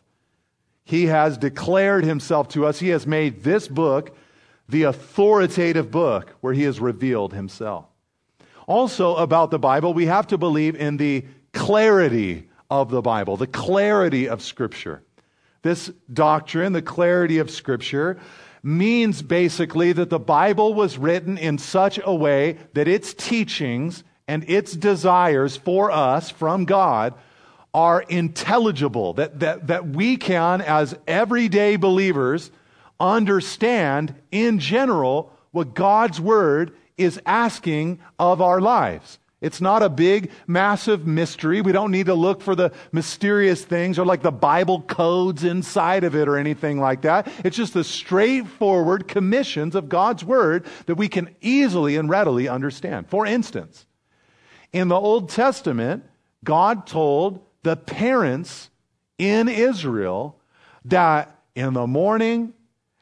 He 0.84 1.06
has 1.06 1.38
declared 1.38 2.04
Himself 2.04 2.48
to 2.48 2.66
us. 2.66 2.78
He 2.78 2.88
has 2.88 3.06
made 3.06 3.42
this 3.42 3.68
book 3.68 4.16
the 4.68 4.84
authoritative 4.84 5.90
book 5.90 6.34
where 6.40 6.52
He 6.52 6.64
has 6.64 6.78
revealed 6.80 7.32
Himself. 7.32 7.86
Also, 8.66 9.16
about 9.16 9.50
the 9.50 9.58
Bible, 9.58 9.94
we 9.94 10.06
have 10.06 10.26
to 10.28 10.38
believe 10.38 10.76
in 10.76 10.96
the 10.96 11.24
clarity 11.52 12.48
of 12.70 12.90
the 12.90 13.02
Bible, 13.02 13.36
the 13.36 13.46
clarity 13.46 14.28
of 14.28 14.42
Scripture. 14.42 15.02
This 15.62 15.90
doctrine, 16.12 16.72
the 16.72 16.82
clarity 16.82 17.38
of 17.38 17.50
Scripture, 17.50 18.18
means 18.62 19.22
basically 19.22 19.92
that 19.92 20.10
the 20.10 20.18
Bible 20.18 20.74
was 20.74 20.98
written 20.98 21.38
in 21.38 21.58
such 21.58 21.98
a 22.02 22.14
way 22.14 22.58
that 22.74 22.88
its 22.88 23.14
teachings 23.14 24.04
and 24.28 24.48
its 24.48 24.72
desires 24.72 25.56
for 25.56 25.90
us 25.90 26.30
from 26.30 26.64
God 26.64 27.14
are 27.72 28.02
intelligible, 28.02 29.14
that, 29.14 29.40
that, 29.40 29.68
that 29.68 29.88
we 29.88 30.16
can, 30.16 30.60
as 30.60 30.96
everyday 31.06 31.76
believers, 31.76 32.50
understand 32.98 34.14
in 34.30 34.58
general 34.58 35.32
what 35.52 35.74
God's 35.74 36.20
Word 36.20 36.74
is 36.96 37.20
asking 37.24 38.00
of 38.18 38.42
our 38.42 38.60
lives. 38.60 39.18
It's 39.40 39.60
not 39.60 39.82
a 39.82 39.88
big, 39.88 40.30
massive 40.46 41.06
mystery. 41.06 41.62
We 41.62 41.72
don't 41.72 41.90
need 41.90 42.06
to 42.06 42.14
look 42.14 42.42
for 42.42 42.54
the 42.54 42.72
mysterious 42.92 43.64
things 43.64 43.98
or 43.98 44.04
like 44.04 44.20
the 44.20 44.30
Bible 44.30 44.82
codes 44.82 45.44
inside 45.44 46.04
of 46.04 46.14
it 46.14 46.28
or 46.28 46.36
anything 46.36 46.78
like 46.78 47.02
that. 47.02 47.26
It's 47.42 47.56
just 47.56 47.72
the 47.72 47.84
straightforward 47.84 49.08
commissions 49.08 49.74
of 49.74 49.88
God's 49.88 50.24
Word 50.24 50.66
that 50.86 50.96
we 50.96 51.08
can 51.08 51.34
easily 51.40 51.96
and 51.96 52.10
readily 52.10 52.48
understand. 52.48 53.08
For 53.08 53.24
instance, 53.24 53.86
in 54.74 54.88
the 54.88 55.00
Old 55.00 55.30
Testament, 55.30 56.04
God 56.44 56.86
told 56.86 57.40
the 57.62 57.76
parents 57.76 58.68
in 59.16 59.48
Israel 59.48 60.36
that 60.84 61.40
in 61.54 61.72
the 61.72 61.86
morning 61.86 62.52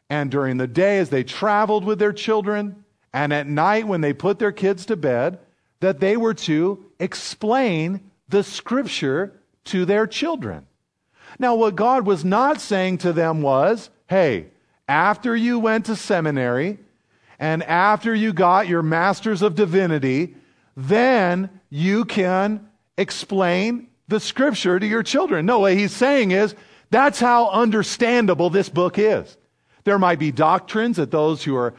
and 0.09 0.31
during 0.31 0.57
the 0.57 0.67
day 0.67 0.99
as 0.99 1.11
they 1.11 1.25
traveled 1.25 1.85
with 1.85 1.99
their 1.99 2.13
children 2.13 2.85
and 3.13 3.33
at 3.33 3.47
night 3.47 3.87
when 3.89 4.01
they 4.03 4.13
put 4.13 4.39
their 4.39 4.53
kids 4.53 4.87
to 4.87 4.97
bed, 4.97 5.39
that 5.81 6.01
they 6.01 6.17
were 6.17 6.35
to 6.35 6.85
explain 6.99 8.11
the 8.29 8.43
scripture 8.43 9.41
to 9.65 9.85
their 9.85 10.07
children. 10.07 10.67
Now, 11.39 11.55
what 11.55 11.77
God 11.77 12.07
was 12.07 12.25
not 12.25 12.61
saying 12.61 12.99
to 12.99 13.13
them 13.13 13.43
was, 13.43 13.91
hey, 14.09 14.47
after 14.89 15.37
you 15.37 15.59
went 15.59 15.87
to 15.87 15.97
seminary 15.97 16.79
and 17.39 17.63
after 17.63 18.15
you 18.15 18.33
got 18.33 18.67
your 18.67 18.83
master's 18.83 19.43
of 19.43 19.55
divinity, 19.55 20.35
then 20.77 21.51
you 21.71 22.05
can 22.05 22.69
explain 22.97 23.89
the 24.09 24.19
scripture 24.19 24.81
to 24.81 24.87
your 24.87 25.03
children. 25.03 25.47
No, 25.47 25.61
what 25.61 25.75
he's 25.75 25.93
saying 25.93 26.31
is 26.31 26.55
that's 26.91 27.21
how 27.21 27.51
understandable 27.51 28.51
this 28.51 28.69
book 28.69 28.99
is. 28.99 29.37
There 29.85 29.99
might 29.99 30.19
be 30.19 30.33
doctrines 30.33 30.97
that 30.97 31.11
those 31.11 31.45
who 31.45 31.55
are 31.57 31.75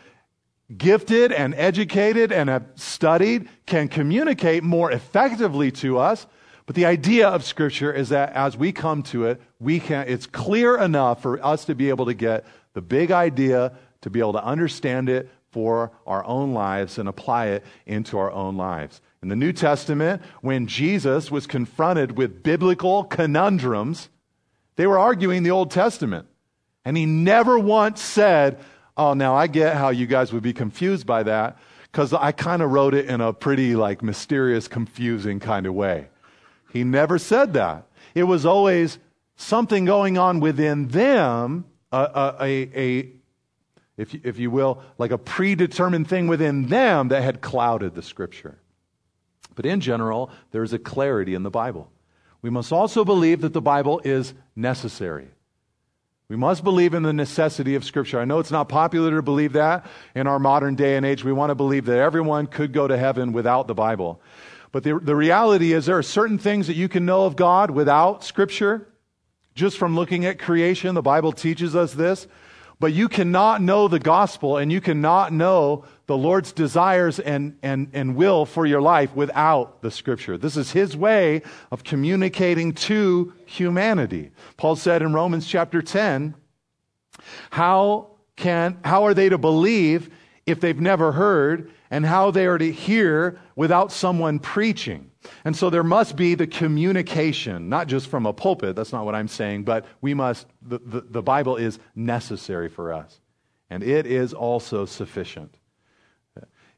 gifted 0.77 1.31
and 1.31 1.55
educated 1.55 2.31
and 2.31 2.49
have 2.49 2.65
studied 2.75 3.49
can 3.65 3.87
communicate 3.87 4.63
more 4.63 4.91
effectively 4.91 5.71
to 5.71 5.97
us. 5.97 6.27
But 6.65 6.75
the 6.75 6.85
idea 6.85 7.27
of 7.27 7.43
Scripture 7.43 7.91
is 7.91 8.09
that 8.09 8.33
as 8.33 8.55
we 8.55 8.71
come 8.71 9.01
to 9.03 9.25
it, 9.25 9.41
we 9.59 9.79
can, 9.79 10.07
it's 10.07 10.27
clear 10.27 10.77
enough 10.77 11.21
for 11.21 11.43
us 11.43 11.65
to 11.65 11.75
be 11.75 11.89
able 11.89 12.05
to 12.05 12.13
get 12.13 12.45
the 12.73 12.81
big 12.81 13.11
idea, 13.11 13.73
to 14.01 14.09
be 14.09 14.19
able 14.19 14.33
to 14.33 14.43
understand 14.43 15.09
it 15.09 15.29
for 15.51 15.91
our 16.05 16.23
own 16.25 16.53
lives 16.53 16.99
and 16.99 17.09
apply 17.09 17.47
it 17.47 17.65
into 17.87 18.19
our 18.19 18.31
own 18.31 18.55
lives. 18.55 19.01
In 19.23 19.29
the 19.29 19.35
New 19.35 19.51
Testament, 19.51 20.21
when 20.41 20.67
Jesus 20.67 21.31
was 21.31 21.47
confronted 21.47 22.17
with 22.17 22.43
biblical 22.43 23.03
conundrums, 23.03 24.09
they 24.75 24.85
were 24.87 24.99
arguing 24.99 25.43
the 25.43 25.51
Old 25.51 25.71
Testament. 25.71 26.27
And 26.85 26.95
he 26.95 27.05
never 27.05 27.59
once 27.59 28.01
said, 28.01 28.59
Oh, 28.99 29.13
now 29.13 29.33
I 29.33 29.47
get 29.47 29.77
how 29.77 29.91
you 29.91 30.05
guys 30.05 30.33
would 30.33 30.43
be 30.43 30.51
confused 30.51 31.07
by 31.07 31.23
that 31.23 31.57
because 31.89 32.11
I 32.11 32.33
kind 32.33 32.61
of 32.61 32.69
wrote 32.69 32.93
it 32.93 33.05
in 33.05 33.21
a 33.21 33.31
pretty 33.31 33.73
like 33.73 34.03
mysterious, 34.03 34.67
confusing 34.67 35.39
kind 35.39 35.65
of 35.65 35.73
way. 35.73 36.09
He 36.73 36.83
never 36.83 37.17
said 37.17 37.53
that. 37.53 37.87
It 38.13 38.23
was 38.23 38.45
always 38.45 38.99
something 39.37 39.85
going 39.85 40.17
on 40.17 40.41
within 40.41 40.89
them, 40.89 41.63
a, 41.93 42.35
a, 42.41 42.69
a 42.75 43.09
if, 43.95 44.13
if 44.15 44.37
you 44.37 44.51
will, 44.51 44.83
like 44.97 45.11
a 45.11 45.17
predetermined 45.17 46.09
thing 46.09 46.27
within 46.27 46.67
them 46.67 47.07
that 47.07 47.23
had 47.23 47.39
clouded 47.39 47.95
the 47.95 48.03
scripture. 48.03 48.59
But 49.55 49.65
in 49.65 49.79
general, 49.79 50.29
there's 50.51 50.73
a 50.73 50.79
clarity 50.79 51.35
in 51.35 51.43
the 51.43 51.49
Bible. 51.49 51.89
We 52.41 52.49
must 52.49 52.73
also 52.73 53.05
believe 53.05 53.39
that 53.41 53.53
the 53.53 53.61
Bible 53.61 54.01
is 54.03 54.33
necessary. 54.57 55.29
We 56.29 56.35
must 56.35 56.63
believe 56.63 56.93
in 56.93 57.01
the 57.01 57.11
necessity 57.11 57.73
of 57.73 57.83
Scripture. 57.83 58.19
I 58.19 58.25
know 58.25 58.37
it's 58.37 58.51
not 58.51 58.69
popular 58.69 59.15
to 59.15 59.23
believe 59.23 59.53
that 59.53 59.87
in 60.13 60.27
our 60.27 60.37
modern 60.37 60.75
day 60.75 60.95
and 60.95 61.03
age. 61.03 61.23
We 61.23 61.33
want 61.33 61.49
to 61.49 61.55
believe 61.55 61.85
that 61.85 61.97
everyone 61.97 62.45
could 62.45 62.71
go 62.71 62.87
to 62.87 62.95
heaven 62.95 63.33
without 63.33 63.65
the 63.65 63.73
Bible. 63.73 64.21
But 64.71 64.83
the, 64.83 64.99
the 64.99 65.15
reality 65.15 65.73
is, 65.73 65.87
there 65.87 65.97
are 65.97 66.03
certain 66.03 66.37
things 66.37 66.67
that 66.67 66.75
you 66.75 66.87
can 66.87 67.03
know 67.03 67.25
of 67.25 67.35
God 67.35 67.71
without 67.71 68.23
Scripture. 68.23 68.87
Just 69.55 69.79
from 69.79 69.95
looking 69.95 70.23
at 70.25 70.37
creation, 70.37 70.93
the 70.93 71.01
Bible 71.01 71.31
teaches 71.31 71.75
us 71.75 71.93
this. 71.93 72.27
But 72.79 72.93
you 72.93 73.09
cannot 73.09 73.61
know 73.61 73.89
the 73.89 73.99
gospel 73.99 74.55
and 74.57 74.71
you 74.71 74.79
cannot 74.79 75.33
know 75.33 75.83
the 76.05 76.17
Lord's 76.17 76.53
desires 76.53 77.19
and, 77.19 77.57
and, 77.61 77.89
and 77.91 78.15
will 78.15 78.45
for 78.45 78.65
your 78.65 78.81
life 78.81 79.13
without 79.13 79.81
the 79.81 79.91
scripture. 79.91 80.37
This 80.37 80.55
is 80.55 80.71
his 80.71 80.95
way 80.95 81.41
of 81.71 81.83
communicating 81.83 82.73
to 82.73 83.33
humanity. 83.45 84.31
Paul 84.55 84.77
said 84.77 85.01
in 85.01 85.13
Romans 85.13 85.45
chapter 85.45 85.81
10, 85.81 86.35
how 87.49 88.11
can, 88.37 88.79
how 88.85 89.03
are 89.05 89.13
they 89.13 89.27
to 89.27 89.37
believe 89.37 90.09
if 90.45 90.61
they've 90.61 90.79
never 90.79 91.11
heard 91.11 91.71
and 91.91 92.05
how 92.05 92.31
they 92.31 92.45
are 92.45 92.57
to 92.57 92.71
hear 92.71 93.39
without 93.57 93.91
someone 93.91 94.39
preaching? 94.39 95.08
And 95.43 95.55
so 95.55 95.69
there 95.69 95.83
must 95.83 96.15
be 96.15 96.35
the 96.35 96.47
communication, 96.47 97.69
not 97.69 97.87
just 97.87 98.07
from 98.07 98.25
a 98.25 98.33
pulpit, 98.33 98.75
that's 98.75 98.93
not 98.93 99.05
what 99.05 99.15
I'm 99.15 99.27
saying, 99.27 99.63
but 99.63 99.85
we 100.01 100.13
must, 100.13 100.47
the, 100.61 100.79
the, 100.79 101.01
the, 101.01 101.21
Bible 101.21 101.57
is 101.57 101.79
necessary 101.95 102.69
for 102.69 102.93
us. 102.93 103.19
And 103.69 103.83
it 103.83 104.05
is 104.05 104.33
also 104.33 104.85
sufficient. 104.85 105.57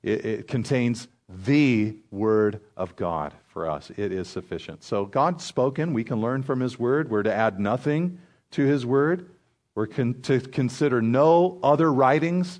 It, 0.03 0.25
it 0.25 0.47
contains 0.47 1.07
the 1.29 1.95
Word 2.09 2.61
of 2.75 2.95
God 2.95 3.33
for 3.47 3.69
us. 3.69 3.91
It 3.95 4.11
is 4.11 4.27
sufficient. 4.27 4.83
So 4.83 5.05
God's 5.05 5.45
spoken. 5.45 5.93
We 5.93 6.03
can 6.03 6.19
learn 6.19 6.43
from 6.43 6.59
His 6.59 6.79
Word. 6.79 7.09
We're 7.09 7.23
to 7.23 7.33
add 7.33 7.59
nothing 7.59 8.19
to 8.51 8.65
His 8.65 8.85
Word. 8.85 9.29
We're 9.75 9.87
con- 9.87 10.21
to 10.23 10.39
consider 10.39 11.01
no 11.01 11.59
other 11.63 11.91
writings 11.93 12.59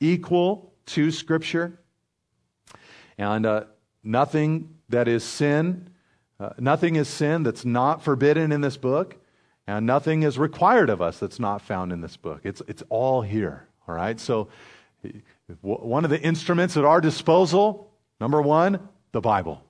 equal 0.00 0.72
to 0.86 1.10
Scripture. 1.10 1.78
And 3.16 3.46
uh, 3.46 3.64
nothing 4.02 4.73
that 4.88 5.08
is 5.08 5.24
sin. 5.24 5.90
Uh, 6.38 6.50
nothing 6.58 6.96
is 6.96 7.08
sin 7.08 7.42
that's 7.42 7.64
not 7.64 8.02
forbidden 8.02 8.52
in 8.52 8.60
this 8.60 8.76
book, 8.76 9.16
and 9.66 9.86
nothing 9.86 10.22
is 10.22 10.38
required 10.38 10.90
of 10.90 11.00
us 11.00 11.18
that's 11.18 11.38
not 11.38 11.62
found 11.62 11.92
in 11.92 12.00
this 12.00 12.16
book. 12.16 12.40
It's, 12.44 12.62
it's 12.66 12.82
all 12.88 13.22
here, 13.22 13.66
all 13.88 13.94
right? 13.94 14.18
So, 14.18 14.48
one 15.60 16.04
of 16.04 16.10
the 16.10 16.20
instruments 16.20 16.76
at 16.76 16.84
our 16.84 17.00
disposal, 17.00 17.90
number 18.20 18.40
one, 18.40 18.88
the 19.12 19.20
Bible. 19.20 19.62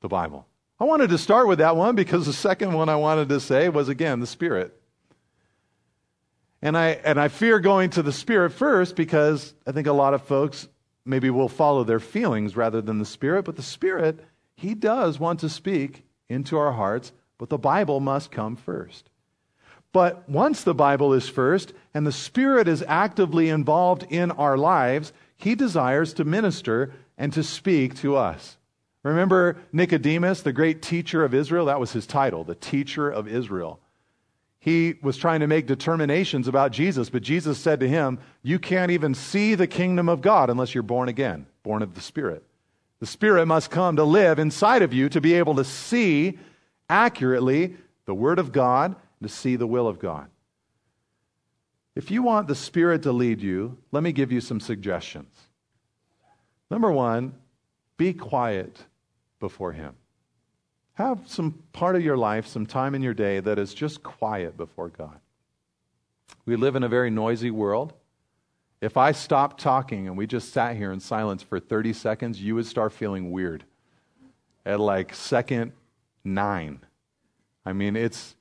The 0.00 0.08
Bible. 0.08 0.46
I 0.78 0.84
wanted 0.84 1.10
to 1.10 1.18
start 1.18 1.48
with 1.48 1.58
that 1.58 1.74
one 1.76 1.96
because 1.96 2.26
the 2.26 2.32
second 2.32 2.72
one 2.72 2.88
I 2.88 2.96
wanted 2.96 3.28
to 3.30 3.40
say 3.40 3.68
was, 3.68 3.88
again, 3.88 4.20
the 4.20 4.26
Spirit. 4.26 4.78
And 6.62 6.76
I, 6.76 6.90
and 6.90 7.18
I 7.18 7.28
fear 7.28 7.60
going 7.60 7.90
to 7.90 8.02
the 8.02 8.12
Spirit 8.12 8.50
first 8.50 8.94
because 8.94 9.54
I 9.66 9.72
think 9.72 9.86
a 9.86 9.92
lot 9.92 10.14
of 10.14 10.22
folks 10.22 10.68
maybe 11.04 11.30
will 11.30 11.48
follow 11.48 11.84
their 11.84 12.00
feelings 12.00 12.56
rather 12.56 12.80
than 12.80 12.98
the 12.98 13.04
Spirit, 13.04 13.44
but 13.44 13.56
the 13.56 13.62
Spirit 13.62 14.24
he 14.58 14.74
does 14.74 15.20
want 15.20 15.38
to 15.40 15.48
speak 15.48 16.02
into 16.28 16.58
our 16.58 16.72
hearts, 16.72 17.12
but 17.38 17.48
the 17.48 17.56
Bible 17.56 18.00
must 18.00 18.32
come 18.32 18.56
first. 18.56 19.08
But 19.92 20.28
once 20.28 20.64
the 20.64 20.74
Bible 20.74 21.14
is 21.14 21.28
first 21.28 21.72
and 21.94 22.04
the 22.04 22.10
Spirit 22.10 22.66
is 22.66 22.84
actively 22.88 23.50
involved 23.50 24.04
in 24.10 24.32
our 24.32 24.58
lives, 24.58 25.12
He 25.36 25.54
desires 25.54 26.12
to 26.14 26.24
minister 26.24 26.92
and 27.16 27.32
to 27.34 27.44
speak 27.44 27.94
to 27.98 28.16
us. 28.16 28.56
Remember 29.04 29.58
Nicodemus, 29.72 30.42
the 30.42 30.52
great 30.52 30.82
teacher 30.82 31.22
of 31.22 31.34
Israel? 31.34 31.66
That 31.66 31.78
was 31.78 31.92
his 31.92 32.08
title, 32.08 32.42
the 32.42 32.56
teacher 32.56 33.08
of 33.08 33.28
Israel. 33.28 33.78
He 34.58 34.96
was 35.00 35.16
trying 35.16 35.38
to 35.38 35.46
make 35.46 35.68
determinations 35.68 36.48
about 36.48 36.72
Jesus, 36.72 37.10
but 37.10 37.22
Jesus 37.22 37.58
said 37.58 37.78
to 37.78 37.88
him, 37.88 38.18
You 38.42 38.58
can't 38.58 38.90
even 38.90 39.14
see 39.14 39.54
the 39.54 39.68
kingdom 39.68 40.08
of 40.08 40.20
God 40.20 40.50
unless 40.50 40.74
you're 40.74 40.82
born 40.82 41.08
again, 41.08 41.46
born 41.62 41.80
of 41.80 41.94
the 41.94 42.00
Spirit. 42.00 42.44
The 43.00 43.06
Spirit 43.06 43.46
must 43.46 43.70
come 43.70 43.96
to 43.96 44.04
live 44.04 44.38
inside 44.38 44.82
of 44.82 44.92
you 44.92 45.08
to 45.10 45.20
be 45.20 45.34
able 45.34 45.54
to 45.56 45.64
see 45.64 46.38
accurately 46.90 47.76
the 48.06 48.14
Word 48.14 48.38
of 48.38 48.52
God, 48.52 48.96
to 49.22 49.28
see 49.28 49.56
the 49.56 49.66
will 49.66 49.86
of 49.86 49.98
God. 49.98 50.28
If 51.94 52.10
you 52.10 52.22
want 52.22 52.48
the 52.48 52.54
Spirit 52.54 53.02
to 53.02 53.12
lead 53.12 53.40
you, 53.40 53.78
let 53.92 54.02
me 54.02 54.12
give 54.12 54.32
you 54.32 54.40
some 54.40 54.60
suggestions. 54.60 55.34
Number 56.70 56.90
one, 56.90 57.34
be 57.96 58.12
quiet 58.12 58.84
before 59.40 59.72
Him. 59.72 59.94
Have 60.94 61.20
some 61.26 61.62
part 61.72 61.94
of 61.94 62.02
your 62.02 62.16
life, 62.16 62.46
some 62.46 62.66
time 62.66 62.94
in 62.94 63.02
your 63.02 63.14
day 63.14 63.40
that 63.40 63.58
is 63.58 63.74
just 63.74 64.02
quiet 64.02 64.56
before 64.56 64.88
God. 64.88 65.20
We 66.44 66.56
live 66.56 66.76
in 66.76 66.82
a 66.82 66.88
very 66.88 67.10
noisy 67.10 67.50
world. 67.50 67.92
If 68.80 68.96
I 68.96 69.12
stopped 69.12 69.60
talking 69.60 70.06
and 70.06 70.16
we 70.16 70.26
just 70.26 70.52
sat 70.52 70.76
here 70.76 70.92
in 70.92 71.00
silence 71.00 71.42
for 71.42 71.58
30 71.58 71.92
seconds, 71.92 72.40
you 72.40 72.54
would 72.54 72.66
start 72.66 72.92
feeling 72.92 73.32
weird 73.32 73.64
at 74.64 74.78
like 74.78 75.14
second 75.14 75.72
nine. 76.24 76.80
I 77.64 77.72
mean, 77.72 77.96
it's, 77.96 78.36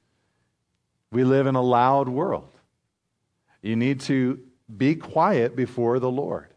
we 1.11 1.23
live 1.23 1.47
in 1.47 1.55
a 1.55 1.61
loud 1.61 2.07
world. 2.07 2.51
You 3.61 3.75
need 3.75 4.01
to 4.01 4.39
be 4.75 4.95
quiet 4.95 5.55
before 5.55 5.99
the 5.99 6.11
Lord. 6.11 6.53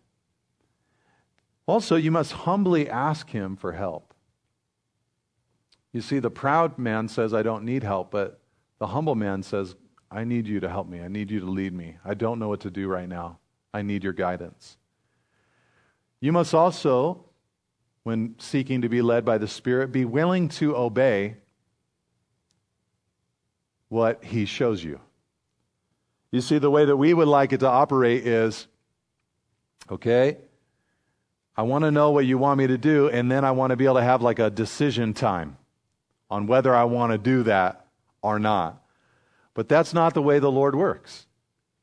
Also, 1.66 1.96
you 1.96 2.10
must 2.10 2.32
humbly 2.32 2.90
ask 2.90 3.30
Him 3.30 3.56
for 3.56 3.72
help. 3.72 4.12
You 5.92 6.00
see, 6.00 6.18
the 6.18 6.30
proud 6.30 6.78
man 6.78 7.08
says, 7.08 7.32
I 7.32 7.42
don't 7.42 7.64
need 7.64 7.82
help, 7.82 8.10
but 8.10 8.40
the 8.78 8.88
humble 8.88 9.14
man 9.14 9.42
says, 9.42 9.74
I 10.10 10.24
need 10.24 10.46
you 10.46 10.60
to 10.60 10.68
help 10.68 10.88
me. 10.88 11.00
I 11.00 11.08
need 11.08 11.30
you 11.30 11.40
to 11.40 11.46
lead 11.46 11.72
me. 11.72 11.96
I 12.04 12.14
don't 12.14 12.38
know 12.38 12.48
what 12.48 12.60
to 12.60 12.70
do 12.70 12.88
right 12.88 13.08
now. 13.08 13.38
I 13.72 13.82
need 13.82 14.04
your 14.04 14.12
guidance. 14.12 14.76
You 16.20 16.32
must 16.32 16.54
also, 16.54 17.24
when 18.02 18.34
seeking 18.38 18.82
to 18.82 18.88
be 18.88 19.02
led 19.02 19.24
by 19.24 19.38
the 19.38 19.48
Spirit, 19.48 19.92
be 19.92 20.04
willing 20.04 20.48
to 20.50 20.76
obey 20.76 21.36
what 23.88 24.24
He 24.24 24.44
shows 24.44 24.82
you. 24.82 25.00
You 26.30 26.40
see, 26.40 26.58
the 26.58 26.70
way 26.70 26.84
that 26.84 26.96
we 26.96 27.14
would 27.14 27.28
like 27.28 27.52
it 27.52 27.60
to 27.60 27.68
operate 27.68 28.26
is 28.26 28.66
okay, 29.90 30.38
I 31.56 31.62
want 31.62 31.84
to 31.84 31.90
know 31.90 32.10
what 32.10 32.26
you 32.26 32.38
want 32.38 32.58
me 32.58 32.66
to 32.68 32.78
do, 32.78 33.08
and 33.08 33.30
then 33.30 33.44
I 33.44 33.50
want 33.50 33.70
to 33.70 33.76
be 33.76 33.84
able 33.84 33.96
to 33.96 34.02
have 34.02 34.22
like 34.22 34.38
a 34.38 34.50
decision 34.50 35.12
time 35.12 35.56
on 36.30 36.46
whether 36.46 36.74
I 36.74 36.84
want 36.84 37.12
to 37.12 37.18
do 37.18 37.42
that 37.44 37.86
or 38.22 38.38
not. 38.38 38.82
But 39.54 39.68
that's 39.68 39.92
not 39.92 40.14
the 40.14 40.22
way 40.22 40.38
the 40.38 40.50
Lord 40.50 40.74
works. 40.74 41.26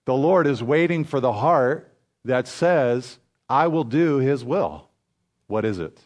The 0.07 0.13
Lord 0.13 0.47
is 0.47 0.63
waiting 0.63 1.03
for 1.03 1.19
the 1.19 1.33
heart 1.33 1.93
that 2.23 2.47
says, 2.47 3.19
I 3.49 3.67
will 3.67 3.83
do 3.83 4.19
his 4.19 4.41
will. 4.41 4.87
What 5.47 5.65
is 5.65 5.79
it? 5.79 5.99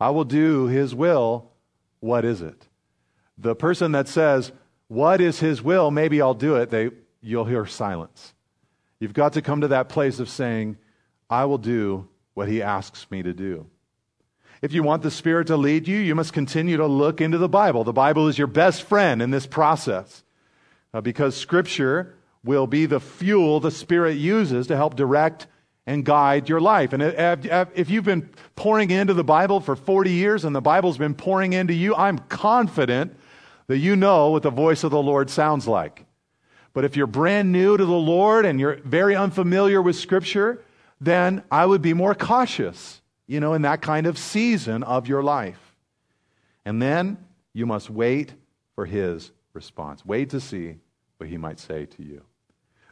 I 0.00 0.10
will 0.10 0.24
do 0.24 0.66
his 0.66 0.92
will. 0.92 1.52
What 2.00 2.24
is 2.24 2.42
it? 2.42 2.66
The 3.38 3.54
person 3.54 3.92
that 3.92 4.08
says, 4.08 4.50
What 4.88 5.20
is 5.20 5.38
his 5.38 5.62
will? 5.62 5.92
Maybe 5.92 6.20
I'll 6.20 6.34
do 6.34 6.56
it. 6.56 6.70
They, 6.70 6.90
you'll 7.20 7.44
hear 7.44 7.64
silence. 7.64 8.34
You've 8.98 9.14
got 9.14 9.34
to 9.34 9.42
come 9.42 9.60
to 9.60 9.68
that 9.68 9.88
place 9.88 10.18
of 10.18 10.28
saying, 10.28 10.76
I 11.30 11.44
will 11.44 11.58
do 11.58 12.08
what 12.34 12.48
he 12.48 12.60
asks 12.60 13.08
me 13.08 13.22
to 13.22 13.32
do. 13.32 13.68
If 14.62 14.72
you 14.72 14.82
want 14.82 15.04
the 15.04 15.12
Spirit 15.12 15.46
to 15.46 15.56
lead 15.56 15.86
you, 15.86 15.98
you 15.98 16.16
must 16.16 16.32
continue 16.32 16.78
to 16.78 16.86
look 16.86 17.20
into 17.20 17.38
the 17.38 17.48
Bible. 17.48 17.84
The 17.84 17.92
Bible 17.92 18.26
is 18.26 18.36
your 18.36 18.48
best 18.48 18.82
friend 18.82 19.22
in 19.22 19.30
this 19.30 19.46
process 19.46 20.24
uh, 20.92 21.00
because 21.00 21.36
Scripture 21.36 22.15
will 22.46 22.66
be 22.66 22.86
the 22.86 23.00
fuel 23.00 23.60
the 23.60 23.70
Spirit 23.70 24.16
uses 24.16 24.68
to 24.68 24.76
help 24.76 24.96
direct 24.96 25.46
and 25.86 26.04
guide 26.04 26.48
your 26.48 26.60
life. 26.60 26.92
And 26.92 27.02
if 27.02 27.90
you've 27.90 28.04
been 28.04 28.30
pouring 28.54 28.90
into 28.90 29.14
the 29.14 29.22
Bible 29.22 29.60
for 29.60 29.76
40 29.76 30.10
years 30.10 30.44
and 30.44 30.56
the 30.56 30.60
Bible's 30.60 30.98
been 30.98 31.14
pouring 31.14 31.52
into 31.52 31.74
you, 31.74 31.94
I'm 31.94 32.18
confident 32.18 33.14
that 33.66 33.78
you 33.78 33.94
know 33.96 34.30
what 34.30 34.42
the 34.42 34.50
voice 34.50 34.82
of 34.84 34.90
the 34.90 35.02
Lord 35.02 35.28
sounds 35.28 35.68
like. 35.68 36.04
But 36.72 36.84
if 36.84 36.96
you're 36.96 37.06
brand 37.06 37.52
new 37.52 37.76
to 37.76 37.84
the 37.84 37.92
Lord 37.92 38.44
and 38.44 38.58
you're 38.60 38.76
very 38.76 39.14
unfamiliar 39.16 39.80
with 39.80 39.96
Scripture, 39.96 40.62
then 41.00 41.42
I 41.50 41.66
would 41.66 41.82
be 41.82 41.94
more 41.94 42.14
cautious, 42.14 43.00
you 43.26 43.40
know, 43.40 43.54
in 43.54 43.62
that 43.62 43.80
kind 43.80 44.06
of 44.06 44.18
season 44.18 44.82
of 44.82 45.08
your 45.08 45.22
life. 45.22 45.74
And 46.64 46.82
then 46.82 47.18
you 47.52 47.64
must 47.64 47.90
wait 47.90 48.34
for 48.74 48.86
His 48.86 49.30
response. 49.52 50.04
Wait 50.04 50.30
to 50.30 50.40
see 50.40 50.76
what 51.16 51.28
He 51.28 51.36
might 51.36 51.60
say 51.60 51.86
to 51.86 52.02
you. 52.02 52.22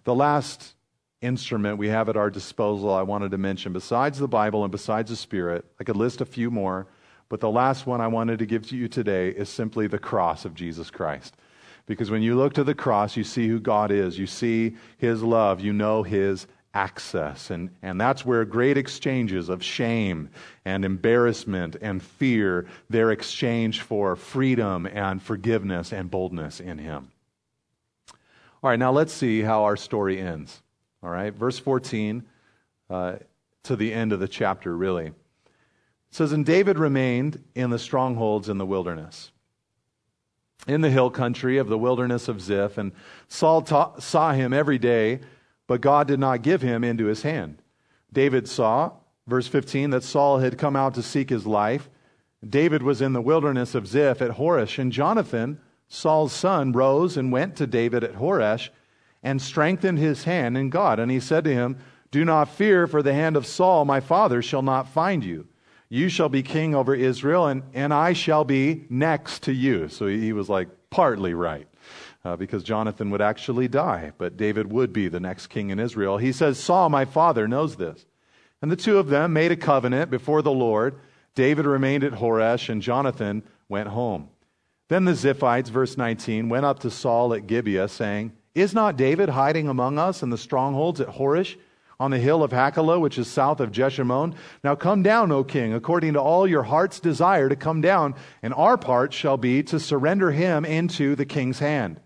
The 0.05 0.15
last 0.15 0.75
instrument 1.23 1.79
we 1.79 1.89
have 1.89 2.09
at 2.09 2.17
our 2.17 2.31
disposal 2.31 2.93
I 2.93 3.03
wanted 3.03 3.31
to 3.31 3.39
mention, 3.39 3.73
besides 3.73 4.19
the 4.19 4.29
Bible 4.29 4.63
and 4.63 4.71
besides 4.71 5.11
the 5.11 5.17
Spirit, 5.17 5.65
I 5.81 5.85
could 5.85 5.97
list 5.97 6.21
a 6.21 6.27
few 6.27 6.51
more, 6.51 6.87
but 7.31 7.41
the 7.41 7.51
last 7.51 7.87
one 7.87 8.01
I 8.01 8.09
wanted 8.09 8.39
to 8.41 8.47
give 8.47 8.69
to 8.69 8.77
you 8.77 8.87
today 8.87 9.31
is 9.31 9.49
simply 9.49 9.87
the 9.87 9.99
cross 9.99 10.45
of 10.45 10.55
Jesus 10.55 10.91
Christ. 10.91 11.35
Because 11.87 12.11
when 12.11 12.23
you 12.23 12.37
look 12.37 12.55
to 12.55 12.65
the 12.65 12.75
cross, 12.75 13.17
you 13.17 13.25
see 13.25 13.49
who 13.49 13.59
God 13.59 13.91
is. 13.91 14.19
You 14.19 14.27
see 14.27 14.77
His 14.99 15.23
love. 15.23 15.61
You 15.61 15.73
know 15.73 16.03
His 16.03 16.47
access. 16.75 17.51
And, 17.51 17.71
and 17.83 18.01
that's 18.01 18.27
where 18.27 18.45
great 18.45 18.77
exchanges 18.77 19.49
of 19.49 19.63
shame 19.63 20.31
and 20.65 20.85
embarrassment 20.85 21.77
and 21.81 22.03
fear, 22.03 22.67
they're 22.91 23.11
exchanged 23.11 23.83
for 23.83 24.17
freedom 24.17 24.87
and 24.87 25.23
forgiveness 25.23 25.93
and 25.93 26.11
boldness 26.11 26.61
in 26.61 26.79
Him. 26.79 27.11
All 28.65 28.71
right, 28.71 28.79
now 28.79 28.93
let's 28.93 29.13
see 29.13 29.43
how 29.43 29.65
our 29.65 29.77
story 29.77 30.19
ends. 30.19 30.63
All 31.03 31.11
right, 31.11 31.35
verse 31.35 31.59
14 31.59 32.25
uh, 32.89 33.17
to 33.65 33.77
the 33.77 33.93
end 33.93 34.11
of 34.11 34.21
the 34.21 34.27
chapter, 34.27 34.75
really. 34.75 35.09
It 35.09 35.15
says, 36.11 36.33
And 36.33 36.47
David 36.47 36.79
remained 36.79 37.45
in 37.55 37.69
the 37.69 37.79
strongholds 37.79 38.49
in 38.49 38.57
the 38.57 38.65
wilderness 38.65 39.33
in 40.67 40.81
the 40.81 40.89
hill 40.89 41.11
country 41.11 41.59
of 41.59 41.69
the 41.69 41.77
wilderness 41.77 42.27
of 42.27 42.41
Ziph, 42.41 42.79
and 42.79 42.93
Saul 43.29 43.61
ta- 43.61 43.99
saw 43.99 44.33
him 44.33 44.55
every 44.55 44.79
day, 44.79 45.21
but 45.67 45.83
God 45.83 46.09
did 46.09 46.19
not 46.19 46.41
give 46.41 46.63
him 46.63 46.83
into 46.83 47.05
his 47.05 47.21
hand. 47.21 47.61
David 48.15 48.49
saw, 48.49 48.93
verse 49.27 49.47
15, 49.47 49.91
that 49.91 50.05
Saul 50.05 50.39
had 50.39 50.57
come 50.57 50.75
out 50.75 50.95
to 50.95 51.03
seek 51.03 51.29
his 51.29 51.47
life. 51.47 51.91
David 52.49 52.83
was 52.83 53.03
in 53.03 53.13
the 53.13 53.21
wilderness 53.21 53.75
of 53.75 53.87
Ziph 53.87 54.23
at 54.23 54.31
Horesh, 54.31 54.79
and 54.79 54.91
Jonathan, 54.91 55.61
Saul's 55.89 56.33
son, 56.33 56.73
rose 56.73 57.17
and 57.17 57.33
went 57.33 57.57
to 57.57 57.67
David 57.67 58.05
at 58.05 58.15
Horesh 58.15 58.71
and 59.23 59.41
strengthened 59.41 59.99
his 59.99 60.25
hand 60.25 60.57
in 60.57 60.71
God. 60.71 60.99
And 60.99 61.11
he 61.11 61.21
said 61.21 61.45
to 61.45 61.53
him, 61.53 61.79
Do 62.11 62.25
not 62.25 62.51
fear, 62.51 62.87
for 62.87 63.03
the 63.03 63.15
hand 63.15 63.37
of 63.37 63.47
Saul, 63.47 63.85
my 63.85 64.01
father, 64.01 64.43
shall 64.43 64.63
not 64.63 64.89
find 64.89 65.25
you. 65.25 65.47
You 65.89 66.09
shall 66.09 66.29
be 66.29 66.43
king 66.43 66.75
over 66.75 66.95
Israel, 66.95 67.47
and, 67.47 67.63
and 67.73 67.95
I 67.95 68.13
shall 68.13 68.45
be 68.45 68.85
next 68.91 69.45
to 69.45 69.53
you. 69.53 69.89
So 69.89 70.07
he 70.07 70.33
was 70.33 70.49
like 70.49 70.69
partly 70.91 71.35
right. 71.35 71.69
Uh, 72.25 72.37
because 72.37 72.65
Jonathan 72.65 73.11
would 73.11 73.21
actually 73.21 73.69
die, 73.69 74.11
but 74.17 74.39
David 74.39 74.73
would 74.73 74.95
be 74.95 75.09
the 75.09 75.21
next 75.21 75.49
king 75.49 75.69
in 75.69 75.79
Israel. 75.79 76.17
He 76.17 76.33
says, 76.33 76.59
Saul, 76.59 76.89
my 76.89 77.05
father, 77.05 77.47
knows 77.47 77.77
this. 77.77 78.07
And 78.63 78.73
the 78.73 78.77
two 78.77 78.97
of 78.97 79.09
them 79.09 79.35
made 79.35 79.53
a 79.53 79.57
covenant 79.57 80.11
before 80.11 80.41
the 80.41 80.51
Lord. 80.51 80.99
David 81.35 81.67
remained 81.67 82.03
at 82.03 82.15
Horesh, 82.15 82.71
and 82.71 82.81
Jonathan 82.81 83.43
went 83.69 83.89
home. 83.89 84.31
Then 84.89 85.05
the 85.05 85.13
Ziphites, 85.13 85.69
verse 85.69 85.97
19, 85.97 86.49
went 86.49 86.67
up 86.67 86.81
to 86.81 86.91
Saul 86.91 87.33
at 87.35 87.47
Gibeah, 87.47 87.89
saying, 87.89 88.33
Is 88.55 88.75
not 88.75 88.97
David 88.97 89.31
hiding 89.31 89.69
among 89.69 89.99
us 89.99 90.23
in 90.23 90.31
the 90.31 90.39
strongholds 90.39 91.01
at 91.01 91.09
Horesh? 91.09 91.57
on 92.01 92.11
the 92.11 92.19
hill 92.19 92.43
of 92.43 92.51
Hachilah, 92.51 93.01
which 93.01 93.19
is 93.19 93.29
south 93.29 93.61
of 93.61 93.71
Jeshimon. 93.71 94.35
Now 94.63 94.75
come 94.75 95.03
down, 95.03 95.31
O 95.31 95.45
king, 95.45 95.75
according 95.75 96.15
to 96.15 96.21
all 96.21 96.47
your 96.47 96.63
heart's 96.63 97.01
desire 97.01 97.49
to 97.49 97.57
come 97.57 97.81
down, 97.81 98.15
and 98.43 98.53
our 98.55 98.77
part 98.77 99.13
shall 99.13 99.37
be 99.37 99.63
to 99.65 99.79
surrender 99.79 100.31
him 100.31 100.65
into 100.65 101.15
the 101.15 101.25
king's 101.25 101.59
hand. 101.59 102.01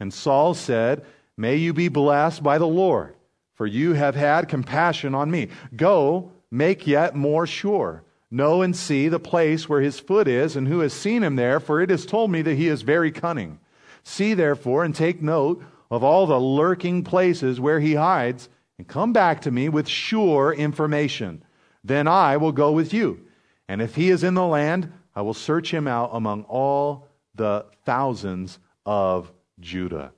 And 0.00 0.12
Saul 0.12 0.54
said, 0.54 1.04
May 1.36 1.56
you 1.56 1.72
be 1.72 1.88
blessed 1.88 2.42
by 2.42 2.58
the 2.58 2.66
Lord, 2.66 3.16
for 3.54 3.66
you 3.66 3.94
have 3.94 4.14
had 4.14 4.48
compassion 4.48 5.14
on 5.14 5.30
me. 5.30 5.48
Go, 5.74 6.32
make 6.50 6.86
yet 6.86 7.16
more 7.16 7.46
sure. 7.46 8.04
Know 8.34 8.62
and 8.62 8.74
see 8.74 9.08
the 9.08 9.20
place 9.20 9.68
where 9.68 9.80
his 9.80 10.00
foot 10.00 10.26
is, 10.26 10.56
and 10.56 10.66
who 10.66 10.80
has 10.80 10.92
seen 10.92 11.22
him 11.22 11.36
there, 11.36 11.60
for 11.60 11.80
it 11.80 11.88
is 11.88 12.04
told 12.04 12.32
me 12.32 12.42
that 12.42 12.56
he 12.56 12.66
is 12.66 12.82
very 12.82 13.12
cunning. 13.12 13.60
See 14.02 14.34
therefore, 14.34 14.82
and 14.82 14.92
take 14.92 15.22
note 15.22 15.62
of 15.88 16.02
all 16.02 16.26
the 16.26 16.40
lurking 16.40 17.04
places 17.04 17.60
where 17.60 17.78
he 17.78 17.94
hides 17.94 18.48
and 18.76 18.88
come 18.88 19.12
back 19.12 19.42
to 19.42 19.52
me 19.52 19.68
with 19.68 19.86
sure 19.86 20.52
information. 20.52 21.44
Then 21.84 22.08
I 22.08 22.36
will 22.38 22.50
go 22.50 22.72
with 22.72 22.92
you. 22.92 23.20
And 23.68 23.80
if 23.80 23.94
he 23.94 24.10
is 24.10 24.24
in 24.24 24.34
the 24.34 24.44
land, 24.44 24.92
I 25.14 25.22
will 25.22 25.32
search 25.32 25.72
him 25.72 25.86
out 25.86 26.10
among 26.12 26.42
all 26.44 27.06
the 27.36 27.66
thousands 27.84 28.58
of 28.84 29.30
Judah. 29.60 30.10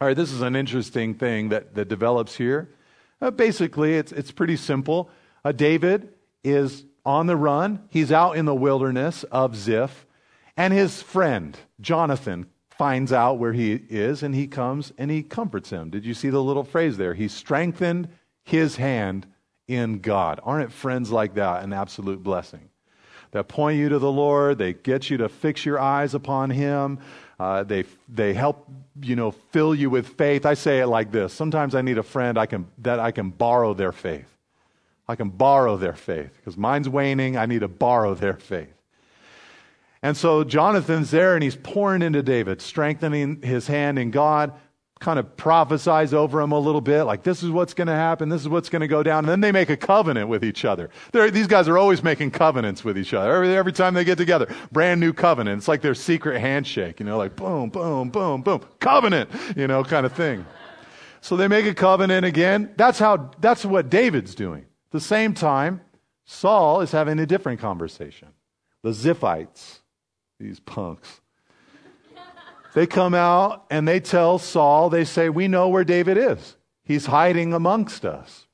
All 0.00 0.08
right, 0.08 0.16
this 0.16 0.32
is 0.32 0.42
an 0.42 0.56
interesting 0.56 1.14
thing 1.14 1.50
that, 1.50 1.76
that 1.76 1.88
develops 1.88 2.34
here. 2.34 2.70
Uh, 3.22 3.30
basically, 3.30 3.94
it's, 3.94 4.10
it's 4.10 4.32
pretty 4.32 4.56
simple. 4.56 5.10
Uh, 5.44 5.52
David 5.52 6.12
is 6.42 6.84
on 7.04 7.26
the 7.26 7.36
run, 7.36 7.82
he's 7.88 8.12
out 8.12 8.36
in 8.36 8.44
the 8.44 8.54
wilderness 8.54 9.24
of 9.24 9.56
Ziph, 9.56 10.06
and 10.56 10.72
his 10.72 11.02
friend, 11.02 11.58
Jonathan, 11.80 12.46
finds 12.80 13.12
out 13.12 13.38
where 13.38 13.52
he 13.52 13.74
is 13.90 14.22
and 14.22 14.34
he 14.34 14.46
comes 14.46 14.90
and 14.96 15.10
he 15.10 15.22
comforts 15.22 15.68
him. 15.68 15.90
Did 15.90 16.06
you 16.06 16.14
see 16.14 16.30
the 16.30 16.42
little 16.42 16.64
phrase 16.64 16.96
there? 16.96 17.12
He 17.12 17.28
strengthened 17.28 18.08
his 18.42 18.76
hand 18.76 19.26
in 19.68 19.98
God. 19.98 20.40
Aren't 20.42 20.72
friends 20.72 21.10
like 21.10 21.34
that 21.34 21.62
an 21.62 21.74
absolute 21.74 22.22
blessing? 22.22 22.70
That 23.32 23.48
point 23.48 23.78
you 23.78 23.90
to 23.90 23.98
the 23.98 24.10
Lord, 24.10 24.58
they 24.58 24.72
get 24.72 25.10
you 25.10 25.18
to 25.18 25.28
fix 25.28 25.64
your 25.64 25.78
eyes 25.78 26.14
upon 26.14 26.48
him. 26.48 27.00
Uh, 27.38 27.64
they, 27.64 27.84
they 28.08 28.32
help, 28.32 28.66
you 29.00 29.14
know, 29.14 29.30
fill 29.30 29.74
you 29.74 29.90
with 29.90 30.08
faith. 30.08 30.46
I 30.46 30.54
say 30.54 30.80
it 30.80 30.86
like 30.86 31.12
this. 31.12 31.32
Sometimes 31.34 31.74
I 31.74 31.82
need 31.82 31.98
a 31.98 32.02
friend 32.02 32.38
I 32.38 32.46
can, 32.46 32.66
that 32.78 32.98
I 32.98 33.10
can 33.10 33.30
borrow 33.30 33.74
their 33.74 33.92
faith. 33.92 34.29
I 35.10 35.16
can 35.16 35.30
borrow 35.30 35.76
their 35.76 35.94
faith 35.94 36.30
because 36.36 36.56
mine's 36.56 36.88
waning. 36.88 37.36
I 37.36 37.46
need 37.46 37.60
to 37.60 37.68
borrow 37.68 38.14
their 38.14 38.36
faith. 38.36 38.72
And 40.02 40.16
so 40.16 40.44
Jonathan's 40.44 41.10
there 41.10 41.34
and 41.34 41.42
he's 41.42 41.56
pouring 41.56 42.02
into 42.02 42.22
David, 42.22 42.62
strengthening 42.62 43.42
his 43.42 43.66
hand 43.66 43.98
in 43.98 44.10
God, 44.10 44.52
kind 45.00 45.18
of 45.18 45.36
prophesies 45.36 46.12
over 46.12 46.40
him 46.42 46.52
a 46.52 46.58
little 46.58 46.82
bit, 46.82 47.04
like 47.04 47.22
this 47.22 47.42
is 47.42 47.50
what's 47.50 47.72
going 47.72 47.88
to 47.88 47.94
happen, 47.94 48.28
this 48.28 48.42
is 48.42 48.48
what's 48.48 48.68
going 48.68 48.80
to 48.80 48.88
go 48.88 49.02
down. 49.02 49.20
And 49.20 49.28
then 49.28 49.40
they 49.40 49.50
make 49.50 49.70
a 49.70 49.76
covenant 49.76 50.28
with 50.28 50.44
each 50.44 50.66
other. 50.66 50.90
They're, 51.12 51.30
these 51.30 51.46
guys 51.46 51.68
are 51.68 51.78
always 51.78 52.02
making 52.02 52.32
covenants 52.32 52.84
with 52.84 52.98
each 52.98 53.14
other. 53.14 53.32
Every, 53.32 53.56
every 53.56 53.72
time 53.72 53.94
they 53.94 54.04
get 54.04 54.18
together, 54.18 54.54
brand 54.70 55.00
new 55.00 55.14
covenant. 55.14 55.58
It's 55.58 55.68
like 55.68 55.80
their 55.80 55.94
secret 55.94 56.38
handshake, 56.38 57.00
you 57.00 57.06
know, 57.06 57.16
like 57.16 57.34
boom, 57.34 57.70
boom, 57.70 58.10
boom, 58.10 58.42
boom, 58.42 58.60
covenant, 58.78 59.30
you 59.56 59.66
know, 59.66 59.82
kind 59.82 60.04
of 60.04 60.12
thing. 60.12 60.44
So 61.22 61.34
they 61.36 61.48
make 61.48 61.64
a 61.64 61.74
covenant 61.74 62.26
again. 62.26 62.72
That's 62.76 62.98
how, 62.98 63.30
that's 63.40 63.64
what 63.64 63.88
David's 63.88 64.34
doing. 64.34 64.66
At 64.90 64.92
the 64.92 65.00
same 65.00 65.34
time, 65.34 65.80
Saul 66.24 66.80
is 66.80 66.92
having 66.92 67.18
a 67.18 67.26
different 67.26 67.60
conversation. 67.60 68.28
The 68.82 68.90
Ziphites 68.90 69.80
these 70.40 70.58
punks. 70.58 71.20
They 72.74 72.86
come 72.86 73.14
out 73.14 73.66
and 73.70 73.86
they 73.86 74.00
tell 74.00 74.38
Saul, 74.38 74.90
they 74.90 75.04
say, 75.04 75.28
We 75.28 75.48
know 75.48 75.68
where 75.68 75.84
David 75.84 76.16
is. 76.16 76.56
He's 76.82 77.06
hiding 77.06 77.52
amongst 77.52 78.04
us. 78.04 78.46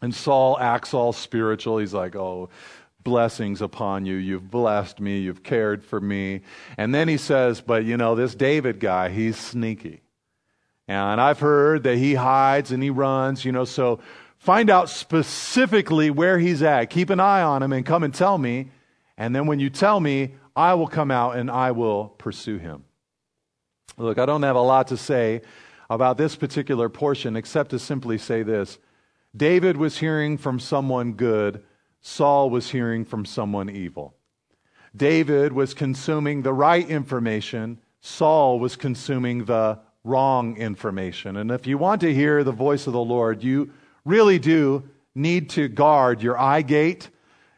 And 0.00 0.14
Saul 0.14 0.58
acts 0.58 0.94
all 0.94 1.12
spiritual. 1.12 1.78
He's 1.78 1.94
like, 1.94 2.14
Oh, 2.14 2.50
blessings 3.02 3.60
upon 3.60 4.06
you. 4.06 4.14
You've 4.14 4.50
blessed 4.50 5.00
me. 5.00 5.20
You've 5.20 5.42
cared 5.42 5.82
for 5.82 6.00
me. 6.00 6.42
And 6.76 6.94
then 6.94 7.08
he 7.08 7.16
says, 7.16 7.60
But 7.60 7.84
you 7.84 7.96
know, 7.96 8.14
this 8.14 8.34
David 8.34 8.80
guy, 8.80 9.08
he's 9.08 9.36
sneaky. 9.36 10.02
And 10.88 11.20
I've 11.20 11.40
heard 11.40 11.84
that 11.84 11.96
he 11.96 12.14
hides 12.14 12.70
and 12.70 12.82
he 12.82 12.90
runs, 12.90 13.44
you 13.44 13.52
know, 13.52 13.64
so 13.64 14.00
find 14.42 14.70
out 14.70 14.90
specifically 14.90 16.10
where 16.10 16.36
he's 16.36 16.62
at. 16.64 16.90
Keep 16.90 17.10
an 17.10 17.20
eye 17.20 17.42
on 17.42 17.62
him 17.62 17.72
and 17.72 17.86
come 17.86 18.02
and 18.02 18.12
tell 18.12 18.36
me. 18.36 18.70
And 19.16 19.36
then 19.36 19.46
when 19.46 19.60
you 19.60 19.70
tell 19.70 20.00
me, 20.00 20.34
I 20.56 20.74
will 20.74 20.88
come 20.88 21.12
out 21.12 21.36
and 21.36 21.48
I 21.48 21.70
will 21.70 22.08
pursue 22.18 22.58
him. 22.58 22.84
Look, 23.96 24.18
I 24.18 24.26
don't 24.26 24.42
have 24.42 24.56
a 24.56 24.60
lot 24.60 24.88
to 24.88 24.96
say 24.96 25.42
about 25.88 26.18
this 26.18 26.34
particular 26.34 26.88
portion 26.88 27.36
except 27.36 27.70
to 27.70 27.78
simply 27.78 28.18
say 28.18 28.42
this 28.42 28.78
David 29.36 29.76
was 29.76 29.98
hearing 29.98 30.36
from 30.36 30.58
someone 30.58 31.12
good, 31.12 31.62
Saul 32.00 32.50
was 32.50 32.68
hearing 32.68 33.04
from 33.04 33.24
someone 33.24 33.70
evil. 33.70 34.12
David 34.94 35.52
was 35.52 35.72
consuming 35.72 36.42
the 36.42 36.52
right 36.52 36.88
information, 36.88 37.78
Saul 38.00 38.58
was 38.58 38.74
consuming 38.74 39.44
the 39.44 39.78
wrong 40.02 40.56
information. 40.56 41.36
And 41.36 41.52
if 41.52 41.68
you 41.68 41.78
want 41.78 42.00
to 42.00 42.12
hear 42.12 42.42
the 42.42 42.50
voice 42.50 42.88
of 42.88 42.92
the 42.92 42.98
Lord, 42.98 43.44
you 43.44 43.72
really 44.04 44.38
do 44.38 44.88
need 45.14 45.50
to 45.50 45.68
guard 45.68 46.22
your 46.22 46.38
eye 46.38 46.62
gate. 46.62 47.10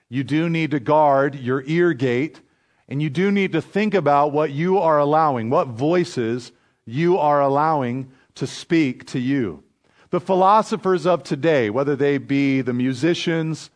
You 0.09 0.25
do 0.25 0.49
need 0.49 0.73
to 0.73 0.81
guard 0.81 1.35
your 1.35 1.63
ear 1.67 1.93
gate. 1.93 2.41
And 2.89 3.01
you 3.01 3.11
do 3.11 3.31
need 3.31 3.53
to 3.53 3.63
think 3.63 3.95
about 3.95 4.33
what 4.33 4.51
you 4.51 4.79
are 4.79 4.99
allowing, 4.99 5.51
what 5.51 5.69
voices 5.69 6.53
you 6.85 7.19
are 7.19 7.41
allowing 7.41 8.13
to 8.35 8.47
speak 8.47 9.07
to 9.07 9.19
you. 9.19 9.63
The 10.11 10.21
philosophers 10.21 11.07
of 11.07 11.23
today, 11.23 11.71
whether 11.71 11.97
they 11.97 12.19
be 12.19 12.61
the 12.61 12.75
musicians 12.75 13.71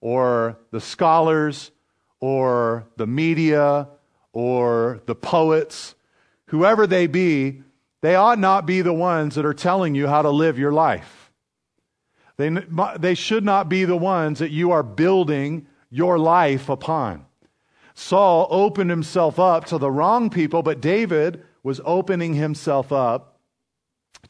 or 0.00 0.58
the 0.70 0.80
scholars 0.80 1.70
or 2.20 2.86
the 2.96 3.06
media 3.06 3.88
or 4.32 5.02
the 5.06 5.14
poets, 5.14 5.94
whoever 6.46 6.86
they 6.86 7.06
be, 7.06 7.62
they 8.00 8.14
ought 8.14 8.38
not 8.38 8.66
be 8.66 8.82
the 8.82 8.92
ones 8.92 9.34
that 9.34 9.46
are 9.46 9.54
telling 9.54 9.94
you 9.94 10.06
how 10.06 10.22
to 10.22 10.30
live 10.30 10.58
your 10.58 10.72
life. 10.72 11.23
They, 12.36 12.50
they 12.98 13.14
should 13.14 13.44
not 13.44 13.68
be 13.68 13.84
the 13.84 13.96
ones 13.96 14.40
that 14.40 14.50
you 14.50 14.72
are 14.72 14.82
building 14.82 15.66
your 15.90 16.18
life 16.18 16.68
upon. 16.68 17.26
Saul 17.94 18.48
opened 18.50 18.90
himself 18.90 19.38
up 19.38 19.66
to 19.66 19.78
the 19.78 19.90
wrong 19.90 20.30
people, 20.30 20.62
but 20.62 20.80
David 20.80 21.44
was 21.62 21.80
opening 21.84 22.34
himself 22.34 22.92
up 22.92 23.38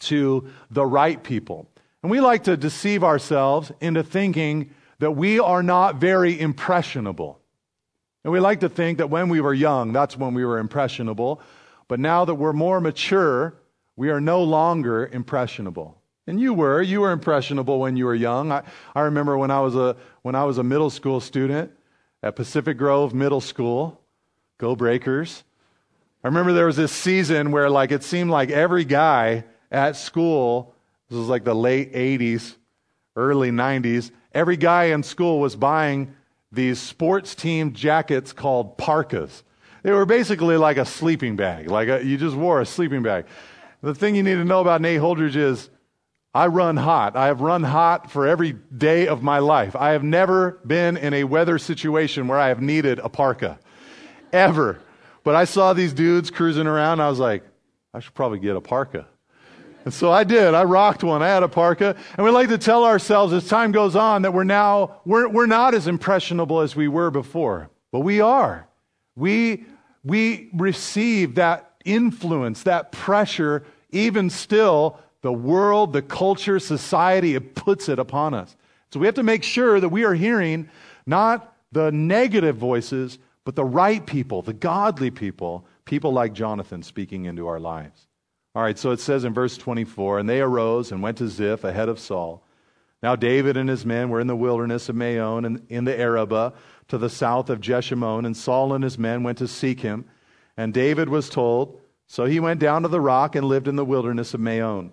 to 0.00 0.50
the 0.70 0.84
right 0.84 1.22
people. 1.22 1.70
And 2.02 2.10
we 2.10 2.20
like 2.20 2.44
to 2.44 2.56
deceive 2.56 3.02
ourselves 3.02 3.72
into 3.80 4.02
thinking 4.02 4.70
that 4.98 5.12
we 5.12 5.40
are 5.40 5.62
not 5.62 5.96
very 5.96 6.38
impressionable. 6.38 7.40
And 8.22 8.32
we 8.32 8.40
like 8.40 8.60
to 8.60 8.68
think 8.68 8.98
that 8.98 9.10
when 9.10 9.28
we 9.30 9.40
were 9.40 9.54
young, 9.54 9.92
that's 9.92 10.16
when 10.16 10.34
we 10.34 10.44
were 10.44 10.58
impressionable. 10.58 11.40
But 11.88 12.00
now 12.00 12.24
that 12.26 12.34
we're 12.34 12.52
more 12.52 12.80
mature, 12.80 13.54
we 13.96 14.10
are 14.10 14.20
no 14.20 14.42
longer 14.42 15.06
impressionable. 15.06 16.00
And 16.26 16.40
you 16.40 16.54
were. 16.54 16.80
You 16.80 17.02
were 17.02 17.12
impressionable 17.12 17.80
when 17.80 17.96
you 17.96 18.06
were 18.06 18.14
young. 18.14 18.50
I, 18.50 18.62
I 18.94 19.02
remember 19.02 19.36
when 19.36 19.50
I, 19.50 19.60
was 19.60 19.76
a, 19.76 19.96
when 20.22 20.34
I 20.34 20.44
was 20.44 20.58
a 20.58 20.62
middle 20.62 20.90
school 20.90 21.20
student 21.20 21.70
at 22.22 22.36
Pacific 22.36 22.78
Grove 22.78 23.12
Middle 23.12 23.40
School. 23.40 24.00
Go 24.58 24.74
Breakers. 24.74 25.44
I 26.22 26.28
remember 26.28 26.54
there 26.54 26.66
was 26.66 26.76
this 26.76 26.92
season 26.92 27.50
where 27.50 27.68
like 27.68 27.92
it 27.92 28.02
seemed 28.02 28.30
like 28.30 28.50
every 28.50 28.84
guy 28.84 29.44
at 29.70 29.96
school, 29.96 30.74
this 31.10 31.18
was 31.18 31.28
like 31.28 31.44
the 31.44 31.54
late 31.54 31.92
80s, 31.92 32.54
early 33.14 33.50
90s, 33.50 34.10
every 34.32 34.56
guy 34.56 34.84
in 34.84 35.02
school 35.02 35.38
was 35.38 35.54
buying 35.54 36.14
these 36.50 36.78
sports 36.78 37.34
team 37.34 37.74
jackets 37.74 38.32
called 38.32 38.78
parkas. 38.78 39.42
They 39.82 39.92
were 39.92 40.06
basically 40.06 40.56
like 40.56 40.78
a 40.78 40.86
sleeping 40.86 41.36
bag, 41.36 41.68
like 41.68 41.88
a, 41.88 42.02
you 42.02 42.16
just 42.16 42.36
wore 42.36 42.60
a 42.62 42.66
sleeping 42.66 43.02
bag. 43.02 43.26
The 43.82 43.94
thing 43.94 44.14
you 44.14 44.22
need 44.22 44.36
to 44.36 44.44
know 44.44 44.62
about 44.62 44.80
Nate 44.80 45.00
Holdridge 45.00 45.36
is 45.36 45.68
I 46.34 46.48
run 46.48 46.76
hot. 46.76 47.14
I 47.14 47.26
have 47.26 47.40
run 47.40 47.62
hot 47.62 48.10
for 48.10 48.26
every 48.26 48.52
day 48.76 49.06
of 49.06 49.22
my 49.22 49.38
life. 49.38 49.76
I 49.76 49.90
have 49.90 50.02
never 50.02 50.60
been 50.66 50.96
in 50.96 51.14
a 51.14 51.22
weather 51.24 51.58
situation 51.58 52.26
where 52.26 52.38
I 52.38 52.48
have 52.48 52.60
needed 52.60 52.98
a 52.98 53.08
parka, 53.08 53.60
ever. 54.32 54.80
But 55.22 55.36
I 55.36 55.44
saw 55.44 55.72
these 55.72 55.92
dudes 55.92 56.30
cruising 56.30 56.66
around. 56.66 57.00
I 57.00 57.08
was 57.08 57.20
like, 57.20 57.44
I 57.94 58.00
should 58.00 58.14
probably 58.14 58.40
get 58.40 58.56
a 58.56 58.60
parka. 58.60 59.06
And 59.84 59.94
so 59.94 60.10
I 60.10 60.24
did. 60.24 60.54
I 60.54 60.64
rocked 60.64 61.04
one. 61.04 61.22
I 61.22 61.28
had 61.28 61.44
a 61.44 61.48
parka. 61.48 61.94
And 62.16 62.24
we 62.24 62.32
like 62.32 62.48
to 62.48 62.58
tell 62.58 62.84
ourselves 62.84 63.32
as 63.32 63.46
time 63.46 63.70
goes 63.70 63.94
on 63.94 64.22
that 64.22 64.32
we're 64.32 64.42
now, 64.42 65.02
we're, 65.04 65.28
we're 65.28 65.46
not 65.46 65.74
as 65.74 65.86
impressionable 65.86 66.62
as 66.62 66.74
we 66.74 66.88
were 66.88 67.12
before. 67.12 67.70
But 67.92 68.00
we 68.00 68.20
are. 68.20 68.66
We, 69.14 69.66
we 70.02 70.50
receive 70.52 71.36
that 71.36 71.70
influence, 71.84 72.64
that 72.64 72.90
pressure 72.90 73.64
even 73.90 74.28
still, 74.28 74.98
the 75.24 75.32
world, 75.32 75.94
the 75.94 76.02
culture, 76.02 76.58
society, 76.58 77.34
it 77.34 77.54
puts 77.54 77.88
it 77.88 77.98
upon 77.98 78.34
us. 78.34 78.54
So 78.92 79.00
we 79.00 79.06
have 79.06 79.14
to 79.14 79.22
make 79.22 79.42
sure 79.42 79.80
that 79.80 79.88
we 79.88 80.04
are 80.04 80.12
hearing 80.12 80.68
not 81.06 81.56
the 81.72 81.90
negative 81.90 82.56
voices, 82.56 83.18
but 83.46 83.56
the 83.56 83.64
right 83.64 84.04
people, 84.04 84.42
the 84.42 84.52
godly 84.52 85.10
people, 85.10 85.66
people 85.86 86.12
like 86.12 86.34
Jonathan 86.34 86.82
speaking 86.82 87.24
into 87.24 87.46
our 87.46 87.58
lives. 87.58 88.06
All 88.54 88.62
right, 88.62 88.78
so 88.78 88.90
it 88.90 89.00
says 89.00 89.24
in 89.24 89.32
verse 89.32 89.56
24, 89.56 90.18
and 90.18 90.28
they 90.28 90.42
arose 90.42 90.92
and 90.92 91.00
went 91.00 91.16
to 91.16 91.28
Ziph 91.28 91.64
ahead 91.64 91.88
of 91.88 91.98
Saul. 91.98 92.44
Now 93.02 93.16
David 93.16 93.56
and 93.56 93.70
his 93.70 93.86
men 93.86 94.10
were 94.10 94.20
in 94.20 94.26
the 94.26 94.36
wilderness 94.36 94.90
of 94.90 94.94
Maon 94.94 95.46
and 95.46 95.62
in 95.70 95.86
the 95.86 95.98
Arabah 95.98 96.52
to 96.88 96.98
the 96.98 97.08
south 97.08 97.48
of 97.48 97.62
Jeshimon, 97.62 98.26
and 98.26 98.36
Saul 98.36 98.74
and 98.74 98.84
his 98.84 98.98
men 98.98 99.22
went 99.22 99.38
to 99.38 99.48
seek 99.48 99.80
him. 99.80 100.04
And 100.58 100.74
David 100.74 101.08
was 101.08 101.30
told, 101.30 101.80
so 102.06 102.26
he 102.26 102.40
went 102.40 102.60
down 102.60 102.82
to 102.82 102.88
the 102.88 103.00
rock 103.00 103.34
and 103.34 103.46
lived 103.46 103.68
in 103.68 103.76
the 103.76 103.86
wilderness 103.86 104.34
of 104.34 104.40
Maon. 104.40 104.92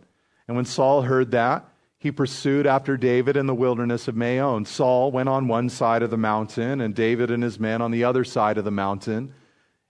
And 0.51 0.57
when 0.57 0.65
Saul 0.65 1.03
heard 1.03 1.31
that, 1.31 1.65
he 1.97 2.11
pursued 2.11 2.67
after 2.67 2.97
David 2.97 3.37
in 3.37 3.45
the 3.45 3.55
wilderness 3.55 4.09
of 4.09 4.17
Maon. 4.17 4.65
Saul 4.65 5.09
went 5.09 5.29
on 5.29 5.47
one 5.47 5.69
side 5.69 6.03
of 6.03 6.09
the 6.09 6.17
mountain, 6.17 6.81
and 6.81 6.93
David 6.93 7.31
and 7.31 7.41
his 7.41 7.57
men 7.57 7.81
on 7.81 7.91
the 7.91 8.03
other 8.03 8.25
side 8.25 8.57
of 8.57 8.65
the 8.65 8.69
mountain. 8.69 9.33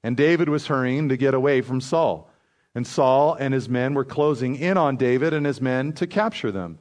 And 0.03 0.16
David 0.16 0.49
was 0.49 0.68
hurrying 0.68 1.09
to 1.09 1.18
get 1.18 1.34
away 1.34 1.62
from 1.62 1.82
Saul. 1.82 2.30
And 2.76 2.86
Saul 2.86 3.34
and 3.34 3.55
his 3.55 3.70
men 3.70 3.95
were 3.95 4.05
closing 4.05 4.55
in 4.55 4.78
on 4.78 4.97
David 4.97 5.34
and 5.34 5.47
his 5.47 5.59
men 5.59 5.93
to 5.93 6.05
capture 6.05 6.51
them. 6.51 6.78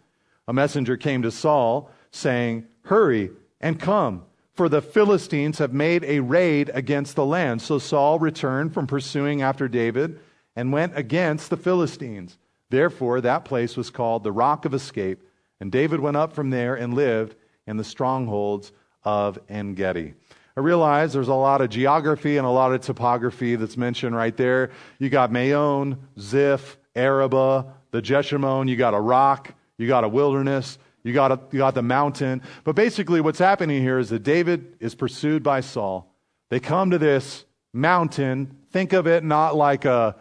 A 0.46 0.52
messenger 0.52 0.98
came 0.98 1.22
to 1.22 1.30
Saul, 1.30 1.90
saying, 2.10 2.66
Hurry 2.82 3.30
and 3.62 3.80
come 3.80 4.24
for 4.52 4.68
the 4.68 4.82
Philistines 4.82 5.56
have 5.56 5.72
made 5.72 6.04
a 6.04 6.20
raid 6.20 6.70
against 6.74 7.16
the 7.16 7.24
land. 7.24 7.62
So 7.62 7.78
Saul 7.78 8.18
returned 8.18 8.74
from 8.74 8.86
pursuing 8.86 9.40
after 9.40 9.68
David 9.68 10.20
and 10.54 10.70
went 10.70 10.98
against 10.98 11.48
the 11.48 11.56
Philistines. 11.56 12.36
Therefore, 12.70 13.20
that 13.20 13.44
place 13.44 13.76
was 13.76 13.90
called 13.90 14.24
the 14.24 14.32
Rock 14.32 14.64
of 14.64 14.74
Escape. 14.74 15.22
And 15.60 15.70
David 15.70 16.00
went 16.00 16.16
up 16.16 16.32
from 16.32 16.50
there 16.50 16.74
and 16.74 16.94
lived 16.94 17.36
in 17.66 17.76
the 17.76 17.84
strongholds 17.84 18.72
of 19.04 19.38
En 19.48 19.74
Gedi. 19.74 20.14
I 20.56 20.60
realize 20.60 21.12
there's 21.12 21.28
a 21.28 21.34
lot 21.34 21.60
of 21.60 21.70
geography 21.70 22.36
and 22.36 22.46
a 22.46 22.50
lot 22.50 22.72
of 22.72 22.80
topography 22.80 23.56
that's 23.56 23.76
mentioned 23.76 24.16
right 24.16 24.36
there. 24.36 24.70
You 24.98 25.08
got 25.08 25.30
Maon, 25.30 25.98
Ziph, 26.18 26.78
Arabah, 26.96 27.66
the 27.92 28.02
Jeshimon, 28.02 28.68
you 28.68 28.76
got 28.76 28.94
a 28.94 29.00
rock, 29.00 29.54
you 29.78 29.86
got 29.86 30.04
a 30.04 30.08
wilderness, 30.08 30.78
you 31.02 31.12
got, 31.12 31.32
a, 31.32 31.40
you 31.52 31.58
got 31.58 31.74
the 31.74 31.82
mountain. 31.82 32.42
But 32.64 32.74
basically, 32.74 33.20
what's 33.20 33.38
happening 33.38 33.80
here 33.80 33.98
is 33.98 34.10
that 34.10 34.22
David 34.22 34.76
is 34.80 34.94
pursued 34.94 35.42
by 35.42 35.60
Saul. 35.60 36.14
They 36.50 36.60
come 36.60 36.90
to 36.90 36.98
this 36.98 37.44
mountain. 37.72 38.58
Think 38.70 38.92
of 38.92 39.06
it 39.06 39.24
not 39.24 39.56
like 39.56 39.84
a 39.84 40.16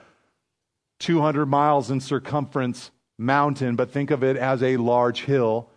200 1.00 1.46
miles 1.46 1.90
in 1.90 2.00
circumference 2.00 2.92
mountain, 3.18 3.76
but 3.76 3.92
think 3.92 4.12
of 4.12 4.24
it 4.24 4.38
as 4.38 4.64
a 4.64 4.78
large 4.78 5.24
hill. 5.24 5.70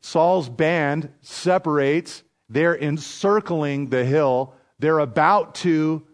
Saul's 0.00 0.48
band 0.48 1.10
separates. 1.20 2.22
They're 2.48 2.76
encircling 2.76 3.90
the 3.90 4.04
hill. 4.04 4.54
They're 4.78 4.98
about 4.98 5.54
to 5.56 6.06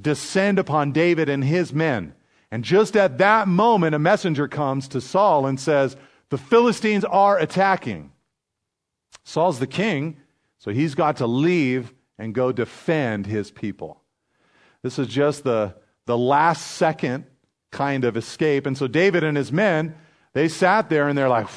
descend 0.00 0.58
upon 0.58 0.92
David 0.92 1.28
and 1.28 1.42
his 1.42 1.72
men. 1.72 2.14
And 2.50 2.64
just 2.64 2.96
at 2.96 3.18
that 3.18 3.48
moment, 3.48 3.94
a 3.94 3.98
messenger 3.98 4.46
comes 4.46 4.88
to 4.88 5.00
Saul 5.00 5.46
and 5.46 5.58
says, 5.58 5.96
The 6.28 6.38
Philistines 6.38 7.04
are 7.04 7.38
attacking. 7.38 8.12
Saul's 9.24 9.58
the 9.58 9.66
king, 9.66 10.18
so 10.58 10.70
he's 10.70 10.94
got 10.94 11.16
to 11.16 11.26
leave 11.26 11.92
and 12.18 12.34
go 12.34 12.52
defend 12.52 13.26
his 13.26 13.50
people. 13.50 14.02
This 14.82 14.98
is 14.98 15.08
just 15.08 15.42
the, 15.42 15.74
the 16.06 16.16
last 16.16 16.64
second 16.72 17.24
kind 17.70 18.04
of 18.04 18.16
escape. 18.16 18.66
And 18.66 18.76
so 18.76 18.86
David 18.86 19.24
and 19.24 19.36
his 19.36 19.52
men, 19.52 19.94
they 20.32 20.48
sat 20.48 20.88
there 20.88 21.08
and 21.08 21.16
they're 21.16 21.28
like, 21.28 21.48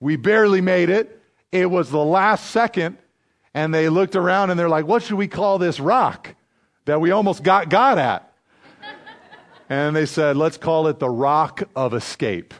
we 0.00 0.16
barely 0.16 0.60
made 0.60 0.90
it. 0.90 1.20
It 1.52 1.70
was 1.70 1.90
the 1.90 2.04
last 2.04 2.50
second. 2.50 2.98
And 3.52 3.74
they 3.74 3.88
looked 3.88 4.16
around 4.16 4.50
and 4.50 4.58
they're 4.58 4.68
like, 4.68 4.86
what 4.86 5.02
should 5.02 5.16
we 5.16 5.28
call 5.28 5.58
this 5.58 5.80
rock 5.80 6.34
that 6.84 7.00
we 7.00 7.10
almost 7.10 7.42
got 7.42 7.68
God 7.68 7.98
at? 7.98 8.32
and 9.68 9.94
they 9.94 10.06
said, 10.06 10.36
let's 10.36 10.56
call 10.56 10.86
it 10.86 10.98
the 10.98 11.10
rock 11.10 11.62
of 11.74 11.92
escape. 11.94 12.54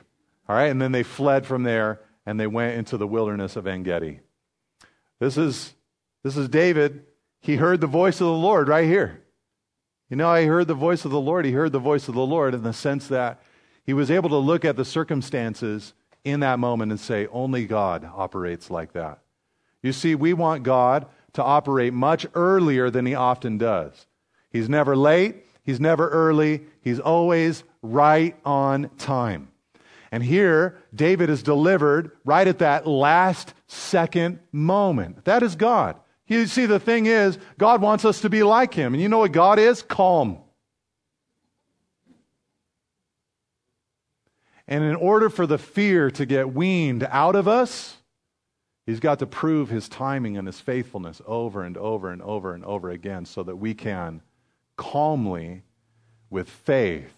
All 0.48 0.56
right. 0.56 0.66
And 0.66 0.82
then 0.82 0.92
they 0.92 1.04
fled 1.04 1.46
from 1.46 1.62
there 1.62 2.00
and 2.26 2.38
they 2.38 2.46
went 2.46 2.76
into 2.76 2.96
the 2.96 3.06
wilderness 3.06 3.56
of 3.56 3.66
En. 3.66 3.84
This 5.20 5.36
is, 5.36 5.74
this 6.22 6.36
is 6.36 6.48
David. 6.48 7.04
He 7.40 7.56
heard 7.56 7.80
the 7.80 7.86
voice 7.86 8.20
of 8.20 8.26
the 8.26 8.32
Lord 8.32 8.68
right 8.68 8.86
here. 8.86 9.22
You 10.10 10.16
know, 10.16 10.28
I 10.28 10.44
heard 10.44 10.66
the 10.66 10.74
voice 10.74 11.04
of 11.04 11.12
the 11.12 11.20
Lord. 11.20 11.44
He 11.44 11.52
heard 11.52 11.70
the 11.70 11.78
voice 11.78 12.08
of 12.08 12.16
the 12.16 12.26
Lord 12.26 12.52
in 12.52 12.64
the 12.64 12.72
sense 12.72 13.06
that 13.08 13.40
he 13.86 13.92
was 13.94 14.10
able 14.10 14.28
to 14.30 14.36
look 14.36 14.64
at 14.64 14.76
the 14.76 14.84
circumstances 14.84 15.94
in 16.24 16.40
that 16.40 16.58
moment 16.58 16.90
and 16.90 17.00
say, 17.00 17.28
only 17.28 17.64
God 17.64 18.04
operates 18.04 18.70
like 18.70 18.92
that. 18.92 19.20
You 19.82 19.92
see, 19.92 20.16
we 20.16 20.32
want 20.32 20.64
God 20.64 21.06
to 21.34 21.44
operate 21.44 21.94
much 21.94 22.26
earlier 22.34 22.90
than 22.90 23.06
he 23.06 23.14
often 23.14 23.56
does. 23.56 24.06
He's 24.50 24.68
never 24.68 24.96
late, 24.96 25.46
he's 25.62 25.78
never 25.78 26.08
early, 26.08 26.62
he's 26.82 26.98
always 26.98 27.62
right 27.80 28.36
on 28.44 28.90
time. 28.98 29.48
And 30.10 30.24
here, 30.24 30.76
David 30.92 31.30
is 31.30 31.44
delivered 31.44 32.10
right 32.24 32.48
at 32.48 32.58
that 32.58 32.84
last 32.84 33.54
second 33.68 34.40
moment. 34.50 35.24
That 35.24 35.44
is 35.44 35.54
God. 35.54 35.99
You 36.30 36.46
see, 36.46 36.64
the 36.64 36.78
thing 36.78 37.06
is, 37.06 37.38
God 37.58 37.82
wants 37.82 38.04
us 38.04 38.20
to 38.20 38.30
be 38.30 38.44
like 38.44 38.72
Him. 38.72 38.94
And 38.94 39.02
you 39.02 39.08
know 39.08 39.18
what 39.18 39.32
God 39.32 39.58
is? 39.58 39.82
Calm. 39.82 40.38
And 44.68 44.84
in 44.84 44.94
order 44.94 45.28
for 45.28 45.44
the 45.44 45.58
fear 45.58 46.08
to 46.12 46.24
get 46.24 46.54
weaned 46.54 47.02
out 47.10 47.34
of 47.34 47.48
us, 47.48 47.96
He's 48.86 49.00
got 49.00 49.18
to 49.18 49.26
prove 49.26 49.70
His 49.70 49.88
timing 49.88 50.36
and 50.36 50.46
His 50.46 50.60
faithfulness 50.60 51.20
over 51.26 51.64
and 51.64 51.76
over 51.76 52.12
and 52.12 52.22
over 52.22 52.54
and 52.54 52.64
over 52.64 52.90
again 52.90 53.24
so 53.24 53.42
that 53.42 53.56
we 53.56 53.74
can 53.74 54.22
calmly, 54.76 55.64
with 56.30 56.48
faith, 56.48 57.12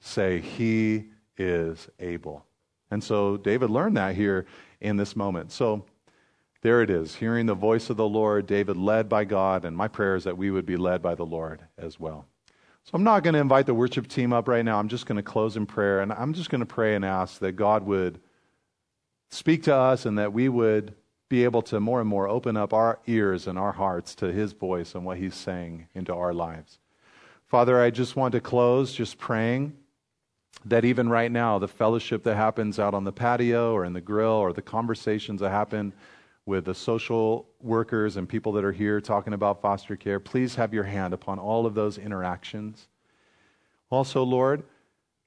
say, 0.00 0.40
He 0.40 1.04
is 1.38 1.88
able. 2.00 2.44
And 2.90 3.02
so 3.02 3.36
David 3.36 3.70
learned 3.70 3.96
that 3.96 4.16
here 4.16 4.44
in 4.80 4.96
this 4.96 5.14
moment. 5.14 5.52
So, 5.52 5.84
there 6.62 6.82
it 6.82 6.90
is, 6.90 7.16
hearing 7.16 7.46
the 7.46 7.54
voice 7.54 7.90
of 7.90 7.96
the 7.96 8.08
Lord, 8.08 8.46
David 8.46 8.76
led 8.76 9.08
by 9.08 9.24
God, 9.24 9.64
and 9.64 9.76
my 9.76 9.88
prayer 9.88 10.16
is 10.16 10.24
that 10.24 10.38
we 10.38 10.50
would 10.50 10.66
be 10.66 10.76
led 10.76 11.02
by 11.02 11.14
the 11.14 11.26
Lord 11.26 11.60
as 11.78 12.00
well. 12.00 12.26
So 12.84 12.92
I'm 12.94 13.04
not 13.04 13.24
going 13.24 13.34
to 13.34 13.40
invite 13.40 13.66
the 13.66 13.74
worship 13.74 14.06
team 14.06 14.32
up 14.32 14.46
right 14.46 14.64
now. 14.64 14.78
I'm 14.78 14.88
just 14.88 15.06
going 15.06 15.16
to 15.16 15.22
close 15.22 15.56
in 15.56 15.66
prayer, 15.66 16.00
and 16.00 16.12
I'm 16.12 16.32
just 16.32 16.50
going 16.50 16.60
to 16.60 16.66
pray 16.66 16.94
and 16.94 17.04
ask 17.04 17.40
that 17.40 17.52
God 17.52 17.84
would 17.84 18.20
speak 19.30 19.64
to 19.64 19.74
us 19.74 20.06
and 20.06 20.18
that 20.18 20.32
we 20.32 20.48
would 20.48 20.94
be 21.28 21.44
able 21.44 21.62
to 21.62 21.80
more 21.80 22.00
and 22.00 22.08
more 22.08 22.28
open 22.28 22.56
up 22.56 22.72
our 22.72 23.00
ears 23.06 23.48
and 23.48 23.58
our 23.58 23.72
hearts 23.72 24.14
to 24.16 24.32
His 24.32 24.52
voice 24.52 24.94
and 24.94 25.04
what 25.04 25.18
He's 25.18 25.34
saying 25.34 25.88
into 25.94 26.14
our 26.14 26.32
lives. 26.32 26.78
Father, 27.46 27.80
I 27.80 27.90
just 27.90 28.16
want 28.16 28.32
to 28.32 28.40
close 28.40 28.94
just 28.94 29.18
praying 29.18 29.76
that 30.64 30.84
even 30.84 31.08
right 31.08 31.30
now, 31.30 31.58
the 31.58 31.68
fellowship 31.68 32.22
that 32.24 32.36
happens 32.36 32.78
out 32.78 32.94
on 32.94 33.04
the 33.04 33.12
patio 33.12 33.72
or 33.72 33.84
in 33.84 33.92
the 33.92 34.00
grill 34.00 34.30
or 34.30 34.52
the 34.52 34.62
conversations 34.62 35.40
that 35.40 35.50
happen 35.50 35.92
with 36.46 36.64
the 36.64 36.74
social 36.74 37.48
workers 37.60 38.16
and 38.16 38.28
people 38.28 38.52
that 38.52 38.64
are 38.64 38.72
here 38.72 39.00
talking 39.00 39.32
about 39.32 39.60
foster 39.60 39.96
care, 39.96 40.20
please 40.20 40.54
have 40.54 40.72
your 40.72 40.84
hand 40.84 41.12
upon 41.12 41.38
all 41.40 41.66
of 41.66 41.74
those 41.74 41.98
interactions. 41.98 42.88
Also, 43.90 44.22
Lord, 44.22 44.62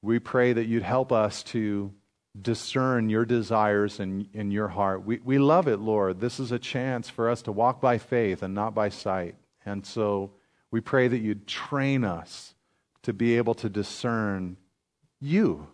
we 0.02 0.18
pray 0.18 0.54
that 0.54 0.66
you'd 0.66 0.84
help 0.84 1.12
us 1.12 1.44
to 1.44 1.94
discern 2.42 3.10
your 3.10 3.26
desires 3.26 4.00
in, 4.00 4.30
in 4.34 4.50
your 4.50 4.70
heart. 4.70 5.06
We, 5.06 5.20
we 5.24 5.38
love 5.38 5.68
it, 5.68 5.78
Lord. 5.78 6.22
This 6.22 6.40
is 6.40 6.54
a 6.54 6.60
chance 6.60 7.10
for 7.10 7.30
us 7.30 7.42
to 7.44 7.52
walk 7.52 7.82
by 7.82 7.98
faith 7.98 8.42
and 8.42 8.54
not 8.54 8.74
by 8.74 8.88
sight. 8.88 9.36
And 9.66 9.86
so 9.86 10.32
we 10.72 10.80
pray 10.80 11.10
that 11.10 11.18
you'd 11.18 11.48
train 11.48 12.06
us 12.06 12.54
to 13.04 13.12
be 13.12 13.36
able 13.36 13.56
to 13.56 13.70
discern 13.70 14.56
you 15.20 15.68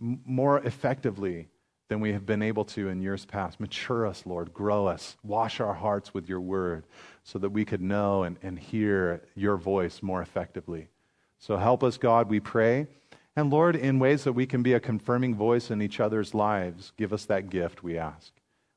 more 0.00 0.58
effectively 0.58 1.48
than 1.88 2.00
we 2.00 2.12
have 2.12 2.24
been 2.24 2.42
able 2.42 2.64
to 2.64 2.88
in 2.88 3.00
years 3.00 3.24
past. 3.24 3.60
Mature 3.60 4.06
us, 4.06 4.24
Lord. 4.24 4.52
Grow 4.54 4.86
us. 4.86 5.16
Wash 5.22 5.60
our 5.60 5.74
hearts 5.74 6.14
with 6.14 6.28
your 6.28 6.40
word 6.40 6.84
so 7.22 7.38
that 7.38 7.50
we 7.50 7.64
could 7.64 7.82
know 7.82 8.22
and, 8.22 8.38
and 8.42 8.58
hear 8.58 9.22
your 9.34 9.56
voice 9.56 10.02
more 10.02 10.22
effectively. 10.22 10.88
So 11.38 11.56
help 11.56 11.84
us, 11.84 11.98
God, 11.98 12.30
we 12.30 12.40
pray. 12.40 12.86
And 13.36 13.50
Lord, 13.50 13.76
in 13.76 13.98
ways 13.98 14.24
that 14.24 14.32
we 14.32 14.46
can 14.46 14.62
be 14.62 14.72
a 14.72 14.80
confirming 14.80 15.34
voice 15.34 15.70
in 15.70 15.82
each 15.82 16.00
other's 16.00 16.34
lives, 16.34 16.92
give 16.96 17.12
us 17.12 17.24
that 17.26 17.50
gift, 17.50 17.82
we 17.82 17.98
ask. 17.98 18.32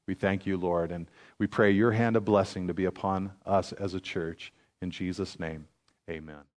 We 0.07 0.15
thank 0.15 0.45
you, 0.45 0.57
Lord, 0.57 0.91
and 0.91 1.07
we 1.37 1.47
pray 1.47 1.71
your 1.71 1.91
hand 1.91 2.15
of 2.15 2.25
blessing 2.25 2.67
to 2.67 2.73
be 2.73 2.85
upon 2.85 3.31
us 3.45 3.73
as 3.73 3.93
a 3.93 3.99
church. 3.99 4.51
In 4.81 4.89
Jesus' 4.89 5.39
name, 5.39 5.67
amen. 6.09 6.47